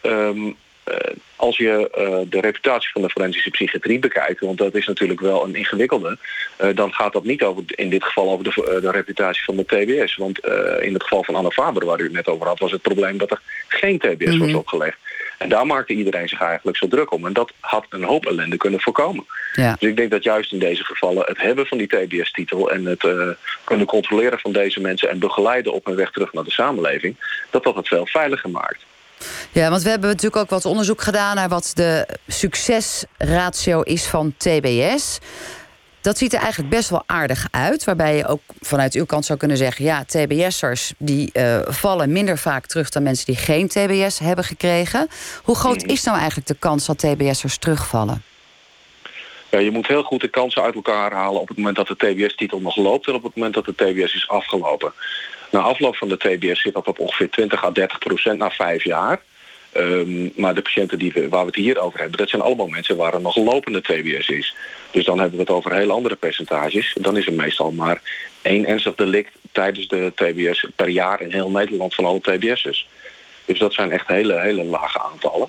Ehm, 0.00 0.50
eh, 0.84 0.96
als 1.36 1.56
je 1.56 1.88
de 2.28 2.40
reputatie 2.40 2.90
van 2.92 3.02
de 3.02 3.10
forensische 3.10 3.50
psychiatrie 3.50 3.98
bekijkt... 3.98 4.40
want 4.40 4.58
dat 4.58 4.74
is 4.74 4.86
natuurlijk 4.86 5.20
wel 5.20 5.44
een 5.44 5.54
ingewikkelde... 5.54 6.18
dan 6.74 6.92
gaat 6.92 7.12
dat 7.12 7.24
niet 7.24 7.42
over, 7.42 7.62
in 7.66 7.90
dit 7.90 8.04
geval 8.04 8.30
over 8.30 8.44
de, 8.44 8.78
de 8.80 8.90
reputatie 8.90 9.44
van 9.44 9.56
de 9.56 9.64
TBS. 9.64 10.16
Want 10.16 10.38
in 10.80 10.92
het 10.92 11.02
geval 11.02 11.24
van 11.24 11.34
Anne 11.34 11.50
Faber, 11.52 11.84
waar 11.86 12.00
u 12.00 12.02
het 12.02 12.12
net 12.12 12.28
over 12.28 12.46
had... 12.46 12.58
was 12.58 12.72
het 12.72 12.82
probleem 12.82 13.18
dat 13.18 13.30
er 13.30 13.40
geen 13.68 13.98
TBS 13.98 14.36
was 14.36 14.48
Mhm. 14.48 14.56
opgelegd. 14.56 14.98
En 15.42 15.48
daar 15.48 15.66
maakte 15.66 15.92
iedereen 15.92 16.28
zich 16.28 16.40
eigenlijk 16.40 16.76
zo 16.76 16.88
druk 16.88 17.12
om. 17.12 17.26
En 17.26 17.32
dat 17.32 17.52
had 17.60 17.86
een 17.88 18.04
hoop 18.04 18.26
ellende 18.26 18.56
kunnen 18.56 18.80
voorkomen. 18.80 19.24
Ja. 19.54 19.76
Dus 19.78 19.90
ik 19.90 19.96
denk 19.96 20.10
dat 20.10 20.22
juist 20.22 20.52
in 20.52 20.58
deze 20.58 20.84
gevallen 20.84 21.24
het 21.26 21.40
hebben 21.40 21.66
van 21.66 21.78
die 21.78 21.86
TBS-titel... 21.86 22.70
en 22.70 22.84
het 22.84 23.04
eh, 23.04 23.28
kunnen 23.64 23.86
controleren 23.86 24.38
van 24.38 24.52
deze 24.52 24.80
mensen... 24.80 25.10
en 25.10 25.18
begeleiden 25.18 25.72
op 25.72 25.84
hun 25.84 25.96
weg 25.96 26.10
terug 26.10 26.32
naar 26.32 26.44
de 26.44 26.50
samenleving... 26.50 27.16
dat 27.50 27.64
dat 27.64 27.74
het 27.74 27.88
veel 27.88 28.06
veiliger 28.06 28.50
maakt. 28.50 28.84
Ja, 29.52 29.70
want 29.70 29.82
we 29.82 29.88
hebben 29.88 30.08
natuurlijk 30.08 30.42
ook 30.42 30.50
wat 30.50 30.64
onderzoek 30.64 31.00
gedaan 31.00 31.36
naar 31.36 31.48
wat 31.48 31.70
de 31.74 32.08
succesratio 32.26 33.80
is 33.80 34.06
van 34.06 34.34
TBS. 34.36 35.18
Dat 36.02 36.18
ziet 36.18 36.32
er 36.32 36.40
eigenlijk 36.40 36.70
best 36.70 36.90
wel 36.90 37.02
aardig 37.06 37.48
uit. 37.50 37.84
Waarbij 37.84 38.16
je 38.16 38.26
ook 38.26 38.40
vanuit 38.60 38.94
uw 38.94 39.04
kant 39.04 39.24
zou 39.24 39.38
kunnen 39.38 39.56
zeggen: 39.56 39.84
ja, 39.84 40.04
TBS'ers 40.04 40.92
die 40.98 41.32
eh, 41.32 41.60
vallen 41.66 42.12
minder 42.12 42.38
vaak 42.38 42.66
terug 42.66 42.88
dan 42.88 43.02
mensen 43.02 43.26
die 43.26 43.36
geen 43.36 43.68
TBS 43.68 44.18
hebben 44.18 44.44
gekregen. 44.44 45.08
Hoe 45.42 45.56
groot 45.56 45.82
is 45.82 46.04
nou 46.04 46.16
eigenlijk 46.18 46.48
de 46.48 46.56
kans 46.58 46.86
dat 46.86 46.98
TBS'ers 46.98 47.58
terugvallen? 47.58 48.22
Ja, 49.50 49.58
je 49.58 49.70
moet 49.70 49.86
heel 49.86 50.02
goed 50.02 50.20
de 50.20 50.28
kansen 50.28 50.62
uit 50.62 50.74
elkaar 50.74 51.12
halen... 51.12 51.40
op 51.40 51.48
het 51.48 51.56
moment 51.56 51.76
dat 51.76 51.86
de 51.86 51.96
TBS-titel 51.96 52.60
nog 52.60 52.76
loopt... 52.76 53.06
en 53.06 53.14
op 53.14 53.22
het 53.22 53.34
moment 53.34 53.54
dat 53.54 53.64
de 53.64 53.74
TBS 53.74 54.14
is 54.14 54.28
afgelopen. 54.28 54.92
Na 55.50 55.60
afloop 55.60 55.96
van 55.96 56.08
de 56.08 56.16
TBS 56.16 56.60
zit 56.60 56.74
dat 56.74 56.86
op 56.86 56.98
ongeveer 56.98 57.30
20 57.30 57.64
à 57.64 57.70
30 57.70 57.98
procent 57.98 58.38
na 58.38 58.50
vijf 58.50 58.84
jaar... 58.84 59.20
Ehm, 59.72 60.28
maar 60.40 60.54
de 60.54 60.62
patiënten 60.62 60.98
die 60.98 61.12
we, 61.12 61.28
waar 61.28 61.40
we 61.40 61.46
het 61.46 61.54
hier 61.54 61.78
over 61.78 62.00
hebben... 62.00 62.18
dat 62.18 62.28
zijn 62.28 62.42
allemaal 62.42 62.66
mensen 62.66 62.96
waar 62.96 63.14
er 63.14 63.20
nog 63.20 63.36
lopende 63.36 63.80
TBS 63.80 64.28
is. 64.28 64.54
Dus 64.90 65.04
dan 65.04 65.18
hebben 65.18 65.36
we 65.36 65.44
het 65.44 65.52
over 65.52 65.74
heel 65.74 65.90
andere 65.90 66.16
percentages. 66.16 66.96
Dan 67.00 67.16
is 67.16 67.26
er 67.26 67.32
meestal 67.32 67.70
maar 67.70 68.02
één 68.42 68.66
ernstig 68.66 68.94
delict 68.94 69.32
tijdens 69.52 69.88
de 69.88 70.12
TBS 70.14 70.66
per 70.76 70.88
jaar... 70.88 71.20
in 71.20 71.32
heel 71.32 71.50
Nederland 71.50 71.94
van 71.94 72.04
alle 72.04 72.20
TBS'ers. 72.20 72.88
Dus 73.44 73.58
dat 73.58 73.72
zijn 73.72 73.90
echt 73.90 74.06
hele, 74.06 74.40
hele 74.40 74.64
lage 74.64 75.00
aantallen. 75.00 75.48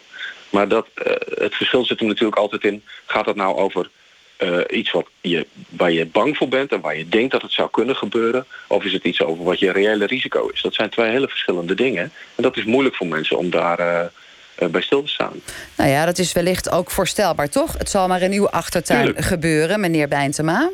Maar 0.49 0.67
dat, 0.67 0.87
eh, 0.93 1.13
het 1.43 1.55
verschil 1.55 1.85
zit 1.85 1.99
er 1.99 2.05
natuurlijk 2.05 2.37
altijd 2.37 2.63
in... 2.63 2.83
gaat 3.05 3.25
het 3.25 3.35
nou 3.35 3.55
over 3.55 3.89
eh, 4.37 4.59
iets 4.69 4.91
wat 4.91 5.07
je, 5.21 5.47
waar 5.69 5.91
je 5.91 6.05
bang 6.05 6.37
voor 6.37 6.47
bent 6.47 6.71
en 6.71 6.81
waar 6.81 6.97
je 6.97 7.09
denkt 7.09 7.31
dat 7.31 7.41
het 7.41 7.51
zou 7.51 7.69
kunnen 7.69 7.95
gebeuren? 7.95 8.45
Of 8.67 8.83
is 8.83 8.93
het 8.93 9.03
iets 9.03 9.21
over 9.21 9.43
wat 9.43 9.59
je 9.59 9.71
reële 9.71 10.05
risico 10.05 10.47
is? 10.47 10.61
Dat 10.61 10.73
zijn 10.73 10.89
twee 10.89 11.11
hele 11.11 11.27
verschillende 11.27 11.75
dingen. 11.75 12.11
En 12.35 12.43
dat 12.43 12.57
is 12.57 12.63
moeilijk 12.63 12.95
voor 12.95 13.07
mensen 13.07 13.37
om 13.37 13.49
daar 13.49 13.79
eh, 13.79 14.05
eh, 14.55 14.67
bij 14.67 14.81
stil 14.81 15.03
te 15.03 15.09
staan. 15.09 15.41
Nou 15.77 15.89
ja, 15.89 16.05
dat 16.05 16.17
is 16.17 16.33
wellicht 16.33 16.69
ook 16.69 16.91
voorstelbaar, 16.91 17.49
toch? 17.49 17.77
Het 17.77 17.89
zal 17.89 18.07
maar 18.07 18.21
in 18.21 18.31
uw 18.31 18.49
achtertuin 18.49 19.13
gebeuren, 19.23 19.79
meneer 19.79 20.07
Bijntema. 20.07 20.69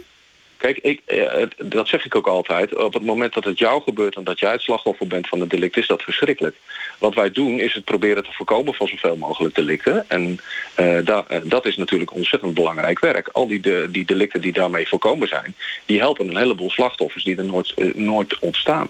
Kijk, 0.60 0.78
ik, 0.78 1.02
eh, 1.06 1.44
dat 1.58 1.88
zeg 1.88 2.06
ik 2.06 2.16
ook 2.16 2.28
altijd. 2.28 2.76
Op 2.76 2.94
het 2.94 3.04
moment 3.04 3.34
dat 3.34 3.44
het 3.44 3.60
jou 3.60 3.82
gebeurt 3.82 4.16
en 4.16 4.24
dat 4.24 4.40
jij 4.40 4.52
het 4.52 4.62
slachtoffer 4.62 5.08
bent 5.08 5.28
van 5.28 5.40
het 5.40 5.50
delict, 5.50 5.78
is 5.78 5.88
dat 5.88 6.02
verschrikkelijk. 6.02 6.56
Wat 6.98 7.14
wij 7.14 7.32
doen 7.32 7.60
is 7.60 7.74
het 7.74 7.84
proberen 7.84 8.24
te 8.24 8.34
voorkomen 8.34 8.74
van 8.74 8.88
zoveel 8.88 9.16
mogelijk 9.16 9.56
delicten. 9.56 10.10
En 10.10 10.40
uh, 10.80 11.22
dat 11.44 11.66
is 11.66 11.76
natuurlijk 11.76 12.14
ontzettend 12.14 12.54
belangrijk 12.54 13.00
werk. 13.00 13.28
Al 13.28 13.48
die, 13.48 13.90
die 13.90 14.06
delicten 14.06 14.42
die 14.42 14.54
daarmee 14.54 14.88
voorkomen 14.88 15.28
zijn, 15.28 15.56
die 15.86 16.00
helpen 16.00 16.28
een 16.28 16.38
heleboel 16.38 16.70
slachtoffers 16.70 17.24
die 17.24 17.38
er 17.38 17.46
nooit, 17.46 17.96
nooit 17.96 18.40
ontstaan. 18.40 18.90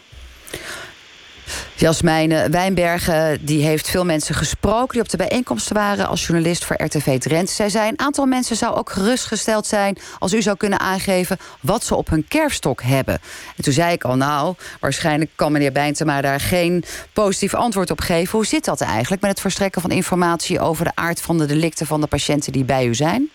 Jasmijne 1.76 2.50
Wijnbergen 2.50 3.46
die 3.46 3.64
heeft 3.64 3.90
veel 3.90 4.06
mensen 4.06 4.36
gesproken... 4.36 4.94
die 4.94 5.02
op 5.02 5.10
de 5.10 5.18
bijeenkomsten 5.18 5.76
waren 5.76 6.08
als 6.08 6.26
journalist 6.26 6.66
voor 6.66 6.84
RTV 6.84 7.20
Drenthe. 7.20 7.54
Zij 7.54 7.70
zei, 7.70 7.90
een 7.90 8.00
aantal 8.00 8.26
mensen 8.26 8.56
zou 8.56 8.76
ook 8.76 8.90
gerustgesteld 8.90 9.68
zijn... 9.68 9.98
als 10.20 10.34
u 10.34 10.42
zou 10.42 10.58
kunnen 10.58 10.80
aangeven 10.80 11.38
wat 11.62 11.84
ze 11.84 11.96
op 11.96 12.10
hun 12.10 12.28
kerfstok 12.28 12.82
hebben. 12.82 13.20
En 13.58 13.64
toen 13.64 13.74
zei 13.74 13.94
ik 13.94 14.04
al, 14.04 14.16
nou, 14.16 14.56
waarschijnlijk 14.80 15.32
kan 15.36 15.52
meneer 15.52 15.72
Bijntema... 15.72 16.22
daar 16.22 16.40
geen 16.40 16.84
positief 17.14 17.54
antwoord 17.54 17.92
op 17.92 18.00
geven. 18.00 18.32
Hoe 18.32 18.46
zit 18.46 18.66
dat 18.66 18.82
eigenlijk 18.82 19.22
met 19.22 19.32
het 19.32 19.42
verstrekken 19.42 19.82
van 19.82 19.92
informatie... 19.92 20.60
over 20.60 20.86
de 20.86 20.92
aard 20.96 21.22
van 21.22 21.38
de 21.38 21.46
delicten 21.46 21.86
van 21.86 22.02
de 22.02 22.08
patiënten 22.08 22.52
die 22.52 22.64
bij 22.66 22.86
u 22.86 22.96
zijn? 22.96 23.30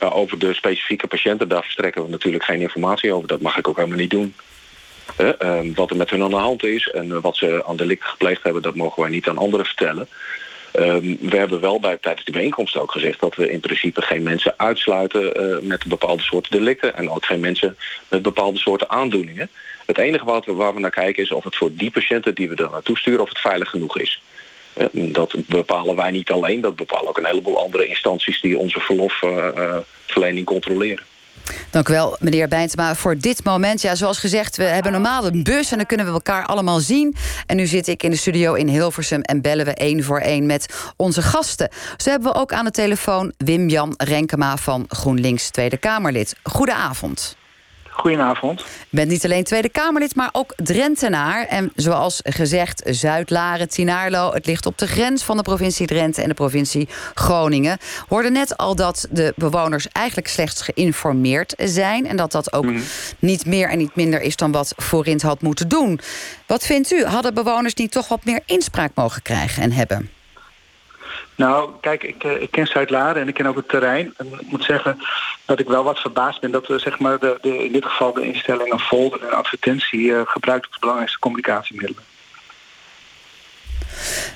Ja, 0.00 0.08
over 0.08 0.38
de 0.38 0.54
specifieke 0.54 1.06
patiënten, 1.06 1.48
daar 1.48 1.62
verstrekken 1.62 2.02
we 2.02 2.08
natuurlijk 2.08 2.44
geen 2.44 2.60
informatie 2.60 3.12
over. 3.12 3.28
Dat 3.28 3.40
mag 3.40 3.58
ik 3.58 3.68
ook 3.68 3.76
helemaal 3.76 3.98
niet 3.98 4.10
doen. 4.10 4.34
Ehm, 5.16 5.74
wat 5.74 5.90
er 5.90 5.96
met 5.96 6.10
hun 6.10 6.22
aan 6.22 6.30
de 6.30 6.36
hand 6.36 6.64
is 6.64 6.88
en 6.88 7.20
wat 7.20 7.36
ze 7.36 7.64
aan 7.66 7.76
delict 7.76 8.04
gepleegd 8.04 8.42
hebben, 8.42 8.62
dat 8.62 8.74
mogen 8.74 9.02
wij 9.02 9.10
niet 9.10 9.28
aan 9.28 9.38
anderen 9.38 9.66
vertellen. 9.66 10.08
Ehm, 10.72 11.16
we 11.20 11.36
hebben 11.36 11.60
wel 11.60 11.80
bij, 11.80 11.96
tijdens 12.00 12.24
de 12.24 12.32
bijeenkomst 12.32 12.76
ook 12.76 12.92
gezegd 12.92 13.20
dat 13.20 13.34
we 13.34 13.50
in 13.50 13.60
principe 13.60 14.02
geen 14.02 14.22
mensen 14.22 14.54
uitsluiten 14.56 15.42
uh, 15.42 15.58
met 15.68 15.84
bepaalde 15.84 16.22
soorten 16.22 16.50
delicten 16.50 16.96
en 16.96 17.10
ook 17.10 17.24
geen 17.24 17.40
mensen 17.40 17.76
met 18.08 18.22
bepaalde 18.22 18.58
soorten 18.58 18.90
aandoeningen. 18.90 19.50
Het 19.86 19.98
enige 19.98 20.24
wat 20.24 20.44
we, 20.44 20.52
waar 20.52 20.74
we 20.74 20.80
naar 20.80 20.90
kijken 20.90 21.22
is 21.22 21.30
of 21.30 21.44
het 21.44 21.56
voor 21.56 21.72
die 21.72 21.90
patiënten 21.90 22.34
die 22.34 22.48
we 22.48 22.54
er 22.54 22.70
naartoe 22.70 22.98
sturen, 22.98 23.20
of 23.20 23.28
het 23.28 23.38
veilig 23.38 23.70
genoeg 23.70 23.98
is. 23.98 24.22
dat 24.92 25.34
bepalen 25.46 25.96
wij 25.96 26.10
niet 26.10 26.30
alleen, 26.30 26.60
dat 26.60 26.76
bepalen 26.76 27.08
ook 27.08 27.18
een 27.18 27.26
heleboel 27.26 27.58
andere 27.58 27.86
instanties 27.86 28.40
die 28.40 28.58
onze 28.58 28.80
verlofverlening 28.80 30.38
uh, 30.38 30.44
controleren. 30.44 31.04
Dank 31.70 31.88
u 31.88 31.92
wel, 31.92 32.16
meneer 32.20 32.48
Bijntema, 32.48 32.94
voor 32.94 33.18
dit 33.18 33.44
moment. 33.44 33.82
Ja, 33.82 33.94
zoals 33.94 34.18
gezegd, 34.18 34.56
we 34.56 34.64
hebben 34.64 34.92
normaal 34.92 35.26
een 35.26 35.42
bus 35.42 35.70
en 35.70 35.76
dan 35.76 35.86
kunnen 35.86 36.06
we 36.06 36.12
elkaar 36.12 36.46
allemaal 36.46 36.80
zien. 36.80 37.16
En 37.46 37.56
nu 37.56 37.66
zit 37.66 37.88
ik 37.88 38.02
in 38.02 38.10
de 38.10 38.16
studio 38.16 38.54
in 38.54 38.68
Hilversum 38.68 39.20
en 39.20 39.40
bellen 39.40 39.64
we 39.64 39.74
één 39.74 40.04
voor 40.04 40.20
één 40.20 40.46
met 40.46 40.92
onze 40.96 41.22
gasten. 41.22 41.68
Zo 41.96 42.10
hebben 42.10 42.32
we 42.32 42.38
ook 42.38 42.52
aan 42.52 42.64
de 42.64 42.70
telefoon 42.70 43.32
Wim-Jan 43.36 43.94
Renkema 43.96 44.56
van 44.56 44.84
GroenLinks 44.88 45.50
Tweede 45.50 45.76
Kamerlid. 45.76 46.34
Goedenavond. 46.42 47.36
Goedenavond. 47.92 48.64
Bent 48.88 49.08
niet 49.08 49.24
alleen 49.24 49.44
Tweede 49.44 49.68
Kamerlid, 49.68 50.14
maar 50.14 50.28
ook 50.32 50.52
Drentenaar. 50.56 51.46
En 51.46 51.72
zoals 51.74 52.20
gezegd, 52.24 52.82
Zuid-Laren, 52.84 53.68
Tinaarlo... 53.68 54.32
het 54.32 54.46
ligt 54.46 54.66
op 54.66 54.78
de 54.78 54.86
grens 54.86 55.22
van 55.22 55.36
de 55.36 55.42
provincie 55.42 55.86
Drenthe 55.86 56.22
en 56.22 56.28
de 56.28 56.34
provincie 56.34 56.88
Groningen. 57.14 57.76
We 57.80 58.04
hoorden 58.08 58.32
net 58.32 58.56
al 58.56 58.76
dat 58.76 59.06
de 59.10 59.32
bewoners 59.36 59.88
eigenlijk 59.88 60.28
slechts 60.28 60.62
geïnformeerd 60.62 61.54
zijn... 61.56 62.06
en 62.06 62.16
dat 62.16 62.32
dat 62.32 62.52
ook 62.52 62.64
mhm. 62.64 62.80
niet 63.18 63.46
meer 63.46 63.68
en 63.68 63.78
niet 63.78 63.96
minder 63.96 64.20
is 64.20 64.36
dan 64.36 64.52
wat 64.52 64.74
Forint 64.76 65.22
had 65.22 65.42
moeten 65.42 65.68
doen. 65.68 66.00
Wat 66.46 66.66
vindt 66.66 66.92
u? 66.92 67.04
Hadden 67.04 67.34
bewoners 67.34 67.74
niet 67.74 67.90
toch 67.90 68.08
wat 68.08 68.24
meer 68.24 68.40
inspraak 68.46 68.90
mogen 68.94 69.22
krijgen 69.22 69.62
en 69.62 69.72
hebben? 69.72 70.10
Nou, 71.34 71.70
kijk, 71.80 72.02
ik, 72.02 72.24
eh, 72.24 72.42
ik 72.42 72.50
ken 72.50 72.66
Zuid-Laren 72.66 73.22
en 73.22 73.28
ik 73.28 73.34
ken 73.34 73.46
ook 73.46 73.56
het 73.56 73.68
terrein. 73.68 74.14
En 74.16 74.26
ik 74.26 74.50
moet 74.50 74.64
zeggen 74.64 74.98
dat 75.44 75.58
ik 75.58 75.68
wel 75.68 75.84
wat 75.84 75.98
verbaasd 75.98 76.40
ben 76.40 76.50
dat 76.50 76.66
we 76.66 76.78
zeg 76.78 76.98
maar, 76.98 77.18
de, 77.18 77.38
de, 77.40 77.64
in 77.64 77.72
dit 77.72 77.84
geval 77.84 78.12
de 78.12 78.26
instellingen 78.26 78.78
folder 78.78 79.22
en 79.22 79.32
advertentie 79.32 80.00
uh, 80.00 80.20
gebruikt 80.24 80.66
als 80.66 80.78
belangrijkste 80.78 81.18
communicatiemiddelen. 81.18 82.02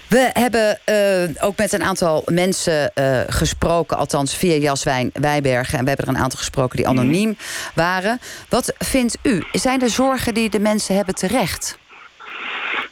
We 0.08 0.30
hebben 0.32 0.78
uh, 0.88 1.44
ook 1.44 1.56
met 1.56 1.72
een 1.72 1.82
aantal 1.82 2.22
mensen 2.26 2.92
uh, 2.94 3.20
gesproken, 3.26 3.96
althans 3.96 4.36
via 4.36 4.54
Jaswijn 4.54 5.10
Wijbergen. 5.12 5.78
En 5.78 5.82
we 5.82 5.88
hebben 5.88 6.06
er 6.06 6.14
een 6.14 6.22
aantal 6.22 6.38
gesproken 6.38 6.76
die 6.76 6.88
anoniem 6.88 7.36
waren. 7.74 8.20
Wat 8.48 8.74
vindt 8.78 9.18
u? 9.22 9.44
Zijn 9.52 9.78
de 9.78 9.88
zorgen 9.88 10.34
die 10.34 10.50
de 10.50 10.60
mensen 10.60 10.96
hebben 10.96 11.14
terecht? 11.14 11.78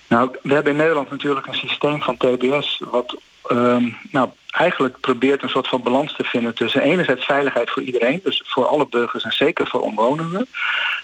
Nou, 0.06 0.36
we 0.42 0.54
hebben 0.54 0.72
in 0.72 0.78
Nederland 0.78 1.10
natuurlijk 1.10 1.46
een 1.46 1.54
systeem 1.54 2.02
van 2.02 2.16
TBS... 2.16 2.82
wat 2.90 3.16
um, 3.50 3.96
nou, 4.10 4.28
eigenlijk 4.50 5.00
probeert 5.00 5.42
een 5.42 5.48
soort 5.48 5.68
van 5.68 5.82
balans 5.82 6.16
te 6.16 6.24
vinden 6.24 6.54
tussen 6.54 6.82
enerzijds 6.82 7.24
veiligheid 7.24 7.70
voor 7.70 7.82
iedereen, 7.82 8.20
dus 8.24 8.42
voor 8.46 8.66
alle 8.66 8.86
burgers 8.86 9.24
en 9.24 9.32
zeker 9.32 9.66
voor 9.66 9.80
omwonenden, 9.80 10.46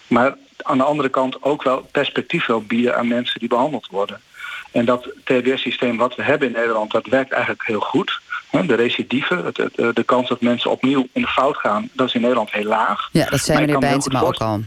maar 0.06 0.36
aan 0.62 0.78
de 0.78 0.84
andere 0.84 1.08
kant 1.08 1.42
ook 1.42 1.62
wel 1.62 1.88
perspectief 1.92 2.46
wil 2.46 2.62
bieden 2.62 2.96
aan 2.96 3.08
mensen 3.08 3.40
die 3.40 3.48
behandeld 3.48 3.86
worden. 3.90 4.20
En 4.72 4.84
dat 4.84 5.08
TBS-systeem 5.24 5.96
wat 5.96 6.14
we 6.14 6.22
hebben 6.22 6.48
in 6.48 6.54
Nederland, 6.54 6.90
dat 6.90 7.06
werkt 7.06 7.32
eigenlijk 7.32 7.66
heel 7.66 7.80
goed. 7.80 8.20
De 8.50 8.74
recidive, 8.74 9.52
de 9.94 10.02
kans 10.04 10.28
dat 10.28 10.40
mensen 10.40 10.70
opnieuw 10.70 11.06
in 11.12 11.22
de 11.22 11.28
fout 11.28 11.56
gaan, 11.56 11.88
dat 11.92 12.06
is 12.06 12.14
in 12.14 12.20
Nederland 12.20 12.52
heel 12.52 12.64
laag. 12.64 13.08
Ja, 13.12 13.26
dat 13.30 13.40
zijn 13.40 13.60
meneer 13.60 13.78
Bijntema 13.78 14.20
ook 14.20 14.34
al. 14.34 14.60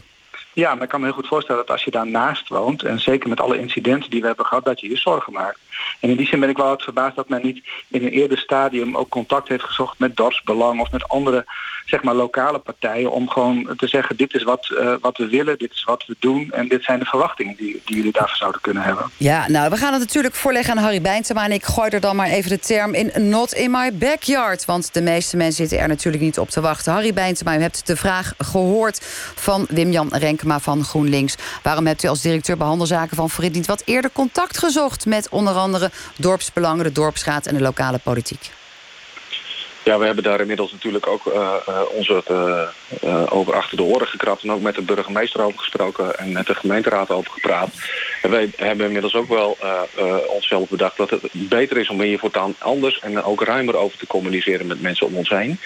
Ja, 0.53 0.73
maar 0.73 0.83
ik 0.83 0.89
kan 0.89 0.99
me 0.99 1.05
heel 1.05 1.15
goed 1.15 1.27
voorstellen 1.27 1.61
dat 1.61 1.71
als 1.71 1.83
je 1.83 1.91
daarnaast 1.91 2.49
woont... 2.49 2.83
en 2.83 2.99
zeker 2.99 3.29
met 3.29 3.41
alle 3.41 3.59
incidenten 3.59 4.09
die 4.09 4.21
we 4.21 4.27
hebben 4.27 4.45
gehad, 4.45 4.65
dat 4.65 4.79
je 4.79 4.89
je 4.89 4.97
zorgen 4.97 5.33
maakt. 5.33 5.59
En 5.99 6.09
in 6.09 6.17
die 6.17 6.27
zin 6.27 6.39
ben 6.39 6.49
ik 6.49 6.57
wel 6.57 6.67
wat 6.67 6.83
verbaasd 6.83 7.15
dat 7.15 7.29
men 7.29 7.41
niet 7.43 7.63
in 7.87 8.03
een 8.03 8.11
eerder 8.11 8.37
stadium... 8.37 8.97
ook 8.97 9.09
contact 9.09 9.47
heeft 9.47 9.63
gezocht 9.63 9.99
met 9.99 10.15
dorpsbelang 10.15 10.79
of 10.79 10.91
met 10.91 11.07
andere 11.07 11.45
zeg 11.85 12.03
maar, 12.03 12.15
lokale 12.15 12.59
partijen... 12.59 13.11
om 13.11 13.29
gewoon 13.29 13.69
te 13.77 13.87
zeggen, 13.87 14.17
dit 14.17 14.33
is 14.33 14.43
wat, 14.43 14.69
uh, 14.71 14.93
wat 15.01 15.17
we 15.17 15.27
willen, 15.27 15.57
dit 15.57 15.71
is 15.71 15.83
wat 15.83 16.05
we 16.05 16.15
doen... 16.19 16.51
en 16.51 16.67
dit 16.67 16.83
zijn 16.83 16.99
de 16.99 17.05
verwachtingen 17.05 17.55
die, 17.55 17.81
die 17.85 17.95
jullie 17.95 18.11
daarvoor 18.11 18.37
zouden 18.37 18.61
kunnen 18.61 18.83
hebben. 18.83 19.11
Ja, 19.17 19.47
nou, 19.47 19.69
we 19.69 19.77
gaan 19.77 19.91
het 19.91 20.01
natuurlijk 20.01 20.35
voorleggen 20.35 20.77
aan 20.77 20.83
Harry 20.83 21.01
Bijntema... 21.01 21.43
en 21.45 21.51
ik 21.51 21.63
gooi 21.63 21.89
er 21.89 21.99
dan 21.99 22.15
maar 22.15 22.27
even 22.29 22.49
de 22.49 22.59
term 22.59 22.93
in 22.93 23.29
not 23.29 23.53
in 23.53 23.71
my 23.71 23.93
backyard... 23.93 24.65
want 24.65 24.93
de 24.93 25.01
meeste 25.01 25.37
mensen 25.37 25.55
zitten 25.55 25.79
er 25.79 25.87
natuurlijk 25.87 26.23
niet 26.23 26.39
op 26.39 26.49
te 26.49 26.61
wachten. 26.61 26.93
Harry 26.93 27.13
Bijntema, 27.13 27.57
u 27.57 27.61
hebt 27.61 27.87
de 27.87 27.95
vraag 27.95 28.33
gehoord 28.37 28.99
van 29.35 29.65
Wim-Jan 29.69 30.09
Renkema 30.11 30.59
van 30.59 30.83
GroenLinks. 30.83 31.35
Waarom 31.63 31.87
hebt 31.87 32.03
u 32.03 32.07
als 32.07 32.21
directeur 32.21 32.57
behandelzaken 32.57 33.15
van 33.15 33.29
Frit 33.29 33.53
niet 33.53 33.67
wat 33.67 33.81
eerder 33.85 34.11
contact 34.11 34.57
gezocht... 34.57 35.05
met 35.05 35.29
onder 35.29 35.53
andere 35.53 35.62
dorpsbelangen, 36.17 36.83
de 36.83 36.91
dorpsraad 36.91 37.45
en 37.45 37.55
de 37.55 37.61
lokale 37.61 37.99
politiek? 38.03 38.51
Ja, 39.83 39.97
we 39.99 40.05
hebben 40.05 40.23
daar 40.23 40.39
inmiddels 40.39 40.71
natuurlijk 40.71 41.07
ook 41.07 41.25
uh, 41.25 41.53
uh, 41.69 41.81
onze 41.91 42.23
uh, 43.03 43.23
over 43.29 43.53
achter 43.53 43.77
de 43.77 43.83
oren 43.83 44.07
gekrapt... 44.07 44.43
en 44.43 44.51
ook 44.51 44.61
met 44.61 44.75
de 44.75 44.81
burgemeester 44.81 45.41
over 45.41 45.59
gesproken 45.59 46.17
en 46.17 46.31
met 46.31 46.45
de 46.45 46.55
gemeenteraad 46.55 47.09
over 47.09 47.31
gepraat. 47.31 47.69
En 48.21 48.29
wij 48.29 48.51
hebben 48.55 48.85
inmiddels 48.85 49.15
ook 49.15 49.27
wel 49.27 49.57
onszelf 50.27 50.69
bedacht 50.69 50.97
dat 50.97 51.09
het 51.09 51.21
beter 51.31 51.77
is 51.77 51.89
om 51.89 52.01
hier 52.01 52.19
voortaan 52.19 52.55
anders... 52.57 52.99
en 52.99 53.23
ook 53.23 53.43
ruimer 53.43 53.75
over 53.75 53.97
te 53.97 54.07
communiceren 54.07 54.67
met 54.67 54.81
mensen 54.81 55.07
om 55.07 55.15
ons 55.15 55.29
heen. 55.29 55.59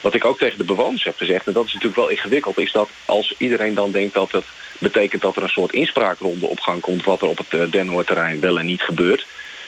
Wat 0.00 0.14
ik 0.14 0.24
ook 0.24 0.38
tegen 0.38 0.58
de 0.58 0.64
bewoners 0.64 1.04
heb 1.04 1.16
gezegd, 1.16 1.46
en 1.46 1.52
dat 1.52 1.66
is 1.66 1.72
natuurlijk 1.72 2.00
wel 2.00 2.10
ingewikkeld... 2.10 2.58
is 2.58 2.72
dat 2.72 2.88
als 3.04 3.34
iedereen 3.38 3.74
dan 3.74 3.90
denkt 3.90 4.14
dat 4.14 4.32
het 4.32 4.44
betekent 4.78 5.22
dat 5.22 5.36
er 5.36 5.42
een 5.42 5.48
soort 5.48 5.72
inspraakronde 5.72 6.46
op 6.46 6.60
gang 6.60 6.80
komt... 6.80 7.04
wat 7.04 7.22
er 7.22 7.28
op 7.28 7.38
het 7.48 7.72
Den 7.72 8.04
wel 8.40 8.58
en 8.58 8.66
niet 8.66 8.82
gebeurt... 8.82 9.26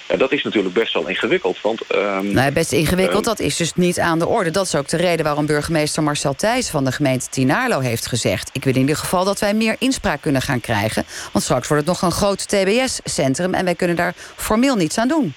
Ja, 0.08 0.16
dat 0.16 0.32
is 0.32 0.42
natuurlijk 0.42 0.74
best 0.74 0.92
wel 0.92 1.08
ingewikkeld. 1.08 1.60
Want, 1.60 1.80
um, 1.94 2.32
nou, 2.32 2.52
best 2.52 2.72
ingewikkeld, 2.72 3.24
dat 3.24 3.40
is 3.40 3.56
dus 3.56 3.74
niet 3.74 3.98
aan 3.98 4.18
de 4.18 4.26
orde. 4.26 4.50
Dat 4.50 4.66
is 4.66 4.74
ook 4.74 4.88
de 4.88 4.96
reden 4.96 5.24
waarom 5.24 5.46
burgemeester 5.46 6.02
Marcel 6.02 6.34
Thijs 6.34 6.68
van 6.68 6.84
de 6.84 6.92
gemeente 6.92 7.28
Tinarlo 7.28 7.80
heeft 7.80 8.06
gezegd... 8.06 8.50
ik 8.52 8.64
wil 8.64 8.74
in 8.74 8.80
ieder 8.80 8.96
geval 8.96 9.24
dat 9.24 9.40
wij 9.40 9.54
meer 9.54 9.76
inspraak 9.78 10.20
kunnen 10.20 10.42
gaan 10.42 10.60
krijgen. 10.60 11.04
Want 11.32 11.44
straks 11.44 11.68
wordt 11.68 11.86
het 11.86 11.92
nog 11.92 12.02
een 12.02 12.16
groot 12.16 12.48
TBS-centrum... 12.48 13.54
en 13.54 13.64
wij 13.64 13.74
kunnen 13.74 13.96
daar 13.96 14.14
formeel 14.36 14.76
niets 14.76 14.98
aan 14.98 15.08
doen. 15.08 15.34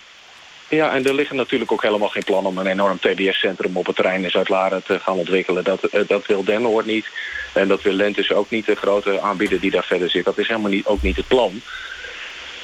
Ja, 0.70 0.94
en 0.94 1.06
er 1.06 1.14
liggen 1.14 1.36
natuurlijk 1.36 1.72
ook 1.72 1.82
helemaal 1.82 2.10
geen 2.10 2.24
plan 2.24 2.46
om 2.46 2.58
een 2.58 2.68
enorm 2.68 3.00
TBS-centrum 3.00 3.78
op 3.78 3.86
het 3.86 3.96
terrein 3.96 4.24
in 4.24 4.30
Zuid-Laren 4.30 4.84
te 4.84 5.00
gaan 5.00 5.18
ontwikkelen. 5.18 5.64
Dat, 5.64 5.84
eh, 5.84 6.02
dat 6.08 6.26
wil 6.26 6.44
Dennoord 6.44 6.86
niet. 6.86 7.08
En 7.54 7.68
dat 7.68 7.82
wil 7.82 7.94
Lentis 7.94 8.32
ook 8.32 8.50
niet, 8.50 8.66
de 8.66 8.76
grote 8.76 9.22
aanbieder 9.22 9.60
die 9.60 9.72
daar 9.72 9.84
verder 9.84 10.10
zit. 10.10 10.26
Dat 10.26 10.38
is 10.38 10.48
helemaal 10.48 10.72
niet, 10.72 10.86
ook 10.86 11.02
niet 11.02 11.16
het 11.16 11.28
plan. 11.28 11.62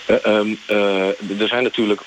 Uh, 0.08 0.26
um, 0.26 0.60
uh, 0.70 1.08
er 1.42 1.48
zijn 1.48 1.64
natuurlijk 1.64 2.02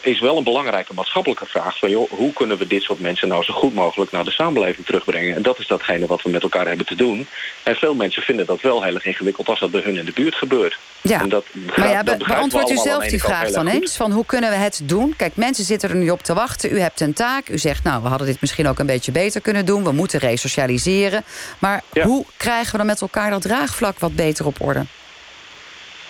is 0.00 0.20
wel 0.20 0.36
een 0.36 0.44
belangrijke 0.44 0.94
maatschappelijke 0.94 1.46
vraag. 1.46 1.78
Van, 1.78 1.90
joh, 1.90 2.10
hoe 2.10 2.32
kunnen 2.32 2.58
we 2.58 2.66
dit 2.66 2.82
soort 2.82 3.00
mensen 3.00 3.28
nou 3.28 3.44
zo 3.44 3.54
goed 3.54 3.74
mogelijk 3.74 4.10
naar 4.10 4.24
de 4.24 4.30
samenleving 4.30 4.86
terugbrengen? 4.86 5.36
En 5.36 5.42
dat 5.42 5.58
is 5.58 5.66
datgene 5.66 6.06
wat 6.06 6.22
we 6.22 6.30
met 6.30 6.42
elkaar 6.42 6.66
hebben 6.66 6.86
te 6.86 6.94
doen. 6.94 7.26
En 7.62 7.76
veel 7.76 7.94
mensen 7.94 8.22
vinden 8.22 8.46
dat 8.46 8.60
wel 8.60 8.82
heel 8.82 8.94
erg 8.94 9.04
ingewikkeld 9.04 9.48
als 9.48 9.60
dat 9.60 9.70
bij 9.70 9.80
hun 9.80 9.96
in 9.96 10.04
de 10.04 10.12
buurt 10.12 10.34
gebeurt. 10.34 10.78
Ja, 11.02 11.20
en 11.20 11.28
dat, 11.28 11.44
maar 11.76 11.90
ja, 11.90 12.02
dat 12.02 12.18
beantwoord 12.18 12.70
u 12.70 12.76
zelf 12.76 13.04
die 13.04 13.22
vraag 13.22 13.50
dan 13.50 13.66
eens. 13.66 13.96
Van 13.96 14.12
hoe 14.12 14.26
kunnen 14.26 14.50
we 14.50 14.56
het 14.56 14.80
doen? 14.84 15.14
Kijk, 15.16 15.36
mensen 15.36 15.64
zitten 15.64 15.90
er 15.90 15.96
nu 15.96 16.10
op 16.10 16.22
te 16.22 16.34
wachten. 16.34 16.72
U 16.72 16.80
hebt 16.80 17.00
een 17.00 17.12
taak. 17.12 17.48
U 17.48 17.58
zegt, 17.58 17.84
nou, 17.84 18.02
we 18.02 18.08
hadden 18.08 18.26
dit 18.26 18.40
misschien 18.40 18.68
ook 18.68 18.78
een 18.78 18.86
beetje 18.86 19.12
beter 19.12 19.40
kunnen 19.40 19.66
doen. 19.66 19.84
We 19.84 19.92
moeten 19.92 20.18
resocialiseren. 20.18 21.24
Maar 21.58 21.82
hoe 22.02 22.24
krijgen 22.36 22.72
we 22.72 22.76
dan 22.76 22.86
met 22.86 23.00
elkaar 23.00 23.30
dat 23.30 23.42
draagvlak 23.42 23.98
wat 23.98 24.14
beter 24.14 24.46
op 24.46 24.60
orde? 24.60 24.84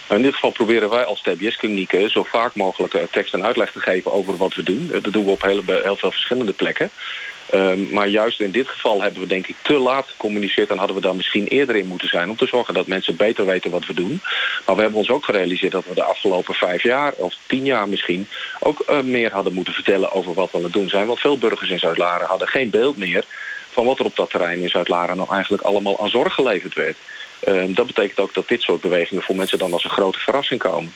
In 0.09 0.23
dit 0.23 0.35
geval 0.35 0.51
proberen 0.51 0.91
wij 0.91 1.05
als 1.05 1.23
TBS-klinieken 1.23 2.11
zo 2.11 2.23
vaak 2.23 2.55
mogelijk 2.55 2.95
eh, 2.95 3.03
tekst 3.11 3.35
en 3.35 3.45
uitleg 3.45 3.73
te 3.73 3.81
geven 3.81 4.13
over 4.13 4.37
wat 4.37 4.55
we 4.55 4.63
doen. 4.63 4.91
Eh, 4.93 5.03
dat 5.03 5.13
doen 5.13 5.25
we 5.25 5.31
op 5.31 5.43
heel, 5.43 5.63
heel 5.67 5.97
veel 5.97 6.11
verschillende 6.11 6.53
plekken. 6.53 6.91
Um, 7.55 7.89
maar 7.91 8.09
juist 8.09 8.41
in 8.41 8.51
dit 8.51 8.69
geval 8.69 9.03
hebben 9.03 9.21
we 9.21 9.27
denk 9.27 9.47
ik 9.47 9.57
te 9.63 9.73
laat 9.73 10.07
gecommuniceerd... 10.09 10.71
en 10.71 10.79
hadden 10.79 10.97
we 10.97 11.03
daar 11.03 11.17
misschien 11.17 11.47
eerder 11.47 11.77
in 11.77 11.87
moeten 11.87 12.09
zijn... 12.09 12.31
om 12.31 12.37
te 12.37 12.47
zorgen 12.47 12.75
dat 12.75 12.87
mensen 12.87 13.17
beter 13.17 13.47
weten 13.47 13.71
wat 13.71 13.87
we 13.87 13.95
doen. 13.95 14.21
Maar 14.67 14.75
we 14.75 14.81
hebben 14.81 14.99
ons 14.99 15.11
ook 15.11 15.25
gerealiseerd 15.25 15.73
dat 15.73 15.85
we 15.89 15.95
de 15.95 16.03
afgelopen 16.03 16.55
vijf 16.55 16.83
jaar... 16.83 17.13
of 17.13 17.35
tien 17.47 17.65
jaar 17.65 17.89
misschien 17.89 18.29
ook 18.61 18.85
uh, 18.91 19.01
meer 19.01 19.33
hadden 19.33 19.53
moeten 19.53 19.75
vertellen 19.75 20.13
over 20.13 20.35
wat 20.35 20.51
we 20.51 20.57
aan 20.57 20.65
het 20.65 20.73
doen 20.73 20.89
zijn. 20.89 21.07
Want 21.07 21.21
veel 21.21 21.39
burgers 21.39 21.71
in 21.71 21.79
Zuid-Laren 21.79 22.27
hadden 22.27 22.49
geen 22.49 22.71
beeld 22.71 22.97
meer... 22.97 23.25
van 23.71 23.85
wat 23.85 23.99
er 23.99 24.05
op 24.05 24.17
dat 24.17 24.31
terrein 24.31 24.63
in 24.63 24.71
Zuid-Laren 24.71 25.17
nou 25.17 25.33
eigenlijk 25.33 25.63
allemaal 25.63 26.01
aan 26.01 26.09
zorg 26.09 26.35
geleverd 26.35 26.75
werd. 26.75 26.97
Um, 27.47 27.75
dat 27.75 27.87
betekent 27.87 28.19
ook 28.19 28.35
dat 28.35 28.49
dit 28.49 28.63
soort 28.63 28.81
bewegingen 28.81 29.23
voor 29.23 29.37
mensen 29.37 29.59
dan 29.59 29.73
als 29.73 29.85
een 29.85 29.91
grote 29.91 30.19
verrassing 30.19 30.61
komen. 30.61 30.93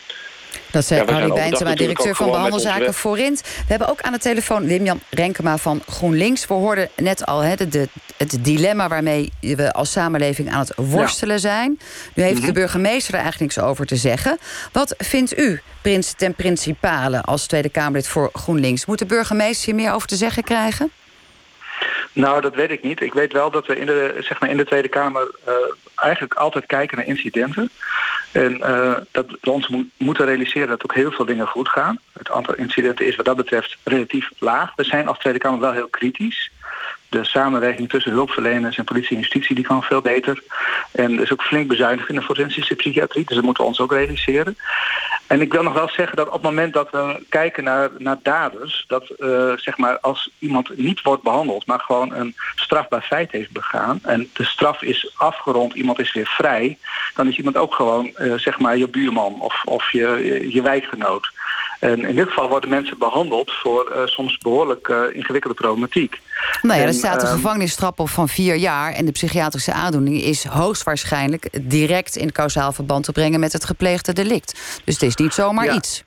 Dat 0.71 0.85
zei 0.85 1.01
ja, 1.07 1.13
Harry 1.13 1.33
Bijntema, 1.33 1.75
directeur 1.75 2.15
van 2.15 2.31
Behandelzaken 2.31 2.95
Forint. 2.95 3.41
We 3.41 3.65
hebben 3.67 3.89
ook 3.89 4.01
aan 4.01 4.13
de 4.13 4.19
telefoon 4.19 4.67
Wim-Jan 4.67 5.01
Renkema 5.11 5.59
van 5.59 5.83
GroenLinks. 5.87 6.47
We 6.47 6.55
hoorden 6.55 6.89
net 6.97 7.27
al 7.27 7.41
de, 7.41 7.89
het 8.17 8.39
dilemma 8.41 8.89
waarmee 8.89 9.33
we 9.41 9.73
als 9.73 9.91
samenleving 9.91 10.51
aan 10.51 10.61
het 10.61 10.73
worstelen 10.77 11.41
zijn. 11.41 11.81
Nu 12.15 12.23
heeft 12.23 12.41
de 12.41 12.43
mhm. 12.43 12.53
burgemeester 12.53 13.15
er 13.15 13.21
eigenlijk 13.21 13.55
niks 13.55 13.69
over 13.69 13.87
te 13.87 13.97
zeggen. 13.97 14.39
Wat 14.73 14.95
vindt 14.99 15.39
u, 15.39 15.61
prins 15.83 16.13
ten 16.17 16.35
principale, 16.35 17.23
als 17.23 17.47
Tweede 17.47 17.69
Kamerlid 17.69 18.09
voor 18.09 18.31
GroenLinks? 18.33 18.87
Moet 18.87 18.99
de 18.99 19.07
burgemeester 19.07 19.65
hier 19.65 19.75
meer 19.83 19.93
over 19.93 20.09
te 20.09 20.17
zeggen 20.17 20.43
krijgen? 20.43 20.91
Nou, 22.13 22.41
dat 22.41 22.55
weet 22.55 22.71
ik 22.71 22.83
niet. 22.83 23.01
Ik 23.01 23.13
weet 23.13 23.33
wel 23.33 23.51
dat 23.51 23.67
we 23.67 23.77
in 23.77 23.87
de, 23.87 24.17
zeg 24.21 24.41
maar 24.41 24.51
in 24.51 24.57
de 24.57 24.65
Tweede 24.65 24.89
Kamer 24.89 25.31
uh, 25.49 25.55
eigenlijk 25.95 26.35
altijd 26.35 26.67
kijken 26.67 26.97
naar 26.97 27.07
incidenten. 27.07 27.71
En 28.33 28.57
uh, 28.57 28.97
dat 29.11 29.27
we 29.41 29.51
ons 29.51 29.69
mo 29.69 29.85
moeten 29.97 30.27
realiseren 30.27 30.69
dat 30.69 30.83
ook 30.83 30.95
heel 30.95 31.11
veel 31.11 31.25
dingen 31.25 31.47
goed 31.47 31.69
gaan. 31.69 31.99
Het 32.13 32.31
aantal 32.31 32.55
incidenten 32.55 33.07
is 33.07 33.17
wat 33.17 33.25
dat 33.25 33.37
betreft 33.37 33.77
relatief 33.85 34.31
laag. 34.39 34.73
We 34.77 34.85
zijn 34.85 35.09
als 35.09 35.19
Tweede 35.19 35.39
Kamer 35.39 35.61
wel 35.61 35.73
heel 35.73 35.89
kritisch 35.89 36.51
de 37.13 37.25
samenwerking 37.25 37.89
tussen 37.89 38.13
hulpverleners 38.13 38.79
en 38.79 38.85
politie 38.85 39.17
en 39.17 39.23
justitie 39.23 39.55
die 39.55 39.65
kan 39.65 39.83
veel 39.83 40.01
beter. 40.01 40.43
En 40.91 41.17
er 41.17 41.23
is 41.23 41.33
ook 41.33 41.43
flink 41.43 41.69
bezuinigd 41.69 42.09
in 42.09 42.15
de 42.15 42.23
forensische 42.23 42.75
psychiatrie, 42.75 43.25
dus 43.25 43.35
dat 43.35 43.45
moeten 43.45 43.63
we 43.63 43.69
ons 43.69 43.81
ook 43.81 43.93
realiseren. 43.93 44.57
En 45.27 45.41
ik 45.41 45.53
wil 45.53 45.63
nog 45.63 45.73
wel 45.73 45.89
zeggen 45.89 46.17
dat 46.17 46.27
op 46.27 46.33
het 46.33 46.43
moment 46.43 46.73
dat 46.73 46.91
we 46.91 47.25
kijken 47.29 47.65
naar, 47.65 47.91
naar 47.99 48.19
daders, 48.23 48.85
dat 48.87 49.13
uh, 49.19 49.53
zeg 49.57 49.77
maar 49.77 50.01
als 50.01 50.31
iemand 50.39 50.77
niet 50.77 51.03
wordt 51.03 51.23
behandeld, 51.23 51.67
maar 51.67 51.81
gewoon 51.81 52.15
een 52.15 52.35
strafbaar 52.55 53.03
feit 53.03 53.31
heeft 53.31 53.51
begaan 53.51 53.99
en 54.03 54.31
de 54.33 54.45
straf 54.45 54.83
is 54.83 55.13
afgerond, 55.17 55.75
iemand 55.75 55.99
is 55.99 56.13
weer 56.13 56.27
vrij, 56.27 56.79
dan 57.15 57.29
is 57.29 57.37
iemand 57.37 57.57
ook 57.57 57.75
gewoon 57.75 58.11
uh, 58.19 58.35
zeg 58.35 58.59
maar 58.59 58.77
je 58.77 58.89
buurman 58.89 59.41
of, 59.41 59.63
of 59.65 59.91
je, 59.91 60.47
je 60.49 60.63
wijkgenoot. 60.63 61.32
En 61.83 62.05
in 62.05 62.17
dit 62.17 62.29
geval 62.29 62.49
worden 62.49 62.71
mensen 62.71 62.99
behandeld 62.99 63.53
voor 63.53 63.93
uh, 63.95 64.07
soms 64.07 64.39
behoorlijk 64.39 64.89
uh, 64.89 65.03
ingewikkelde 65.13 65.57
problematiek. 65.57 66.21
Nou 66.63 66.81
ja, 66.81 66.87
er 66.87 66.93
staat 66.93 67.23
een 67.23 67.29
uh, 67.29 67.35
gevangenisstraf 67.35 67.99
op 67.99 68.09
van 68.09 68.29
vier 68.29 68.55
jaar... 68.55 68.93
en 68.93 69.05
de 69.05 69.13
psychiatrische 69.13 69.73
aandoening 69.73 70.23
is 70.23 70.45
hoogstwaarschijnlijk... 70.45 71.49
direct 71.61 72.17
in 72.17 72.33
kausaal 72.33 72.73
verband 72.73 73.05
te 73.05 73.13
brengen 73.13 73.41
met 73.41 73.53
het 73.53 73.65
gepleegde 73.65 74.13
delict. 74.13 74.81
Dus 74.85 74.95
het 74.95 75.03
is 75.03 75.17
niet 75.17 75.33
zomaar 75.33 75.65
ja. 75.65 75.75
iets. 75.75 76.05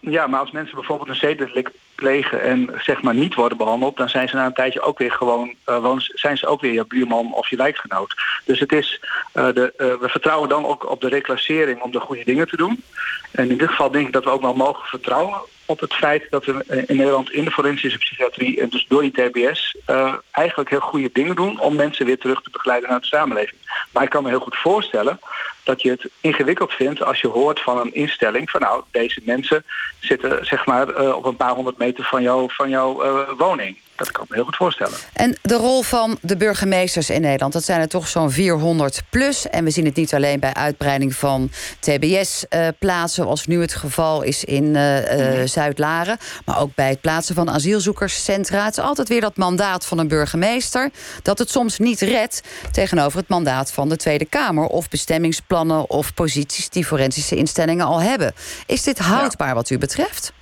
Ja, 0.00 0.26
maar 0.26 0.40
als 0.40 0.50
mensen 0.50 0.74
bijvoorbeeld 0.74 1.08
een 1.08 1.14
zedelijk 1.14 1.70
plegen 2.00 2.42
en 2.42 2.70
zeg 2.78 3.02
maar 3.02 3.14
niet 3.14 3.34
worden 3.34 3.58
behandeld, 3.58 3.96
dan 3.96 4.08
zijn 4.08 4.28
ze 4.28 4.36
na 4.36 4.46
een 4.46 4.52
tijdje 4.52 4.80
ook 4.80 4.98
weer 4.98 5.12
gewoon, 5.12 5.54
uh, 5.68 5.92
zijn 5.96 6.38
ze 6.38 6.46
ook 6.46 6.60
weer 6.60 6.72
je 6.72 6.84
buurman 6.86 7.34
of 7.34 7.48
je 7.48 7.56
wijkgenoot. 7.56 8.14
Dus 8.44 8.60
het 8.60 8.72
is, 8.72 9.00
uh, 9.34 9.48
de, 9.54 9.72
uh, 9.78 9.94
we 10.00 10.08
vertrouwen 10.08 10.48
dan 10.48 10.66
ook 10.66 10.90
op 10.90 11.00
de 11.00 11.08
reclassering 11.08 11.82
om 11.82 11.90
de 11.90 12.00
goede 12.00 12.24
dingen 12.24 12.48
te 12.48 12.56
doen. 12.56 12.82
En 13.30 13.50
in 13.50 13.58
dit 13.58 13.68
geval 13.68 13.90
denk 13.90 14.06
ik 14.06 14.12
dat 14.12 14.24
we 14.24 14.30
ook 14.30 14.42
wel 14.42 14.54
mogen 14.54 14.86
vertrouwen 14.86 15.40
op 15.66 15.80
het 15.80 15.94
feit 15.94 16.26
dat 16.30 16.44
we 16.44 16.84
in 16.86 16.96
Nederland 16.96 17.32
in 17.32 17.44
de 17.44 17.50
forensische 17.50 17.98
psychiatrie 17.98 18.60
en 18.60 18.68
dus 18.68 18.86
door 18.88 19.02
die 19.02 19.12
TBS 19.12 19.76
eigenlijk 20.30 20.70
heel 20.70 20.80
goede 20.80 21.10
dingen 21.12 21.36
doen 21.36 21.60
om 21.60 21.76
mensen 21.76 22.06
weer 22.06 22.18
terug 22.18 22.42
te 22.42 22.50
begeleiden 22.50 22.90
naar 22.90 23.00
de 23.00 23.06
samenleving. 23.06 23.60
Maar 23.92 24.02
ik 24.02 24.10
kan 24.10 24.22
me 24.22 24.28
heel 24.28 24.40
goed 24.40 24.56
voorstellen 24.56 25.20
dat 25.68 25.82
je 25.82 25.90
het 25.90 26.10
ingewikkeld 26.20 26.72
vindt 26.72 27.02
als 27.02 27.20
je 27.20 27.28
hoort 27.28 27.60
van 27.60 27.78
een 27.78 27.94
instelling 27.94 28.50
van 28.50 28.60
nou, 28.60 28.82
deze 28.90 29.20
mensen 29.24 29.64
zitten 30.00 30.46
zeg 30.46 30.66
maar 30.66 31.00
uh, 31.00 31.16
op 31.16 31.24
een 31.24 31.36
paar 31.36 31.54
honderd 31.54 31.78
meter 31.78 32.04
van, 32.04 32.22
jou, 32.22 32.52
van 32.52 32.68
jouw 32.68 33.04
uh, 33.04 33.28
woning. 33.38 33.76
Dat 33.98 34.10
kan 34.10 34.22
ik 34.22 34.28
me 34.28 34.36
heel 34.36 34.44
goed 34.44 34.56
voorstellen. 34.56 34.98
En 35.12 35.36
de 35.42 35.54
rol 35.54 35.82
van 35.82 36.18
de 36.20 36.36
burgemeesters 36.36 37.10
in 37.10 37.20
Nederland, 37.20 37.52
dat 37.52 37.64
zijn 37.64 37.80
er 37.80 37.88
toch 37.88 38.08
zo'n 38.08 38.30
400 38.30 39.02
plus. 39.10 39.48
En 39.48 39.64
we 39.64 39.70
zien 39.70 39.84
het 39.84 39.96
niet 39.96 40.14
alleen 40.14 40.40
bij 40.40 40.54
uitbreiding 40.54 41.14
van 41.14 41.50
TBS-plaatsen, 41.80 43.22
zoals 43.22 43.46
nu 43.46 43.60
het 43.60 43.74
geval 43.74 44.22
is 44.22 44.44
in 44.44 44.64
uh, 44.64 45.40
uh, 45.40 45.46
Zuid-Laren, 45.46 46.18
maar 46.44 46.60
ook 46.60 46.74
bij 46.74 46.88
het 46.88 47.00
plaatsen 47.00 47.34
van 47.34 47.50
asielzoekerscentra. 47.50 48.64
Het 48.64 48.76
is 48.76 48.84
altijd 48.84 49.08
weer 49.08 49.20
dat 49.20 49.36
mandaat 49.36 49.86
van 49.86 49.98
een 49.98 50.08
burgemeester, 50.08 50.90
dat 51.22 51.38
het 51.38 51.50
soms 51.50 51.78
niet 51.78 52.00
redt 52.00 52.42
tegenover 52.72 53.18
het 53.18 53.28
mandaat 53.28 53.72
van 53.72 53.88
de 53.88 53.96
Tweede 53.96 54.24
Kamer 54.24 54.66
of 54.66 54.88
bestemmingsplannen 54.88 55.90
of 55.90 56.14
posities 56.14 56.68
die 56.68 56.84
forensische 56.84 57.36
instellingen 57.36 57.86
al 57.86 58.00
hebben. 58.00 58.32
Is 58.66 58.82
dit 58.82 58.98
houdbaar 58.98 59.48
ja. 59.48 59.54
wat 59.54 59.70
u 59.70 59.78
betreft? 59.78 60.32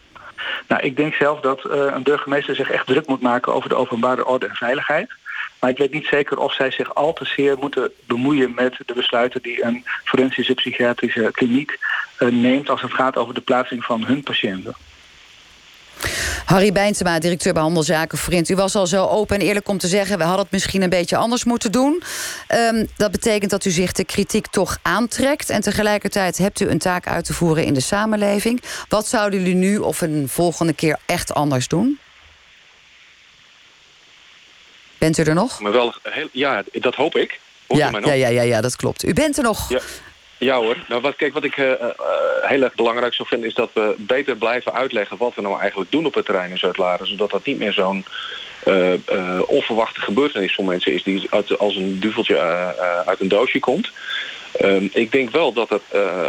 Nou, 0.68 0.82
ik 0.82 0.96
denk 0.96 1.14
zelf 1.14 1.40
dat 1.40 1.64
uh, 1.64 1.72
een 1.72 2.02
burgemeester 2.02 2.54
zich 2.54 2.70
echt 2.70 2.86
druk 2.86 3.06
moet 3.06 3.20
maken 3.20 3.54
over 3.54 3.68
de 3.68 3.74
openbare 3.74 4.26
orde 4.26 4.46
en 4.46 4.54
veiligheid. 4.54 5.10
Maar 5.60 5.70
ik 5.70 5.78
weet 5.78 5.92
niet 5.92 6.06
zeker 6.06 6.38
of 6.38 6.54
zij 6.54 6.70
zich 6.70 6.94
al 6.94 7.12
te 7.12 7.24
zeer 7.24 7.58
moeten 7.58 7.92
bemoeien 8.06 8.54
met 8.54 8.76
de 8.86 8.94
besluiten 8.94 9.42
die 9.42 9.64
een 9.64 9.84
forensische 10.04 10.54
psychiatrische 10.54 11.28
kliniek 11.32 11.78
uh, 12.18 12.28
neemt 12.28 12.70
als 12.70 12.82
het 12.82 12.92
gaat 12.92 13.16
over 13.16 13.34
de 13.34 13.40
plaatsing 13.40 13.84
van 13.84 14.04
hun 14.04 14.22
patiënten. 14.22 14.74
Harry 16.44 16.72
Bijntema, 16.72 17.18
directeur 17.18 17.52
behandelzaken 17.52 18.18
Vriend. 18.18 18.48
U 18.48 18.54
was 18.54 18.74
al 18.74 18.86
zo 18.86 19.06
open 19.06 19.36
en 19.36 19.46
eerlijk 19.46 19.68
om 19.68 19.78
te 19.78 19.88
zeggen... 19.88 20.18
we 20.18 20.24
hadden 20.24 20.42
het 20.42 20.52
misschien 20.52 20.82
een 20.82 20.88
beetje 20.88 21.16
anders 21.16 21.44
moeten 21.44 21.72
doen. 21.72 22.02
Um, 22.54 22.88
dat 22.96 23.10
betekent 23.10 23.50
dat 23.50 23.64
u 23.64 23.70
zich 23.70 23.92
de 23.92 24.04
kritiek 24.04 24.46
toch 24.46 24.78
aantrekt... 24.82 25.50
en 25.50 25.60
tegelijkertijd 25.60 26.38
hebt 26.38 26.60
u 26.60 26.68
een 26.68 26.78
taak 26.78 27.06
uit 27.06 27.24
te 27.24 27.32
voeren 27.32 27.64
in 27.64 27.74
de 27.74 27.80
samenleving. 27.80 28.62
Wat 28.88 29.08
zouden 29.08 29.38
jullie 29.38 29.54
nu 29.54 29.78
of 29.78 30.00
een 30.00 30.28
volgende 30.28 30.72
keer 30.72 30.98
echt 31.06 31.34
anders 31.34 31.68
doen? 31.68 31.98
Bent 34.98 35.18
u 35.18 35.22
er 35.22 35.34
nog? 35.34 35.60
Maar 35.60 35.72
wel, 35.72 35.94
heel, 36.02 36.28
ja, 36.32 36.62
dat 36.72 36.94
hoop 36.94 37.16
ik. 37.16 37.40
Ja, 37.68 37.90
ja, 38.04 38.12
ja, 38.12 38.28
ja, 38.28 38.42
ja, 38.42 38.60
dat 38.60 38.76
klopt. 38.76 39.04
U 39.04 39.12
bent 39.12 39.36
er 39.36 39.42
nog. 39.42 39.68
Ja. 39.68 39.80
Ja 40.38 40.56
hoor. 40.56 40.76
Nou, 40.88 41.00
wat, 41.00 41.16
kijk, 41.16 41.32
wat 41.32 41.44
ik 41.44 41.56
uh, 41.56 41.66
uh, 41.66 41.86
heel 42.40 42.62
erg 42.62 42.74
belangrijk 42.74 43.14
zou 43.14 43.28
vinden... 43.28 43.48
is 43.48 43.54
dat 43.54 43.70
we 43.72 43.94
beter 43.98 44.36
blijven 44.36 44.72
uitleggen 44.72 45.16
wat 45.16 45.34
we 45.34 45.42
nou 45.42 45.60
eigenlijk 45.60 45.90
doen 45.90 46.06
op 46.06 46.14
het 46.14 46.24
terrein 46.24 46.50
in 46.50 46.58
Zuid-Laren. 46.58 47.06
Zodat 47.06 47.30
dat 47.30 47.44
niet 47.44 47.58
meer 47.58 47.72
zo'n 47.72 48.04
onverwachte 49.46 50.00
gebeurtenis 50.00 50.54
voor 50.54 50.64
mensen 50.64 50.92
is... 50.92 51.02
die 51.02 51.26
uit, 51.30 51.58
als 51.58 51.76
een 51.76 52.00
duveltje 52.00 52.38
uit 53.06 53.20
een 53.20 53.28
doosje 53.28 53.58
komt. 53.58 53.90
Ehm, 54.52 54.88
ik 54.92 55.12
denk 55.12 55.30
wel 55.30 55.52
dat 55.52 55.68
het 55.68 55.82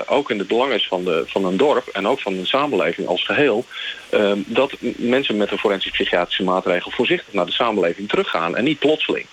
ook 0.07 0.31
in 0.31 0.39
het 0.39 0.47
belang 0.47 0.73
is 0.73 0.87
van, 0.87 1.03
de, 1.03 1.23
van 1.27 1.45
een 1.45 1.57
dorp... 1.57 1.87
en 1.87 2.07
ook 2.07 2.19
van 2.19 2.33
de 2.33 2.45
samenleving 2.45 3.07
als 3.07 3.25
geheel... 3.25 3.65
Ehm, 4.09 4.39
dat 4.45 4.73
mensen 4.95 5.37
met 5.37 5.51
een 5.51 5.57
forensisch-psychiatrische 5.57 6.43
maatregel... 6.43 6.91
voorzichtig 6.91 7.33
naar 7.33 7.45
de 7.45 7.51
samenleving 7.51 8.09
teruggaan 8.09 8.55
en 8.55 8.63
niet 8.63 8.79
plotseling. 8.79 9.25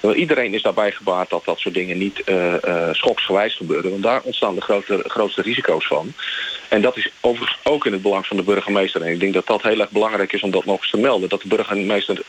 Iedereen 0.00 0.54
is 0.54 0.62
daarbij 0.62 0.92
gebaard 0.92 1.30
dat 1.30 1.44
dat 1.44 1.58
soort 1.58 1.74
dingen 1.74 1.98
niet 1.98 2.22
uh, 2.26 2.54
uh, 2.64 2.88
schoksgewijs 2.92 3.54
gebeuren. 3.54 3.90
Want 3.90 4.02
daar 4.02 4.20
ontstaan 4.22 4.54
de 4.54 4.60
grote, 4.60 5.04
grootste 5.06 5.42
risico's 5.42 5.86
van. 5.86 6.12
En 6.68 6.82
dat 6.82 6.96
is 6.96 7.10
overigens 7.20 7.58
ook 7.62 7.86
in 7.86 7.92
het 7.92 8.02
belang 8.02 8.26
van 8.26 8.36
de 8.36 8.42
burgemeester. 8.42 9.02
En 9.02 9.12
ik 9.12 9.20
denk 9.20 9.34
dat 9.34 9.46
dat 9.46 9.62
heel 9.62 9.80
erg 9.80 9.90
belangrijk 9.90 10.32
is 10.32 10.42
om 10.42 10.50
dat 10.50 10.64
nog 10.64 10.80
eens 10.80 10.90
te 10.90 10.98
melden. 10.98 11.28
Dat 11.28 11.42
de 11.42 11.48
burgemeester 11.48 12.22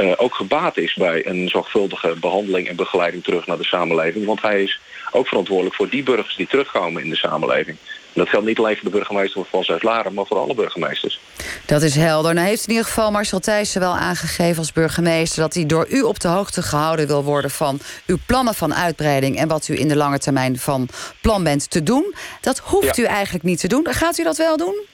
uh, 0.00 0.12
ook 0.16 0.34
gebaat 0.34 0.76
is 0.76 0.94
bij 0.94 1.26
een 1.26 1.48
zorgvuldige 1.48 2.14
behandeling 2.20 2.68
en 2.68 2.76
begeleiding 2.76 3.24
terug 3.24 3.46
naar 3.46 3.58
de 3.58 3.64
samenleving. 3.64 4.26
Want 4.26 4.42
hij 4.42 4.62
is 4.62 4.80
ook 5.10 5.28
verantwoordelijk 5.28 5.76
voor 5.76 5.88
die 5.88 6.02
burgers 6.02 6.36
die 6.36 6.46
terugkomen 6.46 7.02
in 7.02 7.10
de 7.10 7.16
samenleving. 7.16 7.76
En 8.18 8.24
dat 8.24 8.32
geldt 8.32 8.46
niet 8.46 8.58
alleen 8.58 8.74
voor 8.74 8.90
de 8.90 8.96
burgemeester 8.96 9.44
van 9.50 9.64
Zuid-Laren, 9.64 10.14
maar 10.14 10.26
voor 10.26 10.38
alle 10.38 10.54
burgemeesters. 10.54 11.20
Dat 11.66 11.82
is 11.82 11.94
helder. 11.94 12.34
Nou 12.34 12.46
heeft 12.46 12.62
in 12.64 12.70
ieder 12.70 12.86
geval 12.86 13.10
Marcel 13.10 13.38
Thijssen 13.38 13.80
wel 13.80 13.96
aangegeven 13.96 14.58
als 14.58 14.72
burgemeester... 14.72 15.42
dat 15.42 15.54
hij 15.54 15.66
door 15.66 15.86
u 15.90 16.02
op 16.02 16.20
de 16.20 16.28
hoogte 16.28 16.62
gehouden 16.62 17.06
wil 17.06 17.24
worden 17.24 17.50
van 17.50 17.80
uw 18.06 18.16
plannen 18.26 18.54
van 18.54 18.74
uitbreiding... 18.74 19.36
en 19.36 19.48
wat 19.48 19.68
u 19.68 19.78
in 19.78 19.88
de 19.88 19.96
lange 19.96 20.18
termijn 20.18 20.58
van 20.58 20.88
plan 21.20 21.44
bent 21.44 21.70
te 21.70 21.82
doen. 21.82 22.14
Dat 22.40 22.58
hoeft 22.58 22.96
ja. 22.96 23.02
u 23.02 23.06
eigenlijk 23.06 23.44
niet 23.44 23.60
te 23.60 23.68
doen. 23.68 23.86
Gaat 23.90 24.18
u 24.18 24.22
dat 24.22 24.36
wel 24.36 24.56
doen? 24.56 24.84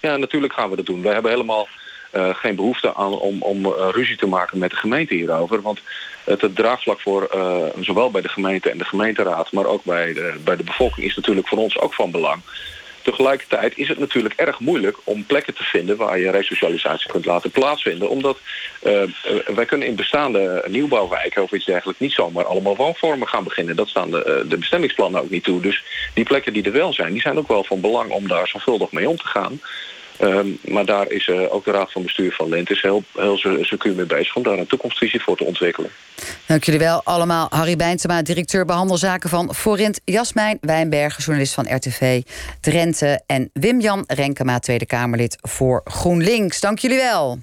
Ja, 0.00 0.16
natuurlijk 0.16 0.52
gaan 0.52 0.70
we 0.70 0.76
dat 0.76 0.86
doen. 0.86 1.02
We 1.02 1.08
hebben 1.08 1.30
helemaal 1.30 1.68
uh, 2.12 2.34
geen 2.34 2.56
behoefte 2.56 2.94
aan 2.94 3.18
om, 3.18 3.42
om 3.42 3.66
uh, 3.66 3.72
ruzie 3.90 4.16
te 4.16 4.26
maken 4.26 4.58
met 4.58 4.70
de 4.70 4.76
gemeente 4.76 5.14
hierover. 5.14 5.62
Want 5.62 5.80
het, 6.24 6.54
draagvlak 6.54 7.00
voor 7.00 7.30
uh, 7.34 7.64
zowel 7.80 8.10
bij 8.10 8.22
de 8.22 8.28
gemeente 8.28 8.70
en 8.70 8.78
de 8.78 8.84
gemeenteraad... 8.84 9.52
maar 9.52 9.66
ook 9.66 9.84
bij 9.84 10.12
de, 10.12 10.34
bij 10.44 10.56
de 10.56 10.64
bevolking 10.64 11.06
is 11.06 11.16
natuurlijk 11.16 11.48
voor 11.48 11.58
ons 11.58 11.78
ook 11.78 11.94
van 11.94 12.10
belang. 12.10 12.42
Tegelijkertijd 13.02 13.78
is 13.78 13.88
het 13.88 13.98
natuurlijk 13.98 14.34
erg 14.34 14.60
moeilijk 14.60 14.96
om 15.04 15.26
plekken 15.26 15.54
te 15.54 15.64
vinden... 15.64 15.96
waar 15.96 16.18
je 16.18 16.30
resocialisatie 16.30 17.10
kunt 17.10 17.24
laten 17.24 17.50
plaatsvinden. 17.50 18.08
Omdat 18.08 18.38
wij 19.54 19.64
kunnen 19.66 19.88
in 19.88 19.94
bestaande 19.94 20.64
nieuwbouwwijken 20.68 21.42
of 21.42 21.52
iets 21.52 21.64
dergelijks... 21.64 22.00
niet 22.00 22.12
zomaar 22.12 22.44
allemaal 22.44 22.76
woonvormen 22.76 23.28
gaan 23.28 23.44
beginnen. 23.44 23.76
Dat 23.76 23.88
staan 23.88 24.10
de, 24.10 24.44
de 24.48 24.56
bestemmingsplannen 24.56 25.20
ook 25.20 25.30
niet 25.30 25.44
toe. 25.44 25.60
Dus 25.60 25.84
die 26.14 26.24
plekken 26.24 26.52
die 26.52 26.62
er 26.62 26.72
wel 26.72 26.92
zijn, 26.92 27.12
die 27.12 27.20
zijn 27.20 27.38
ook 27.38 27.48
wel 27.48 27.64
van 27.64 27.80
belang... 27.80 28.10
om 28.10 28.28
daar 28.28 28.48
zorgvuldig 28.48 28.92
mee 28.92 29.08
om 29.08 29.16
te 29.16 29.26
gaan... 29.26 29.60
Um, 30.22 30.58
maar 30.64 30.84
daar 30.84 31.10
is 31.10 31.26
uh, 31.26 31.54
ook 31.54 31.64
de 31.64 31.70
Raad 31.70 31.92
van 31.92 32.02
Bestuur 32.02 32.32
van 32.32 32.48
Lent 32.48 32.70
is 32.70 32.82
heel, 32.82 33.02
heel 33.12 33.36
secuur 33.60 33.94
mee 33.94 34.06
bezig... 34.06 34.36
om 34.36 34.42
daar 34.42 34.58
een 34.58 34.66
toekomstvisie 34.66 35.22
voor 35.22 35.36
te 35.36 35.44
ontwikkelen. 35.44 35.90
Dank 36.46 36.64
jullie 36.64 36.80
wel 36.80 37.00
allemaal. 37.04 37.46
Harry 37.50 37.76
Bijntema, 37.76 38.22
directeur 38.22 38.64
behandelzaken 38.64 39.30
van 39.30 39.54
Forint... 39.54 40.00
Jasmijn 40.04 40.58
Wijnbergen, 40.60 41.22
journalist 41.22 41.54
van 41.54 41.74
RTV 41.74 42.22
Drenthe... 42.60 43.22
en 43.26 43.50
Wim-Jan 43.52 44.04
Renkema, 44.06 44.58
Tweede 44.58 44.86
Kamerlid 44.86 45.36
voor 45.40 45.80
GroenLinks. 45.84 46.60
Dank 46.60 46.78
jullie 46.78 46.98
wel. 46.98 47.38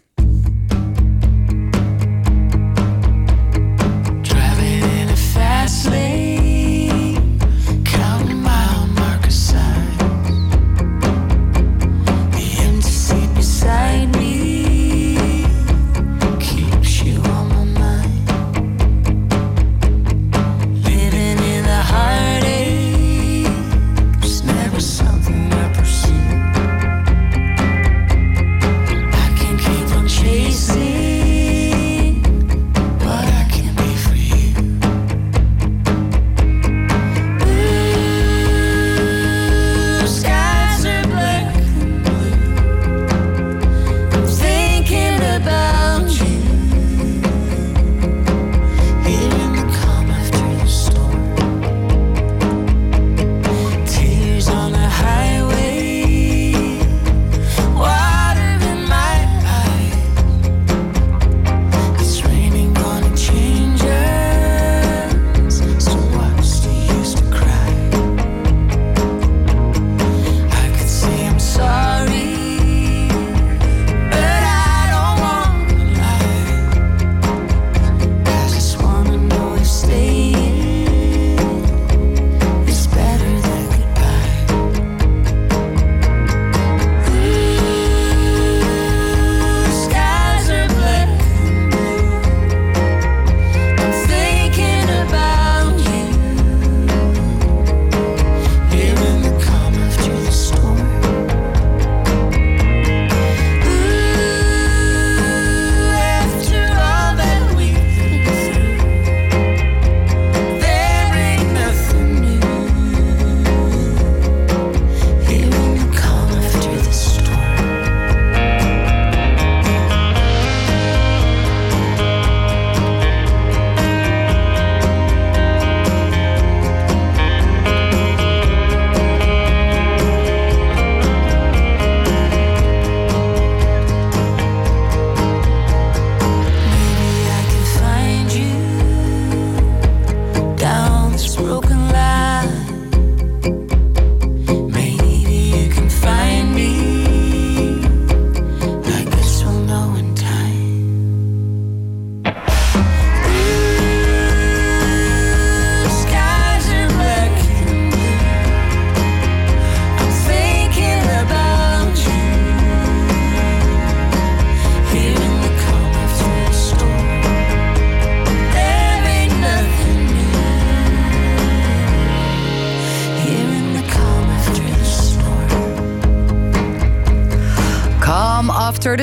Driving 4.22 4.84
in 4.84 5.10
a 5.10 5.16
fast 5.16 5.86
lane. 5.86 6.07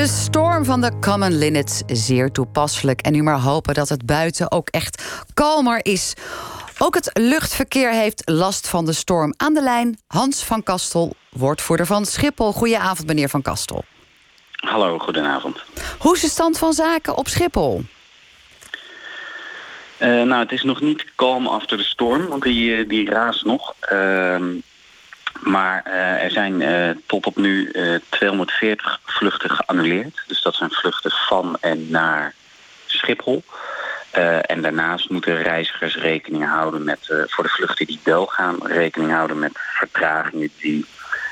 De 0.05 0.11
storm 0.11 0.65
van 0.65 0.81
de 0.81 0.99
Common 0.99 1.37
Linnets. 1.37 1.81
Zeer 1.87 2.31
toepasselijk. 2.31 3.01
En 3.01 3.11
nu 3.13 3.23
maar 3.23 3.39
hopen 3.39 3.73
dat 3.73 3.89
het 3.89 4.05
buiten 4.05 4.51
ook 4.51 4.69
echt 4.69 5.25
kalmer 5.33 5.79
is. 5.85 6.13
Ook 6.77 6.95
het 6.95 7.09
luchtverkeer 7.13 7.91
heeft 7.91 8.21
last 8.25 8.67
van 8.67 8.85
de 8.85 8.93
storm. 8.93 9.33
Aan 9.37 9.53
de 9.53 9.61
lijn 9.61 9.97
Hans 10.07 10.43
van 10.43 10.63
Kastel, 10.63 11.15
woordvoerder 11.29 11.85
van 11.85 12.05
Schiphol. 12.05 12.51
Goedenavond, 12.51 13.07
meneer 13.07 13.29
van 13.29 13.41
Kastel. 13.41 13.83
Hallo, 14.51 14.99
goedenavond. 14.99 15.63
Hoe 15.99 16.15
is 16.15 16.21
de 16.21 16.29
stand 16.29 16.57
van 16.57 16.73
zaken 16.73 17.17
op 17.17 17.27
Schiphol? 17.27 17.83
Uh, 19.99 20.07
nou, 20.07 20.35
het 20.35 20.51
is 20.51 20.63
nog 20.63 20.81
niet 20.81 21.05
kalm 21.15 21.47
achter 21.47 21.77
de 21.77 21.83
storm, 21.83 22.27
want 22.27 22.43
die, 22.43 22.75
eh, 22.75 22.89
die 22.89 23.09
raast 23.09 23.45
nog. 23.45 23.75
Uh, 23.93 24.35
maar 25.41 25.83
uh, 25.87 26.23
er 26.23 26.31
zijn 26.31 26.61
uh, 26.61 26.89
tot 27.05 27.25
op 27.25 27.35
nu 27.35 27.69
uh, 27.71 27.99
240 28.09 28.99
vluchten 29.05 29.49
geannuleerd. 29.49 30.23
Dus 30.27 30.41
dat 30.41 30.55
zijn 30.55 30.71
vluchten 30.71 31.11
van 31.11 31.57
en 31.61 31.89
naar 31.89 32.33
Schiphol. 32.85 33.43
en 34.41 34.61
daarnaast 34.61 35.09
moeten 35.09 35.41
reizigers 35.41 35.97
rekening 35.97 36.45
houden 36.45 36.83
met, 36.83 37.25
voor 37.27 37.43
de 37.43 37.49
vluchten 37.49 37.85
die 37.85 37.99
wel 38.03 38.25
gaan, 38.25 38.57
rekening 38.61 39.11
houden 39.11 39.39
met 39.39 39.51
vertragingen 39.53 40.49
die 40.59 40.85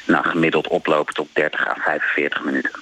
nou, 0.05 0.25
gemiddeld 0.25 0.67
oplopen 0.67 1.13
tot 1.13 1.27
30 1.33 1.67
à 1.67 1.75
45 1.75 2.43
minuten. 2.43 2.81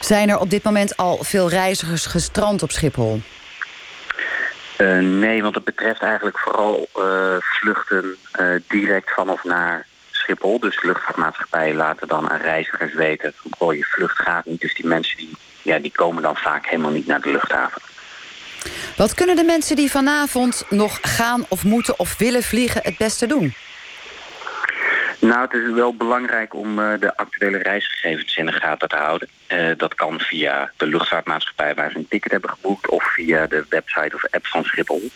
Zijn 0.00 0.28
er 0.28 0.38
op 0.38 0.50
dit 0.50 0.62
moment 0.62 0.96
al 0.96 1.24
veel 1.24 1.48
reizigers 1.48 2.06
gestrand 2.06 2.62
op 2.62 2.70
Schiphol? 2.70 3.20
nee, 5.00 5.42
want 5.42 5.54
het 5.54 5.64
betreft 5.64 6.02
eigenlijk 6.02 6.38
vooral 6.38 6.88
vluchten 7.40 8.16
direct 8.68 9.14
van 9.14 9.30
of 9.30 9.44
naar 9.44 9.86
Dus 10.60 10.82
luchtvaartmaatschappijen 10.82 11.76
laten 11.76 12.08
dan 12.08 12.30
aan 12.30 12.40
reizigers 12.40 12.94
weten... 12.94 13.34
van 13.58 13.76
je 13.76 13.84
vlucht 13.84 14.16
gaat 14.16 14.44
niet. 14.44 14.60
Dus 14.60 14.74
die 14.74 14.86
mensen 14.86 15.16
die, 15.16 15.30
ja, 15.62 15.78
die 15.78 15.92
komen 15.92 16.22
dan 16.22 16.36
vaak 16.36 16.66
helemaal 16.66 16.90
niet 16.90 17.06
naar 17.06 17.20
de 17.20 17.30
luchthaven. 17.30 17.82
Wat 18.96 19.14
kunnen 19.14 19.36
de 19.36 19.44
mensen 19.44 19.76
die 19.76 19.90
vanavond 19.90 20.64
nog 20.68 20.98
gaan 21.02 21.44
of 21.48 21.64
moeten 21.64 21.98
of 21.98 22.18
willen 22.18 22.42
vliegen 22.42 22.80
het 22.82 22.96
beste 22.96 23.26
doen? 23.26 23.54
Nou, 25.20 25.40
het 25.40 25.52
is 25.52 25.72
wel 25.72 25.94
belangrijk 25.94 26.54
om 26.54 26.78
uh, 26.78 27.00
de 27.00 27.16
actuele 27.16 27.58
reisgegevens 27.58 28.36
in 28.36 28.46
de 28.46 28.52
gaten 28.52 28.88
te 28.88 28.96
houden. 28.96 29.28
Uh, 29.48 29.70
dat 29.76 29.94
kan 29.94 30.20
via 30.20 30.72
de 30.76 30.86
luchtvaartmaatschappij 30.86 31.74
waar 31.74 31.90
ze 31.90 31.96
een 31.96 32.08
ticket 32.08 32.32
hebben 32.32 32.50
geboekt... 32.50 32.88
of 32.88 33.04
via 33.12 33.46
de 33.46 33.64
website 33.68 34.14
of 34.14 34.24
app 34.30 34.46
van 34.46 34.64
Schiphol. 34.64 35.10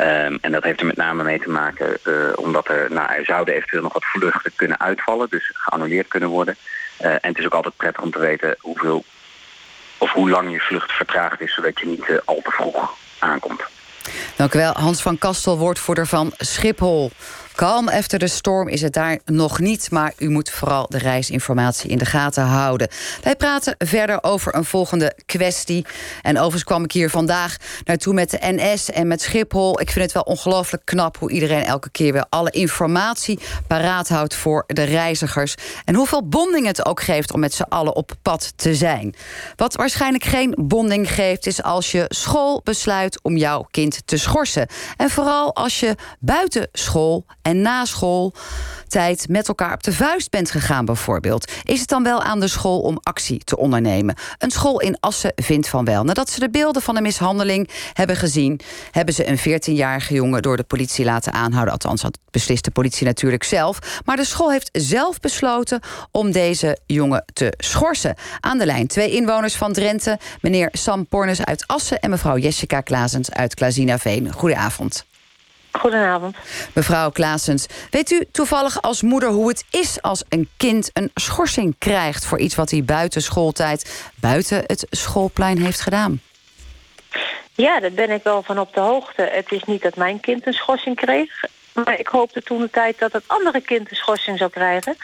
Um, 0.00 0.38
en 0.40 0.52
dat 0.52 0.62
heeft 0.62 0.80
er 0.80 0.86
met 0.86 0.96
name 0.96 1.22
mee 1.22 1.40
te 1.40 1.50
maken 1.50 1.98
uh, 2.04 2.14
omdat 2.34 2.68
er, 2.68 2.86
nou, 2.90 3.12
er 3.12 3.24
zouden 3.24 3.54
eventueel 3.54 3.82
nog 3.82 3.92
wat 3.92 4.04
vluchten 4.04 4.52
kunnen 4.56 4.80
uitvallen... 4.80 5.26
dus 5.30 5.50
geannuleerd 5.54 6.08
kunnen 6.08 6.28
worden. 6.28 6.56
en 6.98 7.18
het 7.20 7.38
is 7.38 7.44
ook 7.44 7.54
altijd 7.54 7.76
prettig 7.76 8.02
om 8.02 8.10
te 8.10 8.18
weten 8.18 8.54
hoeveel 8.58 9.04
of 9.98 10.12
hoe 10.12 10.30
lang 10.30 10.52
je 10.52 10.60
vlucht 10.60 10.92
vertraagd 10.92 11.40
is... 11.40 11.54
zodat 11.54 11.80
je 11.80 11.86
niet 11.86 12.20
al 12.24 12.40
te 12.42 12.50
vroeg 12.50 12.94
aankomt. 13.18 13.62
Dank 14.36 14.54
u 14.54 14.58
wel, 14.58 14.72
Hans 14.72 15.02
van 15.02 15.18
Kastel, 15.18 15.58
woordvoerder 15.58 16.06
van 16.06 16.32
Schiphol. 16.36 17.10
Kalm 17.54 17.88
efter 17.88 18.18
de 18.18 18.28
storm 18.28 18.68
is 18.68 18.82
het 18.82 18.92
daar 18.92 19.18
nog 19.24 19.58
niet... 19.58 19.90
maar 19.90 20.12
u 20.18 20.28
moet 20.28 20.50
vooral 20.50 20.86
de 20.88 20.98
reisinformatie 20.98 21.90
in 21.90 21.98
de 21.98 22.04
gaten 22.04 22.42
houden. 22.42 22.88
Wij 23.22 23.36
praten 23.36 23.74
verder 23.78 24.22
over 24.22 24.54
een 24.54 24.64
volgende 24.64 25.16
kwestie. 25.26 25.86
En 26.22 26.36
overigens 26.36 26.64
kwam 26.64 26.84
ik 26.84 26.92
hier 26.92 27.10
vandaag 27.10 27.56
naartoe 27.84 28.14
met 28.14 28.30
de 28.30 28.38
NS 28.40 28.90
en 28.90 29.06
met 29.06 29.22
Schiphol. 29.22 29.80
Ik 29.80 29.90
vind 29.90 30.04
het 30.04 30.14
wel 30.14 30.22
ongelooflijk 30.22 30.84
knap 30.84 31.18
hoe 31.18 31.30
iedereen 31.30 31.64
elke 31.64 31.90
keer 31.90 32.12
weer... 32.12 32.26
alle 32.28 32.50
informatie 32.50 33.38
paraat 33.66 34.08
houdt 34.08 34.34
voor 34.34 34.64
de 34.66 34.82
reizigers. 34.82 35.54
En 35.84 35.94
hoeveel 35.94 36.28
bonding 36.28 36.66
het 36.66 36.86
ook 36.86 37.02
geeft 37.02 37.32
om 37.32 37.40
met 37.40 37.54
z'n 37.54 37.62
allen 37.62 37.96
op 37.96 38.12
pad 38.22 38.52
te 38.56 38.74
zijn. 38.74 39.14
Wat 39.56 39.74
waarschijnlijk 39.74 40.24
geen 40.24 40.54
bonding 40.58 41.12
geeft... 41.12 41.46
is 41.46 41.62
als 41.62 41.92
je 41.92 42.04
school 42.08 42.60
besluit 42.64 43.22
om 43.22 43.36
jouw 43.36 43.66
kind 43.70 44.02
te 44.04 44.16
schorsen. 44.16 44.66
En 44.96 45.10
vooral 45.10 45.54
als 45.54 45.80
je 45.80 45.96
buiten 46.20 46.68
school 46.72 47.24
en 47.42 47.60
na 47.60 47.84
schooltijd 47.84 49.28
met 49.28 49.48
elkaar 49.48 49.72
op 49.72 49.82
de 49.82 49.92
vuist 49.92 50.30
bent 50.30 50.50
gegaan 50.50 50.84
bijvoorbeeld... 50.84 51.52
is 51.62 51.80
het 51.80 51.88
dan 51.88 52.02
wel 52.02 52.22
aan 52.22 52.40
de 52.40 52.48
school 52.48 52.80
om 52.80 52.98
actie 53.02 53.38
te 53.44 53.56
ondernemen. 53.56 54.14
Een 54.38 54.50
school 54.50 54.80
in 54.80 54.96
Assen 55.00 55.32
vindt 55.34 55.68
van 55.68 55.84
wel. 55.84 56.04
Nadat 56.04 56.30
ze 56.30 56.40
de 56.40 56.50
beelden 56.50 56.82
van 56.82 56.94
de 56.94 57.00
mishandeling 57.00 57.68
hebben 57.92 58.16
gezien... 58.16 58.60
hebben 58.90 59.14
ze 59.14 59.28
een 59.28 59.38
14-jarige 59.38 60.14
jongen 60.14 60.42
door 60.42 60.56
de 60.56 60.62
politie 60.62 61.04
laten 61.04 61.32
aanhouden. 61.32 61.72
Althans, 61.72 62.02
dat 62.02 62.18
beslist 62.30 62.64
de 62.64 62.70
politie 62.70 63.06
natuurlijk 63.06 63.44
zelf. 63.44 64.00
Maar 64.04 64.16
de 64.16 64.24
school 64.24 64.50
heeft 64.50 64.68
zelf 64.72 65.20
besloten 65.20 65.80
om 66.10 66.32
deze 66.32 66.78
jongen 66.86 67.24
te 67.32 67.52
schorsen. 67.56 68.14
Aan 68.40 68.58
de 68.58 68.66
lijn 68.66 68.86
twee 68.86 69.10
inwoners 69.10 69.54
van 69.54 69.72
Drenthe. 69.72 70.18
Meneer 70.40 70.68
Sam 70.72 71.06
Pornes 71.06 71.44
uit 71.44 71.66
Assen 71.66 72.00
en 72.00 72.10
mevrouw 72.10 72.36
Jessica 72.38 72.80
Klazens 72.80 73.30
uit 73.30 73.54
Klazinaveen. 73.54 74.32
Goedenavond. 74.32 75.04
Goedenavond. 75.72 76.36
Mevrouw 76.72 77.10
Klaasens, 77.10 77.66
weet 77.90 78.10
u 78.10 78.24
toevallig 78.32 78.82
als 78.82 79.02
moeder 79.02 79.28
hoe 79.28 79.48
het 79.48 79.64
is 79.70 80.02
als 80.02 80.24
een 80.28 80.48
kind 80.56 80.90
een 80.92 81.10
schorsing 81.14 81.74
krijgt 81.78 82.26
voor 82.26 82.38
iets 82.38 82.54
wat 82.54 82.70
hij 82.70 82.84
buiten 82.84 83.22
schooltijd, 83.22 84.10
buiten 84.14 84.64
het 84.66 84.86
schoolplein 84.90 85.58
heeft 85.58 85.80
gedaan? 85.80 86.20
Ja, 87.54 87.80
daar 87.80 87.92
ben 87.92 88.10
ik 88.10 88.22
wel 88.22 88.42
van 88.42 88.58
op 88.58 88.74
de 88.74 88.80
hoogte. 88.80 89.28
Het 89.32 89.52
is 89.52 89.64
niet 89.64 89.82
dat 89.82 89.96
mijn 89.96 90.20
kind 90.20 90.46
een 90.46 90.52
schorsing 90.52 90.96
kreeg. 90.96 91.44
Maar 91.72 91.98
ik 91.98 92.08
hoopte 92.08 92.42
toen 92.42 92.60
de 92.60 92.70
tijd 92.70 92.98
dat 92.98 93.12
het 93.12 93.24
andere 93.26 93.60
kind 93.60 93.90
een 93.90 93.96
schorsing 93.96 94.38
zou 94.38 94.50
krijgen. 94.50 94.96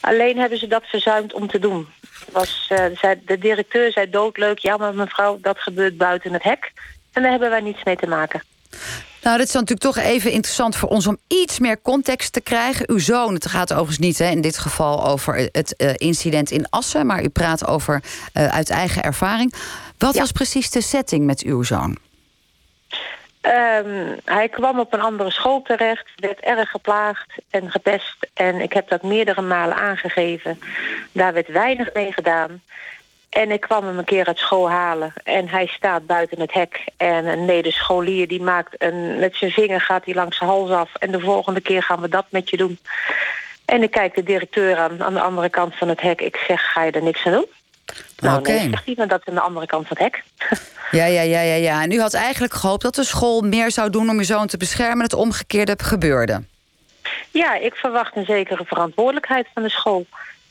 Alleen 0.00 0.38
hebben 0.38 0.58
ze 0.58 0.66
dat 0.66 0.84
verzuimd 0.84 1.32
om 1.32 1.48
te 1.48 1.58
doen. 1.58 1.88
Was, 2.32 2.70
uh, 2.72 3.10
de 3.24 3.38
directeur 3.38 3.92
zei 3.92 4.10
doodleuk, 4.10 4.58
ja 4.58 4.76
maar 4.76 4.94
mevrouw, 4.94 5.38
dat 5.40 5.58
gebeurt 5.58 5.96
buiten 5.96 6.32
het 6.32 6.42
hek. 6.42 6.72
En 7.12 7.22
daar 7.22 7.30
hebben 7.30 7.50
wij 7.50 7.60
niets 7.60 7.84
mee 7.84 7.96
te 7.96 8.06
maken. 8.06 8.42
Nou, 9.26 9.38
dit 9.38 9.46
is 9.46 9.54
natuurlijk 9.54 9.80
toch 9.80 9.96
even 9.96 10.30
interessant 10.30 10.76
voor 10.76 10.88
ons 10.88 11.06
om 11.06 11.18
iets 11.26 11.58
meer 11.58 11.82
context 11.82 12.32
te 12.32 12.40
krijgen. 12.40 12.90
Uw 12.90 12.98
zoon, 12.98 13.34
het 13.34 13.46
gaat 13.46 13.72
overigens 13.72 13.98
niet 13.98 14.18
hè, 14.18 14.30
in 14.30 14.40
dit 14.40 14.58
geval 14.58 15.06
over 15.06 15.48
het 15.52 15.74
uh, 15.78 15.90
incident 15.96 16.50
in 16.50 16.66
Assen, 16.70 17.06
maar 17.06 17.22
u 17.22 17.28
praat 17.28 17.66
over 17.66 18.02
uh, 18.34 18.46
uit 18.46 18.70
eigen 18.70 19.02
ervaring. 19.02 19.54
Wat 19.98 20.14
ja. 20.14 20.20
was 20.20 20.32
precies 20.32 20.70
de 20.70 20.80
setting 20.80 21.24
met 21.24 21.42
uw 21.42 21.62
zoon? 21.62 21.96
Um, 23.42 24.16
hij 24.24 24.48
kwam 24.48 24.78
op 24.78 24.92
een 24.92 25.00
andere 25.00 25.30
school 25.30 25.62
terecht, 25.62 26.10
werd 26.16 26.40
erg 26.40 26.70
geplaagd 26.70 27.34
en 27.50 27.70
gepest. 27.70 28.16
En 28.34 28.60
ik 28.60 28.72
heb 28.72 28.88
dat 28.88 29.02
meerdere 29.02 29.42
malen 29.42 29.76
aangegeven. 29.76 30.60
Daar 31.12 31.32
werd 31.32 31.48
weinig 31.48 31.92
mee 31.94 32.12
gedaan. 32.12 32.62
En 33.42 33.50
ik 33.50 33.60
kwam 33.60 33.86
hem 33.86 33.98
een 33.98 34.04
keer 34.04 34.26
uit 34.26 34.38
school 34.38 34.70
halen. 34.70 35.12
En 35.24 35.48
hij 35.48 35.66
staat 35.66 36.06
buiten 36.06 36.40
het 36.40 36.52
hek. 36.52 36.84
En 36.96 37.26
een 37.26 37.44
medescholier 37.44 38.28
die 38.28 38.42
maakt 38.42 38.74
een... 38.78 39.18
Met 39.18 39.36
zijn 39.36 39.50
vinger 39.50 39.80
gaat 39.80 40.04
hij 40.04 40.14
langs 40.14 40.36
zijn 40.36 40.50
hals 40.50 40.70
af. 40.70 40.94
En 40.94 41.10
de 41.10 41.20
volgende 41.20 41.60
keer 41.60 41.82
gaan 41.82 42.00
we 42.00 42.08
dat 42.08 42.24
met 42.28 42.50
je 42.50 42.56
doen. 42.56 42.78
En 43.64 43.82
ik 43.82 43.90
kijk 43.90 44.14
de 44.14 44.22
directeur 44.22 44.76
aan, 44.76 45.02
aan 45.02 45.14
de 45.14 45.20
andere 45.20 45.48
kant 45.48 45.74
van 45.74 45.88
het 45.88 46.00
hek. 46.00 46.20
Ik 46.20 46.36
zeg, 46.46 46.72
ga 46.72 46.82
je 46.82 46.90
er 46.90 47.02
niks 47.02 47.26
aan 47.26 47.32
doen? 47.32 47.46
Nou, 48.18 48.38
okay. 48.38 48.54
nee, 48.56 48.70
zegt 48.84 48.96
maar 48.96 49.08
dat 49.08 49.20
is 49.20 49.26
aan 49.26 49.34
de 49.34 49.40
andere 49.40 49.66
kant 49.66 49.86
van 49.86 49.96
het 49.98 50.12
hek. 50.12 50.24
Ja, 50.90 51.04
ja, 51.04 51.22
ja, 51.22 51.40
ja, 51.40 51.54
ja. 51.54 51.82
En 51.82 51.90
u 51.90 52.00
had 52.00 52.14
eigenlijk 52.14 52.54
gehoopt 52.54 52.82
dat 52.82 52.94
de 52.94 53.04
school 53.04 53.40
meer 53.40 53.70
zou 53.70 53.90
doen... 53.90 54.10
om 54.10 54.18
uw 54.18 54.24
zoon 54.24 54.46
te 54.46 54.56
beschermen. 54.56 55.02
Het 55.02 55.12
omgekeerde 55.12 55.74
gebeurde. 55.82 56.42
Ja, 57.30 57.54
ik 57.54 57.74
verwacht 57.74 58.16
een 58.16 58.24
zekere 58.24 58.64
verantwoordelijkheid 58.64 59.46
van 59.54 59.62
de 59.62 59.70
school. 59.70 60.06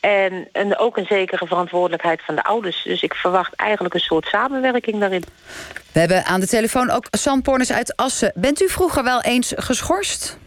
En, 0.06 0.48
en 0.52 0.78
ook 0.78 0.98
een 0.98 1.06
zekere 1.06 1.48
verantwoordelijkheid 1.48 2.22
van 2.26 2.36
de 2.36 2.44
ouders. 2.44 2.84
Dus 2.84 3.02
ik 3.02 3.14
verwacht 3.14 3.56
eigenlijk 3.56 3.94
een 3.94 4.00
soort 4.00 4.26
samenwerking 4.26 5.00
daarin. 5.00 5.24
We 5.92 6.00
hebben 6.00 6.26
aan 6.26 6.40
de 6.40 6.48
telefoon 6.48 6.90
ook 6.90 7.06
Sam 7.12 7.42
Pornes 7.42 7.72
uit 7.72 7.96
Assen. 7.96 8.32
Bent 8.36 8.62
u 8.62 8.70
vroeger 8.70 9.04
wel 9.04 9.22
eens 9.22 9.54
geschorst? 9.56 10.38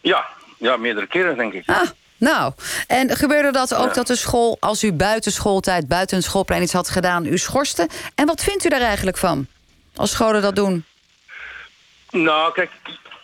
Ja, 0.00 0.26
ja 0.58 0.76
meerdere 0.76 1.06
keren 1.06 1.36
denk 1.36 1.52
ik. 1.52 1.62
Ah, 1.66 1.88
nou, 2.16 2.52
en 2.86 3.16
gebeurde 3.16 3.52
dat 3.52 3.74
ook 3.74 3.88
ja. 3.88 3.92
dat 3.92 4.06
de 4.06 4.16
school, 4.16 4.56
als 4.60 4.84
u 4.84 4.92
buiten 4.92 5.32
schooltijd, 5.32 5.88
buiten 5.88 6.16
een 6.16 6.22
schoolplein 6.22 6.62
iets 6.62 6.72
had 6.72 6.90
gedaan, 6.90 7.26
u 7.26 7.38
schorste? 7.38 7.88
En 8.14 8.26
wat 8.26 8.42
vindt 8.42 8.64
u 8.64 8.68
daar 8.68 8.80
eigenlijk 8.80 9.16
van, 9.16 9.46
als 9.96 10.10
scholen 10.10 10.42
dat 10.42 10.56
doen? 10.56 10.84
Nou, 12.10 12.52
kijk, 12.52 12.70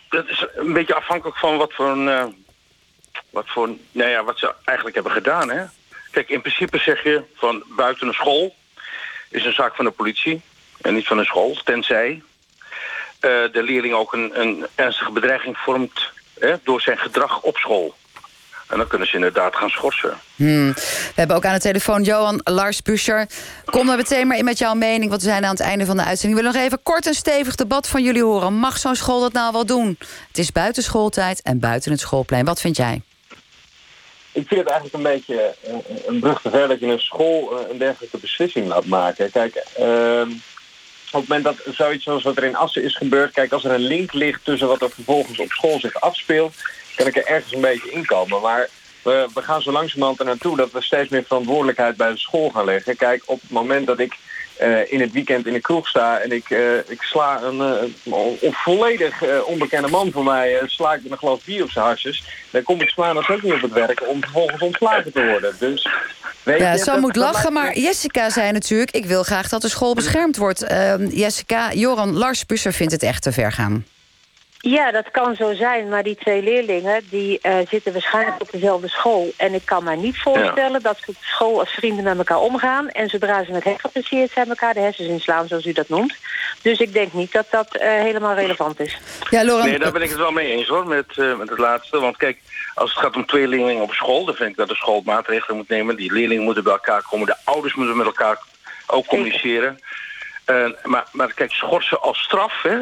dat 0.08 0.28
is 0.28 0.46
een 0.56 0.72
beetje 0.72 0.94
afhankelijk 0.94 1.38
van 1.38 1.56
wat 1.56 1.72
voor 1.72 1.88
een... 1.88 2.42
Wat, 3.34 3.48
voor, 3.48 3.68
nou 3.92 4.10
ja, 4.10 4.24
wat 4.24 4.38
ze 4.38 4.54
eigenlijk 4.64 4.96
hebben 4.96 5.12
gedaan. 5.12 5.50
Hè? 5.50 5.64
Kijk, 6.10 6.28
in 6.28 6.40
principe 6.40 6.78
zeg 6.78 7.02
je 7.02 7.22
van 7.34 7.62
buiten 7.76 8.06
een 8.06 8.14
school 8.14 8.54
is 9.30 9.44
een 9.44 9.52
zaak 9.52 9.74
van 9.74 9.84
de 9.84 9.90
politie 9.90 10.42
en 10.80 10.94
niet 10.94 11.06
van 11.06 11.18
een 11.18 11.24
school, 11.24 11.58
tenzij 11.64 12.10
uh, 12.10 12.22
de 13.52 13.62
leerling 13.62 13.94
ook 13.94 14.12
een, 14.12 14.40
een 14.40 14.66
ernstige 14.74 15.12
bedreiging 15.12 15.56
vormt 15.56 16.10
hè, 16.38 16.54
door 16.62 16.80
zijn 16.80 16.98
gedrag 16.98 17.40
op 17.40 17.56
school. 17.56 17.94
En 18.68 18.76
dan 18.78 18.86
kunnen 18.86 19.08
ze 19.08 19.14
inderdaad 19.14 19.56
gaan 19.56 19.70
schorsen. 19.70 20.18
Hmm. 20.36 20.72
We 20.74 21.12
hebben 21.14 21.36
ook 21.36 21.44
aan 21.44 21.54
de 21.54 21.60
telefoon 21.60 22.02
Johan 22.02 22.40
Lars 22.44 22.82
Buscher. 22.82 23.26
Kom 23.64 23.90
er 23.90 23.96
meteen 23.96 24.26
maar 24.26 24.36
in 24.36 24.44
met 24.44 24.58
jouw 24.58 24.74
mening, 24.74 25.10
want 25.10 25.22
we 25.22 25.28
zijn 25.28 25.44
aan 25.44 25.50
het 25.50 25.60
einde 25.60 25.86
van 25.86 25.96
de 25.96 26.04
uitzending. 26.04 26.40
We 26.40 26.42
willen 26.42 26.58
nog 26.58 26.66
even 26.66 26.82
kort 26.82 27.06
en 27.06 27.14
stevig 27.14 27.54
debat 27.54 27.88
van 27.88 28.02
jullie 28.02 28.22
horen. 28.22 28.54
Mag 28.54 28.78
zo'n 28.78 28.94
school 28.94 29.20
dat 29.20 29.32
nou 29.32 29.52
wel 29.52 29.66
doen? 29.66 29.98
Het 30.28 30.38
is 30.38 30.52
buiten 30.52 30.82
schooltijd 30.82 31.42
en 31.42 31.58
buiten 31.58 31.90
het 31.90 32.00
schoolplein. 32.00 32.44
Wat 32.44 32.60
vind 32.60 32.76
jij? 32.76 33.02
Ik 34.34 34.48
vind 34.48 34.60
het 34.60 34.68
eigenlijk 34.68 34.94
een 34.94 35.12
beetje 35.12 35.54
een, 35.62 35.82
een 36.06 36.20
brug 36.20 36.40
te 36.40 36.50
ver 36.50 36.68
dat 36.68 36.80
je 36.80 36.86
een 36.86 37.00
school 37.00 37.66
een 37.70 37.78
dergelijke 37.78 38.18
beslissing 38.18 38.66
laat 38.66 38.86
maken. 38.86 39.30
Kijk, 39.30 39.64
uh, 39.80 40.20
op 41.12 41.20
het 41.20 41.28
moment 41.28 41.44
dat 41.44 41.74
zoiets 41.74 42.04
zoals 42.04 42.22
wat 42.22 42.36
er 42.36 42.44
in 42.44 42.56
Assen 42.56 42.82
is 42.82 42.96
gebeurd, 42.96 43.32
kijk, 43.32 43.52
als 43.52 43.64
er 43.64 43.70
een 43.70 43.80
link 43.80 44.12
ligt 44.12 44.44
tussen 44.44 44.68
wat 44.68 44.82
er 44.82 44.90
vervolgens 44.90 45.38
op 45.38 45.50
school 45.50 45.80
zich 45.80 46.00
afspeelt, 46.00 46.54
kan 46.96 47.06
ik 47.06 47.16
er 47.16 47.26
ergens 47.26 47.52
een 47.52 47.60
beetje 47.60 47.90
inkomen. 47.90 48.40
Maar 48.40 48.68
we, 49.02 49.28
we 49.34 49.42
gaan 49.42 49.62
zo 49.62 49.72
langzamerhand 49.72 50.18
er 50.18 50.24
naartoe 50.24 50.56
dat 50.56 50.72
we 50.72 50.82
steeds 50.82 51.08
meer 51.08 51.24
verantwoordelijkheid 51.24 51.96
bij 51.96 52.10
de 52.10 52.18
school 52.18 52.50
gaan 52.50 52.64
leggen. 52.64 52.96
Kijk, 52.96 53.22
op 53.26 53.40
het 53.40 53.50
moment 53.50 53.86
dat 53.86 53.98
ik 53.98 54.16
uh, 54.62 54.92
in 54.92 55.00
het 55.00 55.12
weekend 55.12 55.46
in 55.46 55.52
de 55.52 55.60
kroeg 55.60 55.88
sta 55.88 56.18
en 56.18 56.32
ik, 56.32 56.50
uh, 56.50 56.76
ik 56.76 57.02
sla 57.02 57.42
een, 57.42 57.90
uh, 58.04 58.52
volledig 58.52 59.44
onbekende 59.44 59.88
man 59.88 60.10
voor 60.12 60.24
mij, 60.24 60.60
sla 60.66 60.94
ik 60.94 61.00
een 61.10 61.16
glas 61.16 61.44
bier 61.44 61.62
op 61.62 61.70
zijn 61.70 61.84
harsjes, 61.84 62.24
dan 62.50 62.62
kom 62.62 62.80
ik 62.80 62.96
maandags 62.96 63.28
ook 63.28 63.42
niet 63.42 63.52
op 63.52 63.60
het 63.60 63.72
werk 63.72 64.08
om 64.08 64.20
vervolgens 64.20 64.62
ontslagen 64.62 65.12
te 65.12 65.26
worden. 65.26 65.56
Dus, 65.58 65.88
weet 66.42 66.60
ja, 66.60 66.72
je, 66.72 66.78
zo 66.78 67.00
moet 67.00 67.16
lachen, 67.16 67.52
maar 67.52 67.78
Jessica 67.78 68.30
zei 68.30 68.52
natuurlijk, 68.52 68.90
ik 68.90 69.06
wil 69.06 69.22
graag 69.22 69.48
dat 69.48 69.62
de 69.62 69.68
school 69.68 69.94
beschermd 69.94 70.36
wordt. 70.36 70.62
Ehm, 70.62 71.06
Jessica, 71.06 71.72
Joran 71.72 72.12
Lars 72.12 72.46
Busser 72.46 72.72
vindt 72.72 72.92
het 72.92 73.02
echt 73.02 73.22
te 73.22 73.32
ver 73.32 73.52
gaan. 73.52 73.84
Ja, 74.66 74.90
dat 74.90 75.10
kan 75.10 75.34
zo 75.34 75.54
zijn, 75.54 75.88
maar 75.88 76.02
die 76.02 76.16
twee 76.16 76.42
leerlingen 76.42 77.02
die 77.10 77.38
uh, 77.42 77.56
zitten 77.68 77.92
waarschijnlijk 77.92 78.40
op 78.40 78.50
dezelfde 78.50 78.88
school. 78.88 79.32
En 79.36 79.54
ik 79.54 79.64
kan 79.64 79.84
mij 79.84 79.96
niet 79.96 80.18
voorstellen 80.18 80.72
ja. 80.72 80.78
dat 80.78 80.98
ze 80.98 81.08
op 81.08 81.16
school 81.20 81.60
als 81.60 81.70
vrienden 81.70 82.04
met 82.04 82.16
elkaar 82.16 82.40
omgaan. 82.40 82.88
En 82.88 83.08
zodra 83.08 83.44
ze 83.44 83.52
met 83.52 83.64
hek 83.64 83.80
gepasseerd 83.80 84.30
zijn, 84.30 84.48
elkaar 84.48 84.74
de 84.74 84.80
hersens 84.80 85.08
inslaan, 85.08 85.48
zoals 85.48 85.66
u 85.66 85.72
dat 85.72 85.88
noemt. 85.88 86.14
Dus 86.62 86.78
ik 86.78 86.92
denk 86.92 87.12
niet 87.12 87.32
dat 87.32 87.46
dat 87.50 87.76
uh, 87.76 87.82
helemaal 87.82 88.34
relevant 88.34 88.80
is. 88.80 88.98
Ja, 89.30 89.44
Laurent... 89.44 89.70
Nee, 89.70 89.78
daar 89.78 89.92
ben 89.92 90.02
ik 90.02 90.08
het 90.08 90.18
wel 90.18 90.32
mee 90.32 90.50
eens 90.50 90.68
hoor, 90.68 90.86
met, 90.86 91.16
uh, 91.16 91.38
met 91.38 91.48
het 91.48 91.58
laatste. 91.58 92.00
Want 92.00 92.16
kijk, 92.16 92.38
als 92.74 92.90
het 92.90 93.02
gaat 93.02 93.16
om 93.16 93.26
twee 93.26 93.48
leerlingen 93.48 93.82
op 93.82 93.92
school, 93.92 94.24
dan 94.24 94.34
vind 94.34 94.50
ik 94.50 94.56
dat 94.56 94.68
de 94.68 94.74
school 94.74 95.02
maatregelen 95.04 95.56
moet 95.56 95.68
nemen. 95.68 95.96
Die 95.96 96.12
leerlingen 96.12 96.44
moeten 96.44 96.64
bij 96.64 96.72
elkaar 96.72 97.02
komen, 97.10 97.26
de 97.26 97.36
ouders 97.44 97.74
moeten 97.74 97.96
met 97.96 98.06
elkaar 98.06 98.38
ook 98.86 99.06
communiceren. 99.06 99.78
maar, 100.82 101.06
maar 101.12 101.32
kijk, 101.34 101.52
schorsen 101.52 102.00
als 102.00 102.18
straf, 102.18 102.62
hè, 102.62 102.78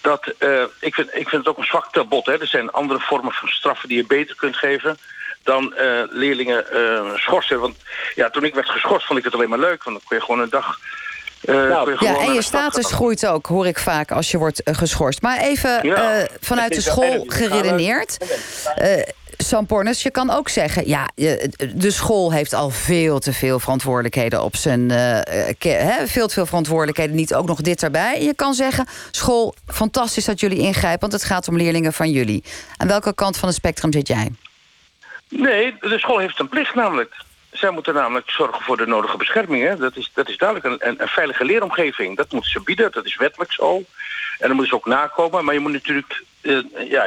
dat, 0.00 0.32
uh, 0.38 0.62
ik, 0.80 0.94
vind, 0.94 1.08
ik 1.08 1.28
vind 1.28 1.44
het 1.44 1.48
ook 1.48 1.58
een 1.58 1.64
zwak 1.64 1.92
tabot. 1.92 2.26
Hè. 2.26 2.40
Er 2.40 2.46
zijn 2.46 2.70
andere 2.70 3.00
vormen 3.00 3.32
van 3.32 3.48
straffen 3.48 3.88
die 3.88 3.96
je 3.96 4.06
beter 4.06 4.36
kunt 4.36 4.56
geven. 4.56 4.98
dan 5.44 5.74
eh, 5.74 6.02
leerlingen 6.08 6.72
eh, 6.72 7.14
schorsen. 7.14 7.60
Want 7.60 7.76
ja, 8.14 8.30
toen 8.30 8.44
ik 8.44 8.54
werd 8.54 8.68
geschorst 8.68 9.06
vond 9.06 9.18
ik 9.18 9.24
het 9.24 9.34
alleen 9.34 9.48
maar 9.48 9.58
leuk. 9.58 9.84
Want 9.84 9.96
dan 9.96 10.00
kun 10.08 10.16
je 10.16 10.22
gewoon 10.22 10.40
een 10.40 10.50
dag... 10.50 10.78
eh, 11.40 11.54
Nou, 11.54 11.96
ja, 12.00 12.18
en 12.18 12.32
je 12.32 12.42
status 12.42 12.86
gaan. 12.86 12.94
groeit 12.94 13.26
ook, 13.26 13.46
hoor 13.46 13.66
ik 13.66 13.78
vaak, 13.78 14.10
als 14.12 14.30
je 14.30 14.38
wordt 14.38 14.62
eh, 14.62 14.74
geschorst. 14.74 15.22
Maar 15.22 15.38
even 15.38 15.86
Ja. 15.86 16.20
eh, 16.20 16.28
vanuit 16.40 16.74
de 16.74 16.80
school 16.80 17.24
geredeneerd. 17.28 18.16
Sam 19.42 19.66
Pornes, 19.66 20.02
je 20.02 20.10
kan 20.10 20.30
ook 20.30 20.48
zeggen... 20.48 20.88
ja, 20.88 21.10
de 21.74 21.90
school 21.90 22.32
heeft 22.32 22.52
al 22.52 22.70
veel 22.70 23.18
te 23.18 23.32
veel 23.32 23.58
verantwoordelijkheden 23.58 24.42
op 24.42 24.56
zijn... 24.56 24.90
eh, 24.90 26.06
veel 26.06 26.26
te 26.26 26.34
veel 26.34 26.46
verantwoordelijkheden, 26.46 27.16
niet 27.16 27.34
ook 27.34 27.46
nog 27.46 27.60
dit 27.60 27.82
erbij. 27.82 28.22
Je 28.22 28.34
kan 28.34 28.54
zeggen, 28.54 28.86
school, 29.10 29.54
fantastisch 29.66 30.24
dat 30.24 30.40
jullie 30.40 30.58
ingrijpen... 30.58 31.00
want 31.00 31.12
het 31.12 31.24
gaat 31.24 31.48
om 31.48 31.56
leerlingen 31.56 31.92
van 31.92 32.10
jullie. 32.10 32.44
Aan 32.76 32.88
welke 32.88 33.14
kant 33.14 33.36
van 33.36 33.48
het 33.48 33.56
spectrum 33.56 33.92
zit 33.92 34.08
jij? 34.08 34.30
Nee, 35.28 35.74
de 35.80 35.98
school 35.98 36.18
heeft 36.18 36.38
een 36.38 36.48
plicht 36.48 36.74
namelijk. 36.74 37.14
Zij 37.52 37.70
moeten 37.70 37.94
namelijk 37.94 38.30
zorgen 38.30 38.62
voor 38.62 38.76
de 38.76 38.86
nodige 38.86 39.16
bescherming. 39.16 39.64
Hè. 39.64 39.76
Dat, 39.76 39.96
is, 39.96 40.10
dat 40.14 40.28
is 40.28 40.36
duidelijk 40.36 40.82
een, 40.82 41.00
een, 41.00 41.08
veilige 41.08 41.44
leeromgeving. 41.44 42.16
Dat 42.16 42.32
moeten 42.32 42.50
ze 42.50 42.60
bieden, 42.60 42.92
dat 42.92 43.04
is 43.04 43.16
wettelijk 43.16 43.52
zo. 43.52 43.76
En 44.38 44.46
dan 44.48 44.56
moeten 44.56 44.68
ze 44.68 44.74
ook 44.74 44.86
nakomen. 44.86 45.44
Maar 45.44 45.54
je 45.54 45.60
moet 45.60 45.72
natuurlijk... 45.72 46.24
eh, 46.40 46.90
ja, 46.90 47.06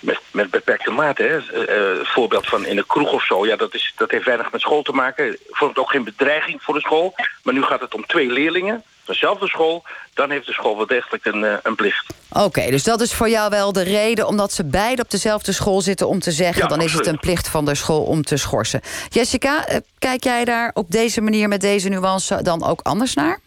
met, 0.00 0.20
met 0.30 0.50
beperkte 0.50 0.90
mate. 0.90 1.22
Hè. 1.22 1.36
Eh, 1.36 1.98
eh, 2.00 2.06
voorbeeld 2.06 2.46
van 2.46 2.66
in 2.66 2.78
een 2.78 2.86
kroeg 2.86 3.12
of 3.12 3.24
zo. 3.24 3.46
Ja, 3.46 3.56
dat, 3.56 3.74
is, 3.74 3.92
dat 3.96 4.10
heeft 4.10 4.24
weinig 4.24 4.52
met 4.52 4.60
school 4.60 4.82
te 4.82 4.92
maken. 4.92 5.36
Vormt 5.50 5.78
ook 5.78 5.90
geen 5.90 6.04
bedreiging 6.04 6.62
voor 6.62 6.74
de 6.74 6.80
school. 6.80 7.14
Maar 7.42 7.54
nu 7.54 7.62
gaat 7.62 7.80
het 7.80 7.94
om 7.94 8.06
twee 8.06 8.30
leerlingen 8.30 8.82
van 9.04 9.14
dezelfde 9.14 9.48
school. 9.48 9.84
Dan 10.14 10.30
heeft 10.30 10.46
de 10.46 10.52
school 10.52 10.76
wel 10.76 10.86
degelijk 10.86 11.24
een, 11.24 11.44
eh, 11.44 11.54
een 11.62 11.74
plicht. 11.74 12.06
Oké, 12.32 12.70
dus 12.70 12.84
dat 12.84 13.00
is 13.00 13.14
voor 13.14 13.28
jou 13.28 13.50
wel 13.50 13.72
de 13.72 13.82
reden... 13.82 14.26
omdat 14.26 14.52
ze 14.52 14.64
beide 14.64 15.02
op 15.02 15.10
dezelfde 15.10 15.52
school 15.52 15.80
zitten 15.80 16.08
om 16.08 16.20
te 16.20 16.30
zeggen... 16.30 16.62
Ja, 16.62 16.68
dan 16.68 16.80
is 16.80 16.92
het 16.92 17.06
een 17.06 17.18
plicht 17.18 17.48
van 17.48 17.64
de 17.64 17.74
school 17.74 18.02
om 18.02 18.22
te 18.22 18.36
schorsen. 18.36 18.80
Jessica, 19.08 19.64
kijk 19.98 20.24
jij 20.24 20.44
daar 20.44 20.70
op 20.74 20.90
deze 20.90 21.20
manier 21.20 21.48
met 21.48 21.60
deze 21.60 21.88
nuance 21.88 22.42
dan 22.42 22.64
ook 22.64 22.80
anders 22.82 23.14
naar? 23.14 23.40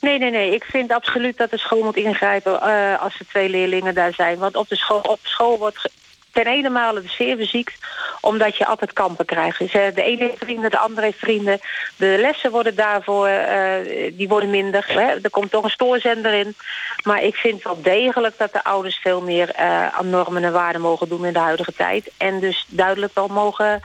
Nee, 0.00 0.18
nee, 0.18 0.30
nee. 0.30 0.54
Ik 0.54 0.64
vind 0.64 0.92
absoluut 0.92 1.36
dat 1.36 1.50
de 1.50 1.58
school 1.58 1.82
moet 1.82 1.96
ingrijpen 1.96 2.60
eh, 2.60 3.02
als 3.02 3.18
er 3.18 3.26
twee 3.26 3.48
leerlingen 3.48 3.94
daar 3.94 4.14
zijn. 4.14 4.38
Want 4.38 4.56
op 4.56 4.68
de 4.68 4.76
school, 4.76 5.00
op 5.00 5.18
school 5.22 5.58
wordt 5.58 5.90
ten 6.36 6.46
ene 6.46 6.68
male 6.68 7.02
zeer 7.06 7.36
verziekt, 7.36 7.74
omdat 8.20 8.56
je 8.56 8.66
altijd 8.66 8.92
kampen 8.92 9.24
krijgt. 9.24 9.58
Dus, 9.58 9.72
eh, 9.72 9.94
de 9.94 10.02
ene 10.02 10.22
heeft 10.22 10.38
vrienden, 10.38 10.70
de 10.70 10.78
andere 10.78 11.06
heeft 11.06 11.18
vrienden. 11.18 11.60
De 11.96 12.16
lessen 12.20 12.50
worden 12.50 12.74
daarvoor, 12.74 13.26
eh, 13.26 14.12
die 14.12 14.28
worden 14.28 14.50
minder. 14.50 14.84
Hè. 14.88 15.20
Er 15.22 15.30
komt 15.30 15.50
toch 15.50 15.64
een 15.64 15.70
stoorzender 15.70 16.32
in. 16.32 16.54
Maar 17.02 17.22
ik 17.22 17.34
vind 17.34 17.62
wel 17.62 17.82
degelijk 17.82 18.38
dat 18.38 18.52
de 18.52 18.64
ouders 18.64 18.96
veel 18.96 19.20
meer 19.20 19.50
eh, 19.50 19.88
aan 19.88 20.10
normen 20.10 20.44
en 20.44 20.52
waarden 20.52 20.80
mogen 20.80 21.08
doen 21.08 21.24
in 21.24 21.32
de 21.32 21.38
huidige 21.38 21.72
tijd. 21.72 22.10
En 22.16 22.40
dus 22.40 22.66
duidelijk 22.68 23.14
wel 23.14 23.28
mogen 23.28 23.80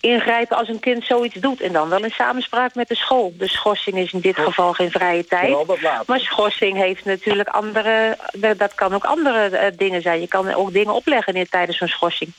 ingrijpen 0.00 0.56
als 0.56 0.68
een 0.68 0.80
kind 0.80 1.04
zoiets 1.04 1.34
doet. 1.34 1.60
En 1.60 1.72
dan 1.72 1.88
wel 1.88 2.04
in 2.04 2.10
samenspraak 2.10 2.74
met 2.74 2.88
de 2.88 2.94
school. 2.94 3.32
De 3.38 3.48
schorsing 3.48 3.96
is 3.96 4.12
in 4.12 4.20
dit 4.20 4.38
geval 4.38 4.72
geen 4.72 4.90
vrije 4.90 5.24
tijd. 5.24 5.50
Maar 6.06 6.20
schorsing 6.20 6.76
heeft 6.76 7.04
natuurlijk 7.04 7.48
andere... 7.48 8.16
Dat 8.56 8.74
kan 8.74 8.94
ook 8.94 9.04
andere 9.04 9.72
dingen 9.76 10.02
zijn. 10.02 10.20
Je 10.20 10.28
kan 10.28 10.54
ook 10.54 10.72
dingen 10.72 10.94
opleggen 10.94 11.34
in, 11.34 11.46
tijdens 11.48 11.78
zo'n 11.78 11.88
schorsing. 11.96 12.32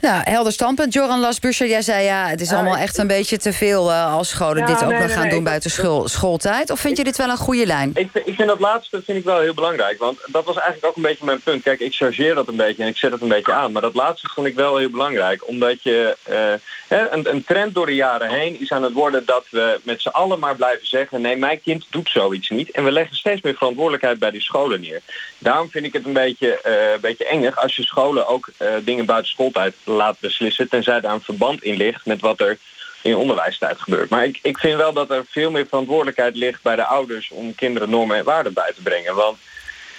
Nou, 0.00 0.22
helder 0.24 0.52
standpunt. 0.52 0.92
Joran 0.92 1.20
Lasbuscher, 1.20 1.68
jij 1.68 1.82
zei 1.82 2.04
ja, 2.04 2.28
het 2.28 2.40
is 2.40 2.52
allemaal 2.52 2.76
echt 2.76 2.98
een 2.98 3.06
beetje 3.06 3.38
te 3.38 3.52
veel... 3.52 3.90
eh, 3.90 4.14
als 4.14 4.28
scholen 4.28 4.66
dit 4.66 4.84
ook 4.84 4.92
nog 4.92 5.12
gaan 5.12 5.28
doen 5.28 5.44
buiten 5.44 5.70
school, 5.70 6.08
schooltijd. 6.08 6.70
Of 6.70 6.80
vind 6.80 6.96
je 6.96 7.04
dit 7.04 7.16
wel 7.16 7.28
een 7.28 7.36
goede 7.36 7.66
lijn? 7.66 7.90
Ik, 7.94 8.10
ik 8.24 8.34
vind 8.34 8.48
dat 8.48 8.60
laatste 8.60 9.02
vind 9.04 9.18
ik 9.18 9.24
wel 9.24 9.40
heel 9.40 9.54
belangrijk. 9.54 9.98
Want 9.98 10.18
dat 10.26 10.44
was 10.44 10.56
eigenlijk 10.56 10.86
ook 10.86 10.96
een 10.96 11.02
beetje 11.02 11.24
mijn 11.24 11.40
punt. 11.40 11.62
Kijk, 11.62 11.80
ik 11.80 11.94
chargeer 11.94 12.34
dat 12.34 12.48
een 12.48 12.56
beetje 12.56 12.82
en 12.82 12.88
ik 12.88 12.96
zet 12.96 13.12
het 13.12 13.22
een 13.22 13.28
beetje 13.28 13.52
aan. 13.52 13.72
Maar 13.72 13.82
dat 13.82 13.94
laatste 13.94 14.28
vond 14.34 14.46
ik 14.46 14.54
wel 14.54 14.76
heel 14.76 14.90
belangrijk. 14.90 15.48
Omdat 15.48 15.82
je 15.82 16.16
eh, 16.22 16.98
een, 17.10 17.30
een 17.30 17.44
trend 17.44 17.74
door 17.74 17.86
de 17.86 17.94
jaren 17.94 18.28
heen 18.28 18.60
is 18.60 18.72
aan 18.72 18.82
het 18.82 18.92
worden 18.92 19.24
dat 19.26 19.44
we 19.50 19.80
met 19.82 20.02
z'n 20.02 20.08
allen 20.08 20.38
maar 20.38 20.56
blijven 20.56 20.86
zeggen... 20.86 21.20
nee, 21.20 21.36
mijn 21.36 21.60
kind 21.60 21.86
doet 21.90 22.08
zoiets 22.08 22.48
niet. 22.48 22.70
En 22.70 22.84
we 22.84 22.92
leggen 22.92 23.16
steeds 23.16 23.42
meer 23.42 23.54
verantwoordelijkheid 23.54 24.18
bij 24.18 24.30
die 24.30 24.42
scholen 24.42 24.80
neer. 24.80 25.00
Daarom 25.38 25.70
vind 25.70 25.84
ik 25.84 25.92
het 25.92 26.06
een 26.06 26.12
beetje, 26.12 26.60
een 26.94 27.00
beetje 27.00 27.26
engig 27.26 27.56
als 27.56 27.76
je 27.76 27.82
scholen 27.82 28.26
ook 28.26 28.48
dingen 28.82 28.99
buiten 29.06 29.30
schooltijd 29.30 29.74
laat 29.84 30.20
beslissen... 30.20 30.68
tenzij 30.68 31.00
daar 31.00 31.12
een 31.12 31.20
verband 31.20 31.62
in 31.62 31.76
ligt 31.76 32.06
met 32.06 32.20
wat 32.20 32.40
er 32.40 32.58
in 33.02 33.16
onderwijstijd 33.16 33.80
gebeurt. 33.80 34.10
Maar 34.10 34.24
ik, 34.24 34.38
ik 34.42 34.58
vind 34.58 34.76
wel 34.76 34.92
dat 34.92 35.10
er 35.10 35.24
veel 35.28 35.50
meer 35.50 35.66
verantwoordelijkheid 35.66 36.36
ligt 36.36 36.62
bij 36.62 36.76
de 36.76 36.84
ouders 36.84 37.30
om 37.30 37.54
kinderen 37.54 37.90
normen 37.90 38.16
en 38.16 38.24
waarden 38.24 38.52
bij 38.52 38.72
te 38.74 38.82
brengen. 38.82 39.14
Want 39.14 39.38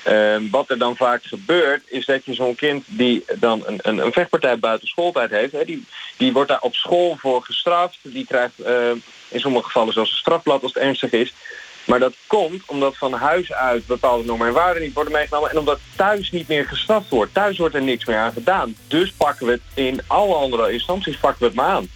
eh, 0.04 0.36
wat 0.52 0.70
er 0.70 0.78
dan 0.78 0.96
vaak 0.96 1.24
gebeurt, 1.24 1.84
is 1.86 2.06
dat 2.06 2.26
je 2.26 2.34
zo'n 2.34 2.56
kind 2.56 2.84
die 2.88 3.24
dan 3.40 3.64
een, 3.66 3.80
een, 3.82 3.98
een 3.98 4.12
vechtpartij 4.12 4.60
buiten 4.60 4.88
schooltijd 4.88 5.30
heeft, 5.30 5.52
hè, 5.52 5.66
die, 5.66 5.86
die 6.18 6.34
wordt 6.34 6.50
daar 6.50 6.62
op 6.62 6.76
school 6.76 7.16
voor 7.20 7.44
gestraft. 7.44 7.98
Die 8.02 8.26
krijgt 8.26 8.60
eh, 8.60 8.92
in 9.28 9.40
sommige 9.40 9.66
gevallen 9.66 9.94
zelfs 9.94 10.12
een 10.12 10.18
strafblad 10.18 10.64
als 10.64 10.74
het 10.74 10.84
ernstig 10.84 11.12
is. 11.12 11.34
Maar 11.86 12.00
dat 12.00 12.14
komt 12.28 12.64
omdat 12.66 12.98
van 12.98 13.14
huis 13.14 13.54
uit 13.54 13.86
bepaalde 13.86 14.26
normen 14.26 14.48
en 14.48 14.54
waarden 14.54 14.82
niet 14.82 14.94
worden 14.94 15.14
meegenomen. 15.14 15.50
En 15.50 15.58
omdat 15.58 15.80
thuis 15.96 16.32
niet 16.32 16.48
meer 16.48 16.66
gestraft 16.66 17.10
wordt. 17.10 17.34
Thuis 17.34 17.58
wordt 17.58 17.76
er 17.76 17.82
niks 17.82 18.06
meer 18.06 18.18
aan 18.18 18.34
gedaan. 18.34 18.76
Dus 18.88 19.12
pakken 19.12 19.46
we 19.46 19.52
het 19.52 19.62
in 19.74 20.02
alle 20.08 20.34
andere 20.34 20.72
instanties 20.72 21.18
pakken 21.18 21.40
we 21.40 21.46
het 21.46 21.56
maar 21.56 21.70
aan. 21.70 21.90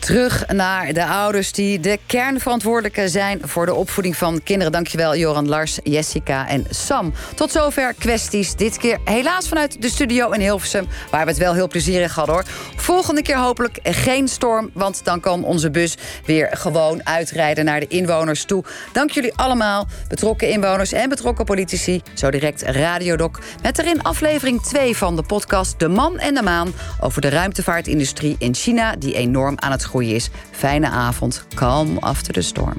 Terug 0.00 0.46
naar 0.46 0.92
de 0.92 1.06
ouders 1.06 1.52
die 1.52 1.80
de 1.80 1.98
kernverantwoordelijke 2.06 3.08
zijn... 3.08 3.40
voor 3.42 3.66
de 3.66 3.74
opvoeding 3.74 4.16
van 4.16 4.42
kinderen. 4.42 4.72
Dankjewel, 4.72 5.16
Joran, 5.16 5.48
Lars, 5.48 5.78
Jessica 5.82 6.48
en 6.48 6.64
Sam. 6.70 7.12
Tot 7.34 7.52
zover 7.52 7.94
kwesties. 7.94 8.54
Dit 8.54 8.76
keer 8.76 8.98
helaas 9.04 9.48
vanuit 9.48 9.82
de 9.82 9.88
studio 9.88 10.30
in 10.30 10.40
Hilversum... 10.40 10.88
waar 11.10 11.24
we 11.24 11.30
het 11.30 11.38
wel 11.38 11.54
heel 11.54 11.68
plezierig 11.68 12.14
hadden, 12.14 12.34
hoor. 12.34 12.44
Volgende 12.76 13.22
keer 13.22 13.36
hopelijk 13.36 13.78
geen 13.82 14.28
storm... 14.28 14.70
want 14.72 15.04
dan 15.04 15.20
kan 15.20 15.44
onze 15.44 15.70
bus 15.70 15.96
weer 16.24 16.48
gewoon 16.52 17.06
uitrijden 17.06 17.64
naar 17.64 17.80
de 17.80 17.88
inwoners 17.88 18.44
toe. 18.44 18.64
Dank 18.92 19.10
jullie 19.10 19.34
allemaal, 19.36 19.86
betrokken 20.08 20.48
inwoners 20.48 20.92
en 20.92 21.08
betrokken 21.08 21.44
politici. 21.44 22.02
Zo 22.14 22.30
direct 22.30 22.62
Radiodoc 22.62 23.40
met 23.62 23.78
erin 23.78 24.02
aflevering 24.02 24.62
2 24.62 24.96
van 24.96 25.16
de 25.16 25.22
podcast... 25.22 25.78
De 25.78 25.88
Man 25.88 26.18
en 26.18 26.34
de 26.34 26.42
Maan 26.42 26.72
over 27.00 27.20
de 27.20 27.28
ruimtevaartindustrie 27.28 28.36
in 28.38 28.54
China... 28.54 28.96
die 28.96 29.14
enorm 29.14 29.54
aan 29.58 29.70
het 29.70 29.88
groeien 29.90 30.14
is. 30.14 30.30
Fijne 30.50 30.88
avond, 30.88 31.44
calm 31.54 31.98
after 31.98 32.32
the 32.32 32.42
storm. 32.42 32.76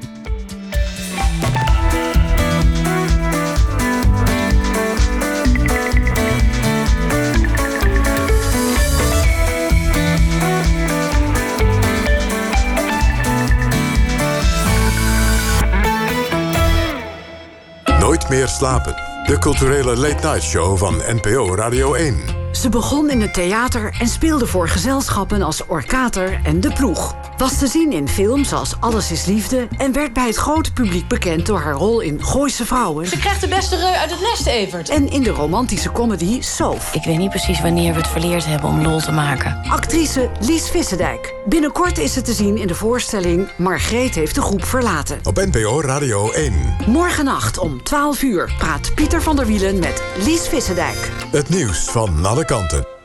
Nooit 17.99 18.30
meer 18.30 18.47
slapen. 18.47 18.95
De 19.26 19.38
culturele 19.39 19.95
late 19.95 20.28
night 20.28 20.43
show 20.43 20.78
van 20.78 20.95
NPO 20.95 21.55
Radio 21.55 21.93
1. 21.93 22.41
Ze 22.52 22.70
begon 22.70 23.10
in 23.10 23.22
het 23.22 23.34
theater 23.34 23.95
en 23.99 24.08
speelde 24.08 24.47
voor 24.47 24.68
gezelschappen 24.68 25.41
als 25.41 25.66
Orkater 25.66 26.39
en 26.43 26.60
De 26.60 26.74
Ploeg. 26.74 27.31
Was 27.42 27.58
te 27.58 27.68
zien 27.68 27.92
in 27.92 28.08
films 28.08 28.54
als 28.54 28.76
Alles 28.80 29.12
is 29.12 29.26
Liefde... 29.26 29.68
en 29.78 29.94
werd 29.94 30.14
bij 30.14 30.28
het 30.28 30.36
grote 30.36 30.74
publiek 30.74 31.08
bekend 31.08 31.46
door 31.46 31.60
haar 31.60 31.74
rol 31.74 32.00
in 32.00 32.24
Gooise 32.24 32.66
Vrouwen. 32.66 33.08
Ze 33.08 33.18
krijgt 33.18 33.42
de 33.42 33.48
beste 33.48 33.76
reu 33.76 33.94
uit 33.94 34.12
het 34.12 34.20
nest, 34.20 34.48
Evert. 34.48 34.89
En 34.89 35.10
in 35.10 35.24
de 35.24 35.30
romantische 35.30 35.92
comedy 35.92 36.42
Soof. 36.42 36.94
Ik 36.94 37.04
weet 37.04 37.18
niet 37.18 37.30
precies 37.30 37.62
wanneer 37.62 37.94
we 37.94 38.00
het 38.00 38.08
verleerd 38.08 38.46
hebben 38.46 38.70
om 38.70 38.82
lol 38.82 39.00
te 39.00 39.12
maken. 39.12 39.62
Actrice 39.70 40.30
Lies 40.39 40.70
Vissendijk. 40.70 41.34
Binnenkort 41.46 41.98
is 41.98 42.14
ze 42.14 42.22
te 42.22 42.34
zien 42.34 42.58
in 42.58 42.68
de 42.68 42.76
voorstelling 42.76 43.50
Margreet 43.58 44.16
heeft 44.16 44.36
de 44.36 44.42
groep 44.42 44.66
verlaten. 44.66 45.20
Op 45.24 45.36
NPO 45.36 45.82
Radio 45.82 46.32
1. 46.32 46.54
Morgennacht 46.88 47.58
om 47.58 47.84
12 47.84 48.22
uur 48.22 48.54
praat 48.58 48.92
Pieter 48.96 49.22
van 49.22 49.36
der 49.36 49.46
Wielen 49.46 49.80
met 49.80 50.04
Lies 50.26 50.48
Vissendijk. 50.48 51.12
Het 51.32 51.50
nieuws 51.50 51.80
van 51.80 52.26
alle 52.26 52.46
kanten. 52.46 53.01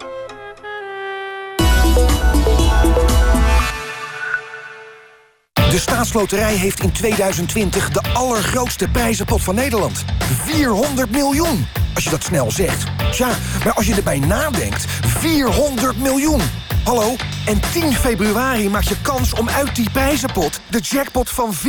De 5.70 5.78
staatsloterij 5.78 6.54
heeft 6.54 6.80
in 6.80 6.92
2020 6.92 7.90
de 7.90 8.02
allergrootste 8.12 8.88
prijzenpot 8.88 9.42
van 9.42 9.54
Nederland. 9.54 10.04
400 10.44 11.10
miljoen. 11.10 11.66
Als 11.94 12.04
je 12.04 12.10
dat 12.10 12.22
snel 12.22 12.50
zegt. 12.50 12.84
Tja, 13.10 13.28
maar 13.64 13.72
als 13.72 13.86
je 13.86 13.94
erbij 13.94 14.18
nadenkt, 14.18 14.84
400 15.06 15.98
miljoen. 15.98 16.40
Hallo, 16.84 17.16
en 17.46 17.60
10 17.72 17.92
februari 17.92 18.68
maak 18.68 18.82
je 18.82 19.00
kans 19.02 19.34
om 19.34 19.48
uit 19.48 19.76
die 19.76 19.90
prijzenpot... 19.90 20.60
de 20.68 20.78
jackpot 20.78 21.30
van 21.30 21.54
14,8 21.54 21.62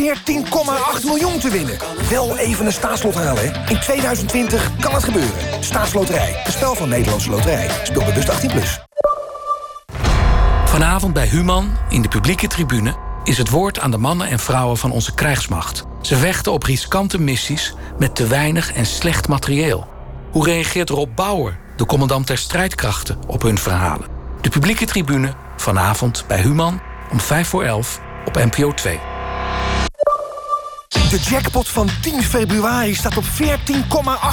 miljoen 1.03 1.39
te 1.39 1.49
winnen. 1.49 1.77
Wel 2.09 2.37
even 2.37 2.65
een 2.65 2.71
staatslot 2.71 3.15
halen, 3.15 3.51
hè. 3.51 3.69
In 3.69 3.79
2020 3.79 4.71
kan 4.79 4.93
het 4.93 5.03
gebeuren. 5.03 5.63
Staatsloterij, 5.63 6.41
een 6.45 6.51
spel 6.51 6.75
van 6.75 6.89
Nederlandse 6.89 7.29
Loterij. 7.29 7.69
Speel 7.83 8.03
bewust 8.03 8.31
18+. 8.31 8.51
Plus. 8.51 8.79
Vanavond 10.65 11.13
bij 11.13 11.27
Human, 11.27 11.77
in 11.89 12.01
de 12.01 12.07
publieke 12.07 12.47
tribune... 12.47 13.06
is 13.27 13.37
het 13.37 13.49
woord 13.49 13.79
aan 13.79 13.91
de 13.91 13.97
mannen 13.97 14.27
en 14.27 14.39
vrouwen 14.39 14.77
van 14.77 14.91
onze 14.91 15.13
krijgsmacht. 15.13 15.83
Ze 16.01 16.15
vechten 16.15 16.51
op 16.51 16.63
riskante 16.63 17.19
missies 17.19 17.73
met 17.99 18.15
te 18.15 18.27
weinig 18.27 18.73
en 18.73 18.85
slecht 18.85 19.27
materieel. 19.27 19.87
Hoe 20.31 20.45
reageert 20.45 20.89
Rob 20.89 21.15
Bauer, 21.15 21.57
de 21.75 21.85
commandant 21.85 22.27
der 22.27 22.37
strijdkrachten, 22.37 23.17
op 23.27 23.41
hun 23.41 23.57
verhalen? 23.57 24.07
De 24.41 24.49
publieke 24.49 24.85
tribune 24.85 25.33
vanavond 25.57 26.23
bij 26.27 26.41
Human 26.41 26.81
om 27.11 27.19
5 27.19 27.47
voor 27.47 27.63
11 27.63 28.01
op 28.25 28.35
NPO 28.35 28.73
2. 28.73 28.99
De 30.87 31.19
jackpot 31.19 31.69
van 31.69 31.89
10 32.01 32.23
februari 32.23 32.95
staat 32.95 33.17
op 33.17 33.23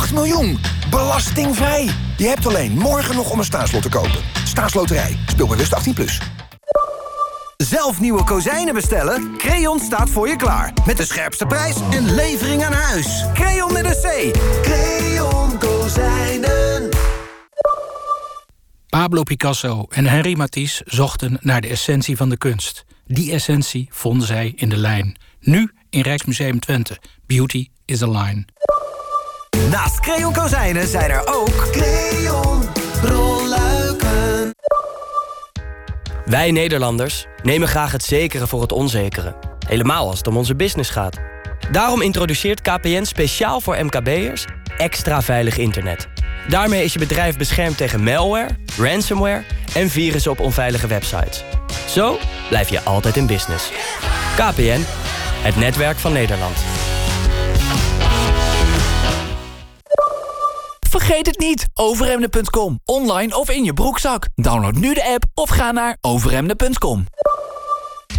14,8 0.09 0.13
miljoen. 0.13 0.59
Belastingvrij. 0.91 1.91
Je 2.17 2.27
hebt 2.27 2.47
alleen 2.47 2.79
morgen 2.79 3.15
nog 3.15 3.31
om 3.31 3.39
een 3.39 3.45
staatslot 3.45 3.83
te 3.83 3.89
kopen. 3.89 4.21
Staatsloterij. 4.45 5.19
Speel 5.27 5.47
bewust 5.47 5.89
18+. 5.89 5.93
Plus. 5.95 6.21
Zelf 7.65 8.01
nieuwe 8.01 8.25
kozijnen 8.25 8.75
bestellen? 8.75 9.37
Creon 9.37 9.79
staat 9.79 10.11
voor 10.11 10.29
je 10.29 10.37
klaar. 10.37 10.73
Met 10.87 10.97
de 10.97 11.05
scherpste 11.05 11.47
prijs 11.47 11.77
en 11.91 12.15
levering 12.15 12.65
aan 12.65 12.73
huis. 12.73 13.25
Creon 13.35 13.73
met 13.73 13.85
een 13.85 13.93
C. 13.93 14.37
Creon 14.63 15.59
Kozijnen. 15.59 16.89
Pablo 18.89 19.23
Picasso 19.23 19.87
en 19.89 20.07
Henri 20.07 20.37
Matisse 20.37 20.83
zochten 20.87 21.39
naar 21.41 21.61
de 21.61 21.69
essentie 21.69 22.17
van 22.17 22.29
de 22.29 22.37
kunst. 22.37 22.85
Die 23.07 23.33
essentie 23.33 23.89
vonden 23.91 24.27
zij 24.27 24.53
in 24.57 24.69
de 24.69 24.77
lijn. 24.77 25.17
Nu 25.41 25.73
in 25.91 26.01
Rijksmuseum 26.01 26.61
Twente. 26.61 26.99
Beauty 27.27 27.69
is 27.85 28.03
a 28.03 28.09
line. 28.09 28.45
Naast 29.71 30.01
Creon 30.01 30.33
Kozijnen 30.33 30.89
zijn 30.89 31.11
er 31.11 31.23
ook... 31.27 31.69
Creon 31.73 32.63
Rolluiken. 33.03 33.74
Wij 36.25 36.51
Nederlanders 36.51 37.27
nemen 37.43 37.69
graag 37.69 37.93
het 37.93 38.05
zekere 38.05 38.47
voor 38.47 38.61
het 38.61 38.73
onzekere. 38.73 39.35
Helemaal 39.67 40.09
als 40.09 40.19
het 40.19 40.27
om 40.27 40.37
onze 40.37 40.55
business 40.55 40.91
gaat. 40.91 41.19
Daarom 41.71 42.03
introduceert 42.03 42.61
KPN 42.61 43.05
speciaal 43.05 43.61
voor 43.61 43.85
MKB'ers 43.85 44.45
extra 44.79 45.23
veilig 45.23 45.59
internet. 45.59 46.09
Daarmee 46.49 46.85
is 46.85 46.93
je 46.93 46.99
bedrijf 46.99 47.37
beschermd 47.37 47.77
tegen 47.77 48.03
malware, 48.03 48.57
ransomware 48.79 49.43
en 49.75 49.91
virussen 49.91 50.31
op 50.31 50.41
onveilige 50.41 50.87
websites. 50.87 51.45
Zo 51.89 52.19
blijf 52.49 52.69
je 52.69 52.83
altijd 52.83 53.17
in 53.17 53.27
business. 53.27 53.71
KPN, 54.37 54.81
het 55.43 55.57
netwerk 55.57 55.97
van 55.97 56.13
Nederland. 56.13 56.57
Vergeet 60.99 61.27
het 61.27 61.39
niet, 61.39 61.69
overhemden.com. 61.73 62.81
Online 62.85 63.37
of 63.37 63.51
in 63.51 63.65
je 63.65 63.73
broekzak. 63.73 64.29
Download 64.35 64.75
nu 64.75 64.95
de 64.95 65.05
app 65.05 65.25
of 65.35 65.49
ga 65.49 65.73
naar 65.73 65.97
overhemden.com. 66.01 67.07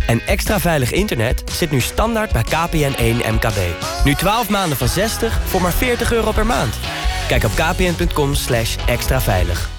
En 0.08 0.22
extra 0.22 0.60
veilig 0.60 0.92
internet 0.92 1.44
zit 1.52 1.72
nu 1.72 1.82
standaard 1.82 2.32
bij 2.32 2.44
KPN1 2.44 3.28
MKB. 3.34 3.58
Nu 4.06 4.14
12 4.14 4.50
maanden 4.50 4.78
van 4.78 4.88
60 4.88 5.42
voor 5.50 5.62
maar 5.62 5.74
40 5.74 6.12
euro 6.12 6.32
per 6.32 6.46
maand. 6.46 6.76
Kijk 7.28 7.44
op 7.44 7.52
kpn.com 7.52 8.34
slash 8.34 8.78
extra 8.88 9.22
veilig. 9.22 9.70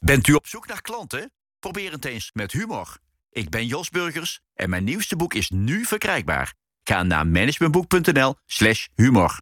Bent 0.00 0.26
u 0.26 0.32
op 0.32 0.46
zoek 0.46 0.66
naar 0.66 0.80
klanten? 0.80 1.32
Probeer 1.58 1.92
het 1.92 2.04
eens 2.04 2.30
met 2.32 2.52
humor. 2.52 2.96
Ik 3.30 3.50
ben 3.50 3.66
Jos 3.66 3.88
Burgers 3.88 4.40
en 4.54 4.70
mijn 4.70 4.84
nieuwste 4.84 5.16
boek 5.16 5.34
is 5.34 5.50
nu 5.50 5.84
verkrijgbaar. 5.84 6.54
Ga 6.82 7.02
naar 7.02 7.26
managementboek.nl 7.26 8.34
slash 8.46 8.86
humor. 8.94 9.38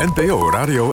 NPO 0.00 0.50
Radio 0.50 0.86